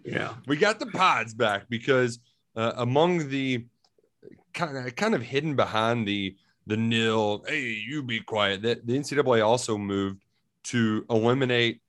yeah, 0.04 0.34
we 0.46 0.56
got 0.56 0.78
the 0.78 0.86
pods 0.86 1.34
back 1.34 1.68
because 1.68 2.18
uh, 2.56 2.72
among 2.76 3.28
the 3.28 3.66
kind 4.54 4.76
of 4.76 4.96
kind 4.96 5.14
of 5.14 5.22
hidden 5.22 5.56
behind 5.56 6.06
the 6.08 6.36
the 6.66 6.76
NIL. 6.76 7.44
Hey, 7.46 7.62
you 7.86 8.02
be 8.02 8.20
quiet. 8.20 8.62
That 8.62 8.86
the 8.86 8.98
NCAA 8.98 9.44
also 9.44 9.76
moved 9.76 10.24
to 10.64 11.04
eliminate 11.10 11.82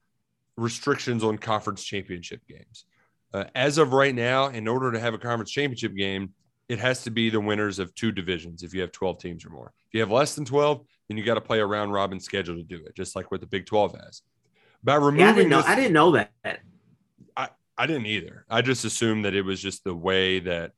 restrictions 0.57 1.24
on 1.24 1.38
conference 1.38 1.84
championship 1.84 2.41
games. 2.47 2.86
Uh, 3.34 3.45
as 3.55 3.78
of 3.78 3.93
right 3.93 4.16
now, 4.16 4.47
in 4.47 4.68
order 4.68 4.91
to 4.91 4.99
have 4.99 5.13
a 5.13 5.18
conference 5.18 5.51
championship 5.51 5.95
game, 5.95 6.34
it 6.70 6.80
has 6.80 7.03
to 7.03 7.11
be 7.11 7.30
the 7.30 7.39
winners 7.39 7.80
of 7.80 7.93
two 7.95 8.11
divisions 8.11 8.63
if 8.63 8.74
you 8.74 8.82
have 8.82 8.91
12 8.91 9.20
teams 9.20 9.45
or 9.45 9.49
more. 9.49 9.74
If 9.88 9.93
you 9.93 9.99
have 9.99 10.11
less 10.11 10.36
than 10.36 10.45
12, 10.45 10.82
then 11.07 11.18
you 11.18 11.24
got 11.24 11.36
to 11.36 11.41
play 11.41 11.59
a 11.59 11.66
round 11.66 11.93
robin 11.93 12.20
schedule 12.20 12.55
to 12.55 12.63
do 12.63 12.78
it, 12.86 12.95
just 12.95 13.16
like 13.16 13.32
what 13.32 13.41
the 13.41 13.47
Big 13.47 13.66
12 13.66 13.95
has. 14.03 14.22
By 14.84 14.95
removing 14.95 15.20
yeah, 15.20 15.30
I 15.30 15.34
didn't 15.34 15.49
know, 15.49 15.57
this, 15.57 15.68
I 15.68 15.76
didn't 15.76 15.93
know 15.93 16.11
that. 16.11 16.59
I, 17.36 17.49
I 17.78 17.88
didn't 17.88 18.05
either. 18.05 18.45
I 18.49 18.61
just 18.61 18.86
assumed 18.86 19.26
that 19.26 19.36
it 19.36 19.41
was 19.41 19.61
just 19.61 19.84
the 19.84 19.95
way 19.95 20.39
that 20.39 20.72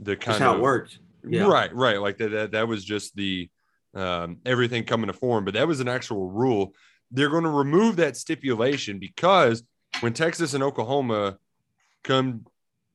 the 0.00 0.16
kind 0.16 0.34
That's 0.34 0.40
of 0.40 0.46
how 0.46 0.54
it 0.56 0.60
worked. 0.60 0.98
Yeah. 1.26 1.46
Right, 1.46 1.74
right. 1.74 2.00
Like 2.00 2.18
that, 2.18 2.30
that, 2.30 2.50
that 2.52 2.68
was 2.68 2.84
just 2.84 3.14
the 3.16 3.48
um, 3.94 4.38
everything 4.44 4.84
coming 4.84 5.08
to 5.08 5.12
form, 5.12 5.44
but 5.44 5.54
that 5.54 5.66
was 5.66 5.80
an 5.80 5.88
actual 5.88 6.30
rule. 6.30 6.74
They're 7.10 7.30
going 7.30 7.44
to 7.44 7.50
remove 7.50 7.96
that 7.96 8.16
stipulation 8.16 8.98
because 8.98 9.62
when 10.00 10.12
Texas 10.12 10.54
and 10.54 10.62
Oklahoma 10.62 11.38
come 12.04 12.44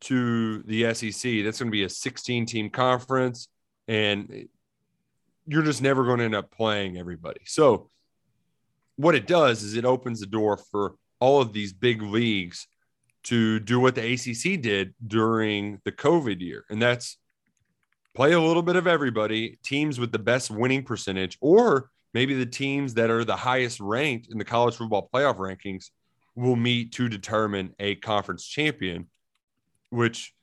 to 0.02 0.64
the 0.64 0.94
SEC, 0.94 1.44
that's 1.44 1.60
going 1.60 1.70
to 1.70 1.72
be 1.72 1.84
a 1.84 1.90
16 1.90 2.46
team 2.46 2.70
conference, 2.70 3.48
and 3.88 4.48
you're 5.48 5.64
just 5.64 5.82
never 5.82 6.06
going 6.06 6.20
to 6.20 6.26
end 6.26 6.36
up 6.36 6.52
playing 6.52 6.98
everybody. 6.98 7.42
So, 7.46 7.90
what 8.96 9.16
it 9.16 9.26
does 9.26 9.64
is 9.64 9.76
it 9.76 9.86
opens 9.86 10.20
the 10.20 10.28
door 10.28 10.58
for 10.58 10.96
all 11.20 11.42
of 11.42 11.52
these 11.52 11.74
big 11.74 12.02
leagues 12.02 12.68
to 13.24 13.60
do 13.60 13.80
what 13.80 13.96
the 13.96 14.14
ACC 14.14 14.62
did 14.62 14.94
during 15.06 15.80
the 15.86 15.92
COVID 15.92 16.42
year, 16.42 16.66
and 16.70 16.82
that's 16.82 17.18
play 18.14 18.34
a 18.34 18.40
little 18.40 18.62
bit 18.62 18.76
of 18.76 18.88
everybody, 18.88 19.58
teams 19.64 20.00
with 20.00 20.12
the 20.12 20.20
best 20.20 20.52
winning 20.52 20.84
percentage, 20.84 21.38
or 21.42 21.90
maybe 22.14 22.36
the 22.36 22.46
teams 22.46 22.94
that 22.94 23.10
are 23.10 23.26
the 23.26 23.36
highest 23.36 23.80
ranked 23.80 24.28
in 24.32 24.38
the 24.38 24.46
college 24.46 24.76
football 24.76 25.10
playoff 25.14 25.38
rankings 25.38 25.90
will 26.36 26.56
meet 26.56 26.92
to 26.94 27.10
determine 27.10 27.74
a 27.80 27.96
conference 27.96 28.46
champion, 28.46 29.08
which 29.90 30.34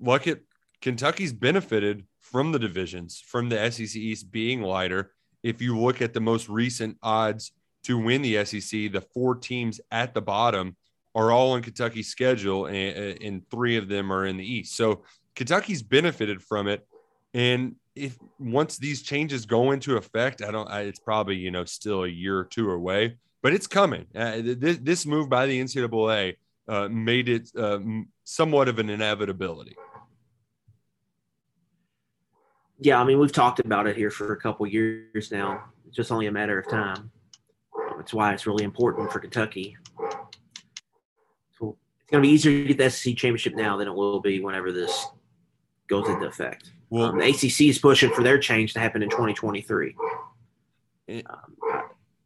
look 0.00 0.26
at 0.26 0.40
Kentucky's 0.80 1.32
benefited 1.32 2.06
from 2.20 2.52
the 2.52 2.58
divisions, 2.58 3.22
from 3.24 3.48
the 3.48 3.70
SEC 3.70 3.96
East 3.96 4.30
being 4.30 4.62
lighter. 4.62 5.12
If 5.42 5.60
you 5.60 5.78
look 5.78 6.00
at 6.02 6.14
the 6.14 6.20
most 6.20 6.48
recent 6.48 6.96
odds 7.02 7.52
to 7.84 7.98
win 7.98 8.22
the 8.22 8.44
SEC, 8.44 8.92
the 8.92 9.04
four 9.12 9.34
teams 9.34 9.80
at 9.90 10.14
the 10.14 10.22
bottom 10.22 10.76
are 11.14 11.32
all 11.32 11.52
on 11.52 11.62
Kentucky's 11.62 12.08
schedule, 12.08 12.66
and, 12.66 13.22
and 13.22 13.50
three 13.50 13.76
of 13.76 13.88
them 13.88 14.12
are 14.12 14.26
in 14.26 14.36
the 14.36 14.44
East. 14.44 14.76
So 14.76 15.02
Kentucky's 15.40 15.82
benefited 15.82 16.42
from 16.42 16.68
it. 16.68 16.86
And 17.32 17.76
if 17.94 18.18
once 18.38 18.76
these 18.76 19.00
changes 19.00 19.46
go 19.46 19.70
into 19.70 19.96
effect, 19.96 20.42
I 20.42 20.50
don't. 20.50 20.68
I, 20.68 20.82
it's 20.82 20.98
probably 20.98 21.36
you 21.36 21.50
know 21.50 21.64
still 21.64 22.04
a 22.04 22.08
year 22.08 22.36
or 22.36 22.44
two 22.44 22.70
away, 22.70 23.16
but 23.42 23.54
it's 23.54 23.66
coming. 23.66 24.04
Uh, 24.14 24.42
this, 24.44 24.76
this 24.82 25.06
move 25.06 25.30
by 25.30 25.46
the 25.46 25.58
NCAA 25.58 26.36
uh, 26.68 26.88
made 26.90 27.30
it 27.30 27.48
uh, 27.56 27.78
somewhat 28.24 28.68
of 28.68 28.78
an 28.78 28.90
inevitability. 28.90 29.76
Yeah, 32.78 33.00
I 33.00 33.04
mean 33.04 33.18
we've 33.18 33.32
talked 33.32 33.60
about 33.60 33.86
it 33.86 33.96
here 33.96 34.10
for 34.10 34.34
a 34.34 34.36
couple 34.36 34.66
years 34.66 35.32
now. 35.32 35.64
It's 35.86 35.96
just 35.96 36.12
only 36.12 36.26
a 36.26 36.32
matter 36.32 36.58
of 36.58 36.68
time. 36.68 37.10
That's 37.96 38.12
why 38.12 38.34
it's 38.34 38.46
really 38.46 38.64
important 38.64 39.10
for 39.10 39.20
Kentucky. 39.20 39.78
It's 41.48 41.58
going 41.58 41.76
to 42.10 42.20
be 42.20 42.28
easier 42.28 42.62
to 42.62 42.74
get 42.74 42.76
the 42.76 42.90
SEC 42.90 43.16
championship 43.16 43.54
now 43.54 43.78
than 43.78 43.88
it 43.88 43.94
will 43.94 44.20
be 44.20 44.40
whenever 44.40 44.70
this 44.70 45.06
goes 45.90 46.08
into 46.08 46.26
effect. 46.26 46.70
Well, 46.88 47.06
um, 47.06 47.18
the 47.18 47.28
ACC 47.28 47.62
is 47.62 47.78
pushing 47.78 48.10
for 48.12 48.22
their 48.22 48.38
change 48.38 48.72
to 48.72 48.80
happen 48.80 49.02
in 49.02 49.10
2023. 49.10 49.94
um, 51.08 51.24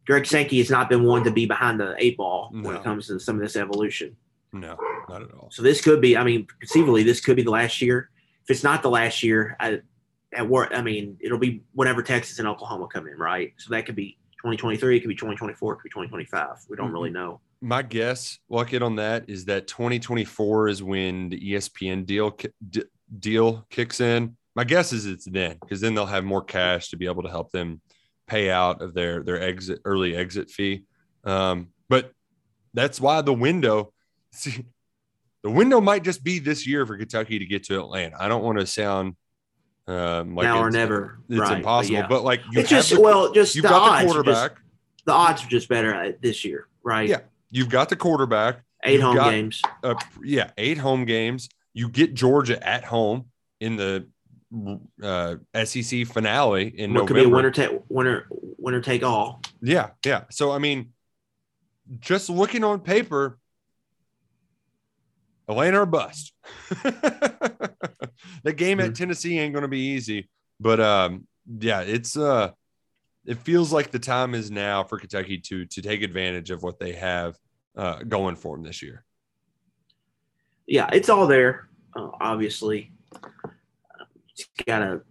Greg 0.05 0.25
Sankey 0.25 0.59
has 0.59 0.69
not 0.69 0.87
been 0.87 1.03
one 1.03 1.23
to 1.23 1.31
be 1.31 1.45
behind 1.45 1.79
the 1.79 1.95
eight 1.97 2.15
ball 2.15 2.51
no. 2.53 2.67
when 2.69 2.77
it 2.77 2.83
comes 2.83 3.07
to 3.07 3.19
some 3.19 3.35
of 3.35 3.41
this 3.41 3.55
evolution. 3.55 4.15
No, 4.53 4.77
not 5.09 5.23
at 5.23 5.31
all. 5.33 5.49
So 5.51 5.61
this 5.61 5.81
could 5.81 5.99
be, 5.99 6.15
I 6.15 6.23
mean, 6.23 6.47
conceivably, 6.59 7.03
this 7.03 7.19
could 7.19 7.35
be 7.35 7.43
the 7.43 7.51
last 7.51 7.81
year. 7.81 8.09
If 8.43 8.51
it's 8.51 8.63
not 8.63 8.83
the 8.83 8.89
last 8.89 9.23
year, 9.23 9.57
I, 9.59 9.81
at 10.33 10.47
work, 10.47 10.71
I 10.73 10.81
mean, 10.81 11.17
it'll 11.19 11.39
be 11.39 11.63
whenever 11.73 12.03
Texas 12.03 12.39
and 12.39 12.47
Oklahoma 12.47 12.87
come 12.87 13.07
in, 13.07 13.17
right? 13.17 13.53
So 13.57 13.71
that 13.71 13.85
could 13.85 13.95
be 13.95 14.17
2023, 14.37 14.97
it 14.97 14.99
could 15.01 15.09
be 15.09 15.15
2024, 15.15 15.73
it 15.73 15.75
could 15.77 15.83
be 15.83 15.89
2025. 15.89 16.65
We 16.69 16.77
don't 16.77 16.85
mm-hmm. 16.85 16.93
really 16.93 17.09
know. 17.09 17.41
My 17.61 17.81
guess, 17.81 18.37
Luckett 18.51 18.83
on 18.83 18.95
that, 18.97 19.27
is 19.27 19.45
that 19.45 19.67
2024 19.67 20.67
is 20.67 20.83
when 20.83 21.29
the 21.29 21.53
ESPN 21.53 22.05
deal 22.05 22.31
deal 23.19 23.65
kicks 23.69 24.01
in. 24.01 24.37
My 24.55 24.63
guess 24.63 24.93
is 24.93 25.05
it's 25.05 25.25
then 25.25 25.57
because 25.61 25.81
then 25.81 25.95
they'll 25.95 26.05
have 26.05 26.23
more 26.23 26.43
cash 26.43 26.89
to 26.89 26.97
be 26.97 27.05
able 27.05 27.23
to 27.23 27.29
help 27.29 27.51
them 27.51 27.81
pay 28.27 28.49
out 28.49 28.81
of 28.81 28.93
their 28.93 29.21
their 29.21 29.41
exit 29.41 29.81
early 29.85 30.15
exit 30.15 30.49
fee. 30.49 30.83
Um, 31.23 31.69
but 31.89 32.11
that's 32.73 32.99
why 33.01 33.21
the 33.21 33.33
window, 33.33 33.93
see, 34.31 34.65
the 35.43 35.49
window 35.49 35.81
might 35.81 36.03
just 36.03 36.23
be 36.23 36.39
this 36.39 36.65
year 36.65 36.85
for 36.85 36.97
Kentucky 36.97 37.39
to 37.39 37.45
get 37.45 37.63
to 37.65 37.79
Atlanta. 37.79 38.15
I 38.19 38.27
don't 38.27 38.43
want 38.43 38.59
to 38.59 38.65
sound 38.65 39.15
um, 39.87 40.35
like 40.35 40.45
now 40.45 40.59
or 40.59 40.71
never. 40.71 41.19
It's 41.29 41.39
right, 41.39 41.57
impossible. 41.57 41.97
But, 41.97 42.01
yeah. 42.01 42.07
but 42.07 42.23
like 42.23 42.41
you 42.51 42.61
it's 42.61 42.69
just 42.69 42.91
the, 42.91 43.01
well, 43.01 43.31
just 43.31 43.55
you've 43.55 43.63
the 43.63 43.69
got 43.69 43.81
odds 43.81 44.01
the 44.01 44.13
quarterback. 44.13 44.51
Just, 44.51 45.05
the 45.05 45.13
odds 45.13 45.45
are 45.45 45.49
just 45.49 45.69
better 45.69 46.17
this 46.21 46.43
year, 46.43 46.67
right? 46.83 47.07
Yeah, 47.07 47.19
you've 47.51 47.69
got 47.69 47.89
the 47.89 47.95
quarterback. 47.95 48.61
8 48.83 48.93
you've 48.93 49.01
home 49.01 49.15
got, 49.15 49.31
games. 49.31 49.61
Uh, 49.83 49.95
yeah, 50.23 50.51
eight 50.57 50.77
home 50.77 51.05
games. 51.05 51.49
You 51.75 51.89
get 51.89 52.15
Georgia 52.15 52.67
at 52.67 52.85
home 52.85 53.25
in 53.59 53.75
the 53.75 54.07
uh, 55.03 55.35
SEC 55.65 56.07
finale 56.07 56.67
in 56.67 56.93
what 56.93 57.01
November. 57.01 57.07
Could 57.07 57.13
be 57.15 57.23
a 57.23 57.29
winner 57.29 57.51
take 57.51 57.71
winner 57.89 58.27
winner 58.57 58.81
take 58.81 59.03
all. 59.03 59.41
Yeah, 59.61 59.89
yeah. 60.05 60.23
So 60.31 60.51
I 60.51 60.57
mean, 60.57 60.93
just 61.99 62.29
looking 62.29 62.63
on 62.63 62.79
paper, 62.79 63.37
Atlanta 65.47 65.81
or 65.81 65.85
bust. 65.85 66.33
the 68.43 68.53
game 68.55 68.79
at 68.79 68.87
mm-hmm. 68.87 68.93
Tennessee 68.93 69.37
ain't 69.37 69.53
going 69.53 69.63
to 69.63 69.67
be 69.67 69.87
easy, 69.89 70.29
but 70.59 70.79
um, 70.79 71.27
yeah, 71.59 71.81
it's 71.81 72.17
uh, 72.17 72.51
it 73.25 73.39
feels 73.39 73.73
like 73.73 73.91
the 73.91 73.99
time 73.99 74.33
is 74.33 74.49
now 74.49 74.83
for 74.83 74.97
Kentucky 74.97 75.39
to 75.39 75.65
to 75.65 75.81
take 75.81 76.01
advantage 76.03 76.51
of 76.51 76.63
what 76.63 76.79
they 76.79 76.93
have 76.93 77.37
uh, 77.75 77.99
going 78.03 78.35
for 78.35 78.55
them 78.55 78.63
this 78.63 78.81
year. 78.81 79.03
Yeah, 80.67 80.89
it's 80.91 81.09
all 81.09 81.27
there. 81.27 81.69
Uh, 81.95 82.09
obviously, 82.19 82.91
gotta. 84.65 85.01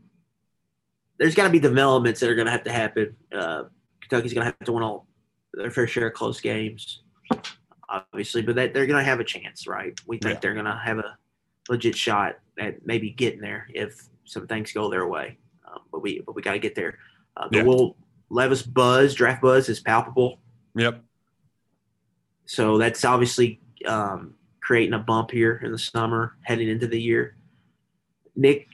There's 1.18 1.34
got 1.34 1.44
to 1.44 1.50
be 1.50 1.60
developments 1.60 2.20
that 2.20 2.28
are 2.28 2.34
going 2.34 2.46
to 2.46 2.52
have 2.52 2.64
to 2.64 2.72
happen. 2.72 3.16
Uh, 3.32 3.64
Kentucky's 4.00 4.34
going 4.34 4.46
to 4.46 4.46
have 4.46 4.58
to 4.66 4.72
win 4.72 4.82
all 4.82 5.06
their 5.52 5.70
fair 5.70 5.86
share 5.86 6.08
of 6.08 6.14
close 6.14 6.40
games 6.40 7.04
obviously, 7.88 8.42
but 8.42 8.56
that 8.56 8.74
they're 8.74 8.86
going 8.86 8.98
to 8.98 9.08
have 9.08 9.20
a 9.20 9.24
chance, 9.24 9.66
right? 9.66 9.98
We 10.06 10.18
think 10.18 10.34
yeah. 10.34 10.40
they're 10.40 10.54
going 10.54 10.66
to 10.66 10.80
have 10.84 10.98
a 10.98 11.16
legit 11.68 11.96
shot 11.96 12.36
at 12.58 12.84
maybe 12.86 13.10
getting 13.10 13.40
there 13.40 13.68
if 13.72 14.00
some 14.24 14.46
things 14.46 14.72
go 14.72 14.90
their 14.90 15.06
way. 15.06 15.38
Um, 15.66 15.80
but 15.90 16.02
we 16.02 16.20
but 16.20 16.34
we 16.34 16.42
got 16.42 16.52
to 16.52 16.58
get 16.58 16.74
there. 16.74 16.98
Uh, 17.36 17.48
the 17.48 17.58
yeah. 17.58 17.62
Will 17.64 17.96
Levis 18.30 18.62
buzz, 18.62 19.14
draft 19.14 19.42
buzz, 19.42 19.68
is 19.68 19.80
palpable. 19.80 20.40
Yep. 20.74 21.02
So 22.46 22.78
that's 22.78 23.04
obviously 23.04 23.60
um, 23.86 24.34
creating 24.64 24.94
a 24.94 24.98
bump 24.98 25.30
here 25.30 25.60
in 25.62 25.70
the 25.70 25.78
summer, 25.78 26.36
heading 26.42 26.68
into 26.68 26.86
the 26.86 27.00
year. 27.00 27.36
Nick, 28.34 28.68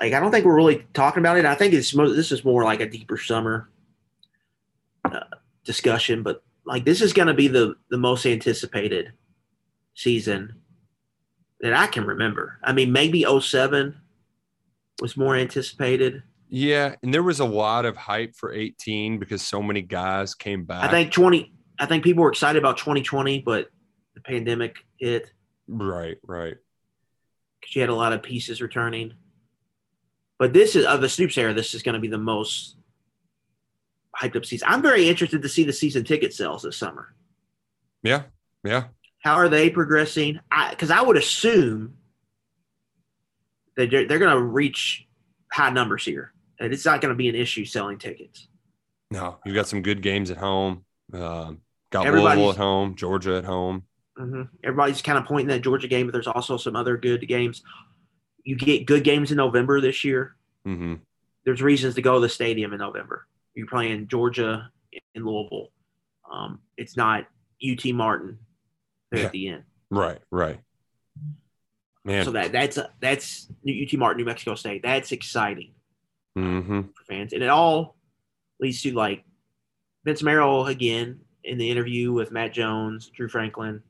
like 0.00 0.14
I 0.14 0.20
don't 0.20 0.32
think 0.32 0.44
we're 0.44 0.56
really 0.56 0.86
talking 0.94 1.20
about 1.20 1.36
it. 1.36 1.44
I 1.44 1.54
think 1.54 1.74
it's 1.74 1.92
this 1.92 2.32
is 2.32 2.44
more 2.44 2.64
like 2.64 2.80
a 2.80 2.88
deeper 2.88 3.18
summer 3.18 3.68
uh, 5.04 5.20
discussion, 5.64 6.22
but 6.22 6.42
like 6.64 6.84
this 6.84 7.02
is 7.02 7.12
going 7.12 7.28
to 7.28 7.34
be 7.34 7.46
the 7.46 7.76
the 7.90 7.98
most 7.98 8.26
anticipated 8.26 9.12
season 9.94 10.54
that 11.60 11.74
I 11.74 11.86
can 11.86 12.06
remember. 12.06 12.58
I 12.64 12.72
mean, 12.72 12.90
maybe 12.90 13.24
07 13.24 13.94
was 15.02 15.16
more 15.16 15.36
anticipated. 15.36 16.22
Yeah, 16.48 16.94
and 17.02 17.12
there 17.12 17.22
was 17.22 17.38
a 17.38 17.44
lot 17.44 17.84
of 17.84 17.96
hype 17.96 18.34
for 18.34 18.52
18 18.52 19.18
because 19.18 19.42
so 19.42 19.62
many 19.62 19.82
guys 19.82 20.34
came 20.34 20.64
back. 20.64 20.82
I 20.82 20.88
think 20.88 21.12
20 21.12 21.52
I 21.78 21.86
think 21.86 22.02
people 22.02 22.22
were 22.22 22.30
excited 22.30 22.58
about 22.58 22.76
2020, 22.78 23.40
but 23.40 23.70
the 24.22 24.32
pandemic 24.32 24.76
hit. 24.98 25.32
Right, 25.68 26.18
right. 26.26 26.56
Cuz 27.62 27.76
you 27.76 27.80
had 27.80 27.90
a 27.90 27.94
lot 27.94 28.12
of 28.12 28.22
pieces 28.22 28.60
returning. 28.60 29.14
But 30.38 30.52
this 30.54 30.74
is 30.74 30.86
of 30.86 31.00
the 31.00 31.08
Stoops' 31.08 31.36
era, 31.36 31.52
this 31.52 31.74
is 31.74 31.82
going 31.82 31.94
to 31.94 32.00
be 32.00 32.08
the 32.08 32.18
most 32.18 32.76
hyped 34.18 34.36
up 34.36 34.44
season. 34.44 34.68
I'm 34.70 34.82
very 34.82 35.08
interested 35.08 35.42
to 35.42 35.48
see 35.48 35.64
the 35.64 35.72
season 35.72 36.04
ticket 36.04 36.32
sales 36.32 36.62
this 36.62 36.76
summer. 36.76 37.14
Yeah, 38.02 38.22
yeah. 38.64 38.84
How 39.22 39.34
are 39.34 39.50
they 39.50 39.68
progressing? 39.68 40.40
Because 40.70 40.90
I, 40.90 41.00
I, 41.00 41.02
would 41.02 41.18
assume 41.18 41.94
that 43.76 43.90
they're, 43.90 44.08
they're 44.08 44.18
going 44.18 44.34
to 44.34 44.42
reach 44.42 45.06
high 45.52 45.68
numbers 45.68 46.06
here, 46.06 46.32
and 46.58 46.72
it's 46.72 46.86
not 46.86 47.02
going 47.02 47.10
to 47.10 47.16
be 47.16 47.28
an 47.28 47.34
issue 47.34 47.66
selling 47.66 47.98
tickets. 47.98 48.48
No, 49.10 49.38
you've 49.44 49.54
got 49.54 49.68
some 49.68 49.82
good 49.82 50.00
games 50.00 50.30
at 50.30 50.38
home. 50.38 50.84
Uh, 51.12 51.52
got 51.90 52.06
Louisville 52.06 52.50
at 52.50 52.56
home, 52.56 52.94
Georgia 52.94 53.36
at 53.36 53.44
home. 53.44 53.82
Mm-hmm. 54.18 54.42
Everybody's 54.64 55.02
kind 55.02 55.18
of 55.18 55.24
pointing 55.24 55.48
that 55.48 55.62
Georgia 55.62 55.88
game, 55.88 56.06
but 56.06 56.12
there's 56.12 56.26
also 56.26 56.56
some 56.56 56.76
other 56.76 56.96
good 56.96 57.26
games. 57.26 57.62
You 58.44 58.56
get 58.56 58.86
good 58.86 59.04
games 59.04 59.30
in 59.30 59.36
November 59.36 59.80
this 59.80 60.04
year. 60.04 60.36
Mm-hmm. 60.66 60.94
There's 61.44 61.62
reasons 61.62 61.94
to 61.94 62.02
go 62.02 62.14
to 62.14 62.20
the 62.20 62.28
stadium 62.28 62.72
in 62.72 62.78
November. 62.78 63.26
You're 63.54 63.66
playing 63.66 64.08
Georgia 64.08 64.70
in 65.14 65.24
Louisville. 65.24 65.68
Um, 66.30 66.60
it's 66.76 66.96
not 66.96 67.26
UT 67.64 67.84
Martin 67.92 68.38
yeah. 69.12 69.22
at 69.22 69.32
the 69.32 69.48
end. 69.48 69.64
Right, 69.90 70.20
right. 70.30 70.60
Man. 72.04 72.24
So 72.24 72.30
that 72.30 72.52
that's 72.52 72.78
that's 73.00 73.48
UT 73.68 73.98
Martin, 73.98 74.18
New 74.18 74.24
Mexico 74.24 74.54
State. 74.54 74.82
That's 74.82 75.12
exciting 75.12 75.72
mm-hmm. 76.38 76.80
for 76.82 77.04
fans, 77.06 77.32
and 77.34 77.42
it 77.42 77.50
all 77.50 77.96
leads 78.58 78.80
to 78.82 78.92
like 78.92 79.24
Vince 80.04 80.22
Marrow 80.22 80.64
again 80.64 81.20
in 81.44 81.58
the 81.58 81.70
interview 81.70 82.12
with 82.12 82.32
Matt 82.32 82.52
Jones, 82.54 83.10
Drew 83.14 83.28
Franklin, 83.28 83.82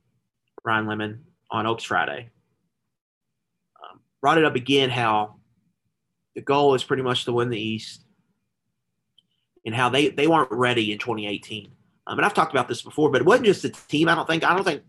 Ryan 0.64 0.86
Lemond 0.86 1.18
on 1.50 1.66
Oaks 1.66 1.84
Friday. 1.84 2.30
Um, 3.82 4.00
brought 4.20 4.38
it 4.38 4.44
up 4.44 4.54
again 4.54 4.90
how 4.90 5.36
the 6.34 6.40
goal 6.40 6.74
is 6.74 6.84
pretty 6.84 7.02
much 7.02 7.24
to 7.24 7.32
win 7.32 7.50
the 7.50 7.60
East 7.60 8.04
and 9.64 9.74
how 9.74 9.88
they 9.88 10.08
they 10.08 10.26
weren't 10.26 10.50
ready 10.50 10.92
in 10.92 10.98
2018. 10.98 11.72
Um, 12.06 12.18
and 12.18 12.26
I've 12.26 12.34
talked 12.34 12.52
about 12.52 12.68
this 12.68 12.82
before, 12.82 13.10
but 13.10 13.20
it 13.20 13.26
wasn't 13.26 13.46
just 13.46 13.62
the 13.62 13.70
team. 13.70 14.08
I 14.08 14.14
don't 14.14 14.26
think 14.26 14.44
I 14.44 14.54
don't 14.54 14.64
think 14.64 14.82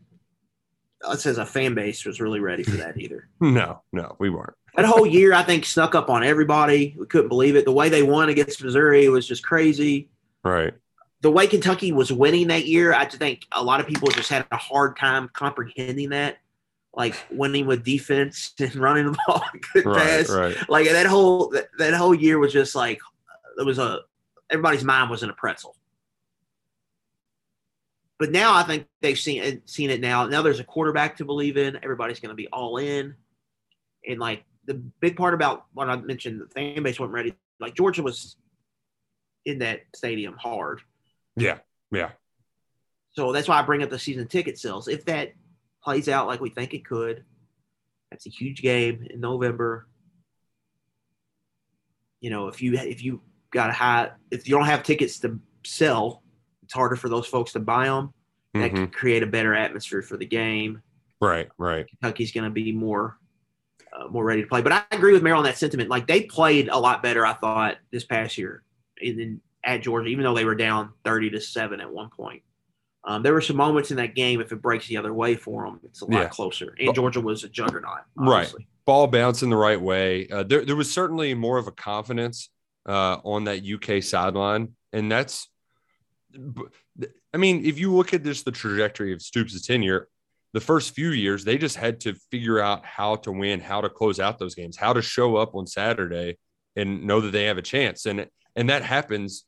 us 1.03 1.25
as 1.25 1.37
a 1.37 1.45
fan 1.45 1.73
base 1.73 2.05
was 2.05 2.21
really 2.21 2.39
ready 2.39 2.63
for 2.63 2.77
that 2.77 2.97
either. 2.99 3.27
no, 3.39 3.81
no, 3.91 4.15
we 4.19 4.29
weren't. 4.29 4.53
that 4.75 4.85
whole 4.85 5.05
year, 5.05 5.33
I 5.33 5.43
think, 5.43 5.65
snuck 5.65 5.95
up 5.95 6.09
on 6.09 6.23
everybody. 6.23 6.95
We 6.97 7.05
couldn't 7.05 7.29
believe 7.29 7.55
it. 7.55 7.65
The 7.65 7.71
way 7.71 7.89
they 7.89 8.03
won 8.03 8.29
against 8.29 8.63
Missouri 8.63 9.09
was 9.09 9.27
just 9.27 9.43
crazy. 9.43 10.09
Right. 10.43 10.73
The 11.21 11.31
way 11.31 11.47
Kentucky 11.47 11.91
was 11.91 12.11
winning 12.11 12.47
that 12.47 12.65
year, 12.65 12.93
I 12.93 13.05
think 13.05 13.45
a 13.51 13.63
lot 13.63 13.79
of 13.79 13.87
people 13.87 14.09
just 14.09 14.29
had 14.29 14.45
a 14.51 14.57
hard 14.57 14.97
time 14.97 15.29
comprehending 15.33 16.09
that. 16.09 16.37
Like 16.93 17.15
winning 17.31 17.67
with 17.67 17.85
defense 17.85 18.53
and 18.59 18.75
running 18.75 19.05
the 19.05 19.17
ball, 19.25 19.45
good 19.73 19.85
right, 19.85 19.97
pass. 19.97 20.29
Right. 20.29 20.57
Like 20.69 20.89
that 20.89 21.05
whole 21.05 21.49
that, 21.51 21.69
that 21.77 21.93
whole 21.93 22.13
year 22.13 22.37
was 22.37 22.51
just 22.51 22.75
like 22.75 22.99
it 23.57 23.65
was 23.65 23.79
a 23.79 24.01
everybody's 24.51 24.83
mind 24.83 25.09
was 25.09 25.23
in 25.23 25.29
a 25.29 25.33
pretzel. 25.33 25.75
But 28.19 28.31
now 28.31 28.53
I 28.53 28.63
think 28.63 28.85
they've 29.01 29.17
seen 29.17 29.41
it, 29.41 29.67
seen 29.67 29.89
it 29.89 29.99
now. 29.99 30.27
Now 30.27 30.43
there's 30.43 30.59
a 30.59 30.63
quarterback 30.63 31.17
to 31.17 31.25
believe 31.25 31.57
in. 31.57 31.79
Everybody's 31.81 32.19
going 32.19 32.29
to 32.29 32.35
be 32.35 32.47
all 32.49 32.77
in. 32.77 33.15
And 34.07 34.19
like 34.19 34.43
the 34.65 34.75
big 34.75 35.15
part 35.15 35.33
about 35.33 35.65
what 35.73 35.89
I 35.89 35.95
mentioned, 35.95 36.39
the 36.39 36.45
fan 36.47 36.83
base 36.83 36.99
wasn't 36.99 37.13
ready. 37.13 37.33
Like 37.59 37.73
Georgia 37.73 38.03
was 38.03 38.35
in 39.45 39.59
that 39.59 39.81
stadium 39.95 40.35
hard. 40.37 40.81
Yeah, 41.35 41.59
yeah. 41.91 42.11
So 43.13 43.31
that's 43.31 43.47
why 43.47 43.59
I 43.59 43.63
bring 43.63 43.83
up 43.83 43.89
the 43.89 43.99
season 43.99 44.27
ticket 44.27 44.57
sales. 44.57 44.87
If 44.87 45.05
that 45.05 45.33
plays 45.83 46.07
out 46.09 46.27
like 46.27 46.39
we 46.41 46.49
think 46.49 46.73
it 46.73 46.85
could, 46.85 47.23
that's 48.09 48.25
a 48.25 48.29
huge 48.29 48.61
game 48.61 49.07
in 49.09 49.19
November. 49.19 49.87
you 52.19 52.29
know, 52.29 52.47
if 52.47 52.61
you 52.61 52.73
if 52.75 53.03
you 53.03 53.21
got 53.51 53.69
a 53.69 53.73
high, 53.73 54.11
if 54.29 54.47
you 54.47 54.55
don't 54.55 54.65
have 54.67 54.83
tickets 54.83 55.19
to 55.19 55.39
sell, 55.65 56.21
it's 56.63 56.73
harder 56.73 56.95
for 56.95 57.09
those 57.09 57.25
folks 57.25 57.53
to 57.53 57.59
buy 57.59 57.85
them. 57.85 58.13
That 58.53 58.71
Mhm. 58.71 58.75
can 58.75 58.87
create 58.91 59.23
a 59.23 59.27
better 59.27 59.55
atmosphere 59.55 60.01
for 60.01 60.17
the 60.17 60.25
game. 60.25 60.81
Right, 61.19 61.49
right. 61.57 61.87
Kentucky's 61.87 62.31
going 62.31 62.43
to 62.43 62.49
be 62.51 62.71
more 62.71 63.17
uh, 63.93 64.07
more 64.07 64.23
ready 64.23 64.41
to 64.41 64.47
play. 64.47 64.61
But 64.61 64.71
I 64.71 64.83
agree 64.91 65.11
with 65.13 65.21
Marrow 65.23 65.39
on 65.39 65.43
that 65.45 65.57
sentiment. 65.57 65.89
Like 65.89 66.05
they 66.07 66.21
played 66.23 66.69
a 66.69 66.77
lot 66.77 67.01
better, 67.03 67.25
I 67.25 67.33
thought, 67.33 67.77
this 67.91 68.05
past 68.05 68.37
year, 68.37 68.63
and 69.01 69.19
then 69.19 69.41
at 69.63 69.81
Georgia, 69.81 70.07
even 70.09 70.23
though 70.23 70.33
they 70.33 70.45
were 70.45 70.55
down 70.55 70.91
thirty 71.03 71.29
to 71.31 71.39
seven 71.41 71.81
at 71.81 71.91
one 71.91 72.09
point. 72.09 72.43
Um, 73.03 73.23
there 73.23 73.33
were 73.33 73.41
some 73.41 73.55
moments 73.57 73.89
in 73.89 73.97
that 73.97 74.13
game. 74.13 74.41
If 74.41 74.51
it 74.51 74.61
breaks 74.61 74.87
the 74.87 74.97
other 74.97 75.13
way 75.13 75.35
for 75.35 75.65
them, 75.65 75.79
it's 75.83 76.01
a 76.01 76.05
lot 76.05 76.19
Yeah. 76.21 76.27
closer. 76.27 76.75
And 76.79 76.93
Georgia 76.93 77.19
was 77.19 77.43
a 77.43 77.49
juggernaut. 77.49 78.01
Right. 78.15 78.53
Ball 78.85 79.07
bouncing 79.07 79.49
the 79.49 79.55
right 79.55 79.81
way. 79.81 80.27
Uh, 80.27 80.43
there, 80.43 80.63
there 80.63 80.75
was 80.75 80.91
certainly 80.91 81.33
more 81.33 81.57
of 81.57 81.67
a 81.67 81.71
confidence 81.71 82.49
uh, 82.87 83.17
on 83.23 83.45
that 83.45 83.63
UK 83.65 84.03
sideline. 84.03 84.75
And 84.93 85.11
that's, 85.11 85.47
I 87.33 87.37
mean, 87.37 87.65
if 87.65 87.79
you 87.79 87.93
look 87.95 88.13
at 88.13 88.23
just 88.23 88.45
the 88.45 88.51
trajectory 88.51 89.13
of 89.13 89.21
Stoops' 89.21 89.65
tenure, 89.65 90.07
the 90.53 90.59
first 90.59 90.93
few 90.93 91.09
years, 91.09 91.43
they 91.43 91.57
just 91.57 91.77
had 91.77 92.01
to 92.01 92.13
figure 92.29 92.59
out 92.59 92.85
how 92.85 93.15
to 93.17 93.31
win, 93.31 93.61
how 93.61 93.81
to 93.81 93.89
close 93.89 94.19
out 94.19 94.37
those 94.37 94.53
games, 94.53 94.77
how 94.77 94.93
to 94.93 95.01
show 95.01 95.37
up 95.37 95.55
on 95.55 95.65
Saturday 95.65 96.37
and 96.75 97.05
know 97.05 97.21
that 97.21 97.31
they 97.31 97.45
have 97.45 97.57
a 97.57 97.61
chance. 97.63 98.05
And, 98.05 98.27
and 98.55 98.69
that 98.69 98.83
happens 98.83 99.45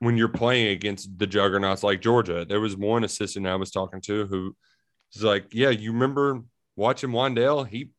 when 0.00 0.16
you're 0.16 0.28
playing 0.28 0.68
against 0.68 1.18
the 1.18 1.26
juggernauts 1.26 1.82
like 1.82 2.00
Georgia. 2.00 2.44
There 2.44 2.60
was 2.60 2.76
one 2.76 3.04
assistant 3.04 3.46
I 3.46 3.56
was 3.56 3.70
talking 3.70 4.00
to 4.02 4.26
who 4.26 4.56
was 5.14 5.22
like, 5.22 5.46
Yeah, 5.52 5.70
you 5.70 5.92
remember 5.92 6.42
watching 6.76 7.10
Wan'Dale? 7.10 7.68
He 7.68 7.90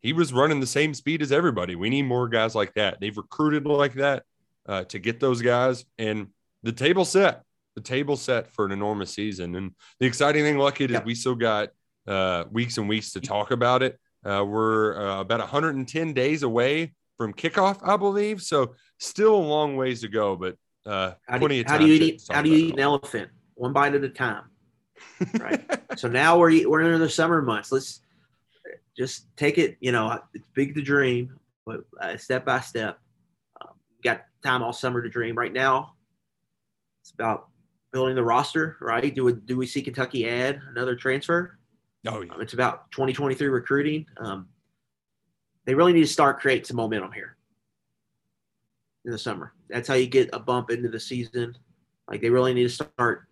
he 0.00 0.12
was 0.12 0.32
running 0.32 0.60
the 0.60 0.66
same 0.66 0.94
speed 0.94 1.22
as 1.22 1.32
everybody. 1.32 1.74
We 1.74 1.90
need 1.90 2.02
more 2.02 2.28
guys 2.28 2.54
like 2.54 2.74
that. 2.74 3.00
They've 3.00 3.16
recruited 3.16 3.66
like 3.66 3.94
that 3.94 4.22
uh, 4.68 4.84
to 4.84 4.98
get 4.98 5.18
those 5.18 5.42
guys, 5.42 5.84
and 5.98 6.28
the 6.62 6.72
table 6.72 7.04
set. 7.04 7.42
The 7.74 7.82
table 7.82 8.16
set 8.16 8.50
for 8.52 8.64
an 8.64 8.72
enormous 8.72 9.14
season. 9.14 9.54
And 9.54 9.72
the 10.00 10.06
exciting 10.06 10.42
thing, 10.42 10.58
Lucky, 10.58 10.86
is 10.86 11.00
we 11.04 11.14
still 11.14 11.36
got 11.36 11.68
uh, 12.08 12.44
weeks 12.50 12.76
and 12.76 12.88
weeks 12.88 13.12
to 13.12 13.20
talk 13.20 13.52
about 13.52 13.84
it. 13.84 13.96
Uh, 14.24 14.44
we're 14.44 15.00
uh, 15.00 15.20
about 15.20 15.38
110 15.38 16.12
days 16.12 16.42
away 16.42 16.92
from 17.16 17.32
kickoff, 17.32 17.78
I 17.86 17.96
believe. 17.96 18.42
So 18.42 18.74
still 18.98 19.34
a 19.34 19.36
long 19.36 19.76
ways 19.76 20.00
to 20.00 20.08
go, 20.08 20.34
but 20.34 20.56
uh, 20.88 21.14
How 21.28 21.34
do, 21.34 21.40
plenty 21.40 21.56
you, 21.56 21.60
of 21.60 21.66
how 21.66 21.78
do 21.78 21.86
you 21.86 22.02
eat? 22.02 22.22
How 22.30 22.42
do 22.42 22.50
you 22.50 22.56
eat 22.68 22.74
an 22.74 22.80
elephant? 22.80 23.30
One 23.54 23.72
bite 23.72 23.94
at 23.94 24.02
a 24.02 24.08
time. 24.08 24.44
Right. 25.38 25.62
so 25.96 26.08
now 26.08 26.38
we're 26.38 26.68
we're 26.68 26.80
in 26.80 27.00
the 27.00 27.10
summer 27.10 27.42
months. 27.42 27.70
Let's 27.70 28.00
just 28.96 29.26
take 29.36 29.58
it. 29.58 29.76
You 29.80 29.92
know, 29.92 30.18
it's 30.32 30.44
big 30.54 30.74
to 30.76 30.82
dream, 30.82 31.38
but 31.66 31.80
uh, 32.00 32.16
step 32.16 32.46
by 32.46 32.60
step. 32.60 32.98
Um, 33.60 33.74
got 34.02 34.22
time 34.42 34.62
all 34.62 34.72
summer 34.72 35.02
to 35.02 35.08
dream. 35.08 35.36
Right 35.36 35.52
now, 35.52 35.94
it's 37.02 37.10
about 37.10 37.48
building 37.92 38.14
the 38.14 38.24
roster. 38.24 38.76
Right? 38.80 39.14
Do 39.14 39.24
we 39.24 39.34
do 39.34 39.56
we 39.58 39.66
see 39.66 39.82
Kentucky 39.82 40.28
add 40.28 40.60
another 40.70 40.96
transfer? 40.96 41.58
Oh 42.06 42.22
yeah. 42.22 42.32
Um, 42.32 42.40
it's 42.40 42.54
about 42.54 42.90
2023 42.92 43.48
recruiting. 43.48 44.06
Um, 44.16 44.48
they 45.66 45.74
really 45.74 45.92
need 45.92 46.00
to 46.00 46.06
start 46.06 46.40
creating 46.40 46.64
some 46.64 46.76
momentum 46.78 47.12
here 47.12 47.37
in 49.08 49.12
the 49.12 49.18
summer. 49.18 49.54
That's 49.70 49.88
how 49.88 49.94
you 49.94 50.06
get 50.06 50.28
a 50.34 50.38
bump 50.38 50.70
into 50.70 50.88
the 50.90 51.00
season. 51.00 51.56
Like 52.08 52.20
they 52.20 52.28
really 52.30 52.52
need 52.54 52.64
to 52.64 52.68
start 52.68 53.24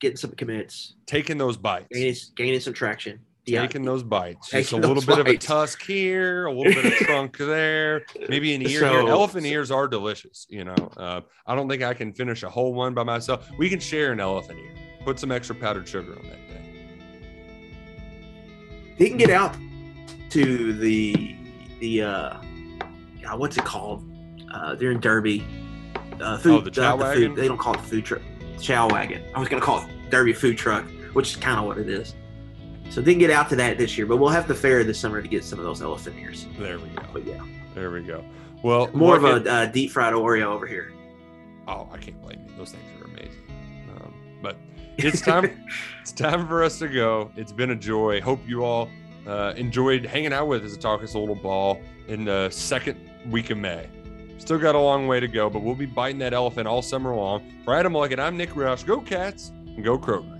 getting 0.00 0.16
some 0.16 0.30
commits, 0.32 0.94
Taking 1.06 1.36
those 1.38 1.56
bites. 1.58 1.88
gaining, 1.92 2.14
gaining 2.34 2.60
some 2.60 2.72
traction. 2.72 3.20
Yeah, 3.46 3.62
Taking 3.62 3.84
those 3.84 4.02
bites. 4.02 4.50
Just 4.50 4.72
a 4.72 4.76
little 4.76 5.02
bit 5.02 5.18
of 5.18 5.26
a 5.26 5.36
tusk 5.36 5.82
here, 5.82 6.46
a 6.46 6.52
little 6.52 6.72
bit 6.82 6.86
of 6.86 6.92
trunk 7.06 7.36
there, 7.36 8.04
maybe 8.28 8.54
an 8.54 8.62
ear 8.62 8.68
here. 8.68 8.80
So- 8.80 9.06
Elephant 9.08 9.44
ears 9.46 9.70
are 9.70 9.86
delicious. 9.88 10.46
You 10.48 10.64
know, 10.64 10.74
uh, 10.96 11.20
I 11.46 11.54
don't 11.54 11.68
think 11.68 11.82
I 11.82 11.92
can 11.94 12.12
finish 12.14 12.42
a 12.42 12.48
whole 12.50 12.72
one 12.74 12.94
by 12.94 13.02
myself. 13.02 13.48
We 13.58 13.68
can 13.68 13.80
share 13.80 14.12
an 14.12 14.20
elephant 14.20 14.58
ear. 14.58 14.74
Put 15.04 15.18
some 15.18 15.30
extra 15.32 15.54
powdered 15.54 15.86
sugar 15.88 16.12
on 16.12 16.22
that 16.24 16.38
thing. 16.48 16.56
he 18.96 19.08
can 19.08 19.16
get 19.18 19.30
out 19.30 19.56
to 20.30 20.72
the 20.74 21.34
the 21.80 22.02
uh, 22.02 22.36
what's 23.36 23.56
it 23.58 23.64
called? 23.64 24.04
Uh, 24.50 24.74
they're 24.74 24.90
in 24.90 25.00
Derby. 25.00 25.44
Uh, 26.20 26.36
food, 26.38 26.52
Oh, 26.52 26.60
the 26.60 26.70
chow 26.70 26.92
food- 26.96 27.00
wagon? 27.02 27.34
They 27.34 27.48
don't 27.48 27.58
call 27.58 27.74
it 27.74 27.78
the 27.78 27.88
food 27.88 28.04
truck. 28.04 28.22
Chow 28.60 28.88
wagon. 28.88 29.22
I 29.34 29.40
was 29.40 29.48
gonna 29.48 29.62
call 29.62 29.80
it 29.80 30.10
Derby 30.10 30.32
food 30.32 30.58
truck, 30.58 30.84
which 31.14 31.30
is 31.30 31.36
kind 31.36 31.58
of 31.58 31.64
what 31.66 31.78
it 31.78 31.88
is. 31.88 32.14
So 32.90 33.00
didn't 33.00 33.20
get 33.20 33.30
out 33.30 33.48
to 33.50 33.56
that 33.56 33.78
this 33.78 33.96
year, 33.96 34.06
but 34.06 34.16
we'll 34.18 34.28
have 34.30 34.48
the 34.48 34.54
fair 34.54 34.82
this 34.84 34.98
summer 34.98 35.22
to 35.22 35.28
get 35.28 35.44
some 35.44 35.58
of 35.58 35.64
those 35.64 35.80
elephant 35.80 36.16
ears. 36.18 36.46
There 36.58 36.78
we 36.78 36.88
go. 36.88 37.02
But 37.12 37.24
yeah, 37.26 37.40
There 37.74 37.90
we 37.90 38.02
go. 38.02 38.24
Well, 38.62 38.90
more 38.92 39.16
of 39.16 39.24
a 39.24 39.50
uh, 39.50 39.66
deep 39.66 39.92
fried 39.92 40.12
Oreo 40.12 40.46
over 40.46 40.66
here. 40.66 40.92
Oh, 41.68 41.88
I 41.92 41.96
can't 41.98 42.20
blame 42.20 42.40
you. 42.46 42.52
Those 42.58 42.72
things 42.72 42.84
are 43.00 43.04
amazing. 43.06 43.40
Um, 43.96 44.12
but 44.42 44.56
it's 44.98 45.20
time. 45.22 45.64
it's 46.02 46.12
time 46.12 46.46
for 46.48 46.62
us 46.64 46.78
to 46.80 46.88
go. 46.88 47.30
It's 47.36 47.52
been 47.52 47.70
a 47.70 47.76
joy. 47.76 48.20
Hope 48.20 48.40
you 48.46 48.64
all 48.64 48.90
uh, 49.26 49.54
enjoyed 49.56 50.04
hanging 50.04 50.32
out 50.32 50.48
with 50.48 50.64
us 50.64 50.72
and 50.72 50.82
talking 50.82 51.04
us 51.04 51.14
a 51.14 51.18
little 51.18 51.34
ball 51.36 51.80
in 52.08 52.24
the 52.24 52.50
second 52.50 52.98
week 53.30 53.50
of 53.50 53.56
May. 53.58 53.86
Still 54.40 54.58
got 54.58 54.74
a 54.74 54.80
long 54.80 55.06
way 55.06 55.20
to 55.20 55.28
go, 55.28 55.50
but 55.50 55.60
we'll 55.60 55.74
be 55.74 55.84
biting 55.86 56.18
that 56.20 56.32
elephant 56.32 56.66
all 56.66 56.80
summer 56.80 57.14
long. 57.14 57.42
For 57.62 57.74
Adam 57.74 57.92
Luckett, 57.92 58.18
I'm 58.18 58.38
Nick 58.38 58.50
Roush. 58.50 58.84
Go 58.86 58.98
Cats 58.98 59.52
and 59.76 59.84
go 59.84 59.98
Kroger. 59.98 60.39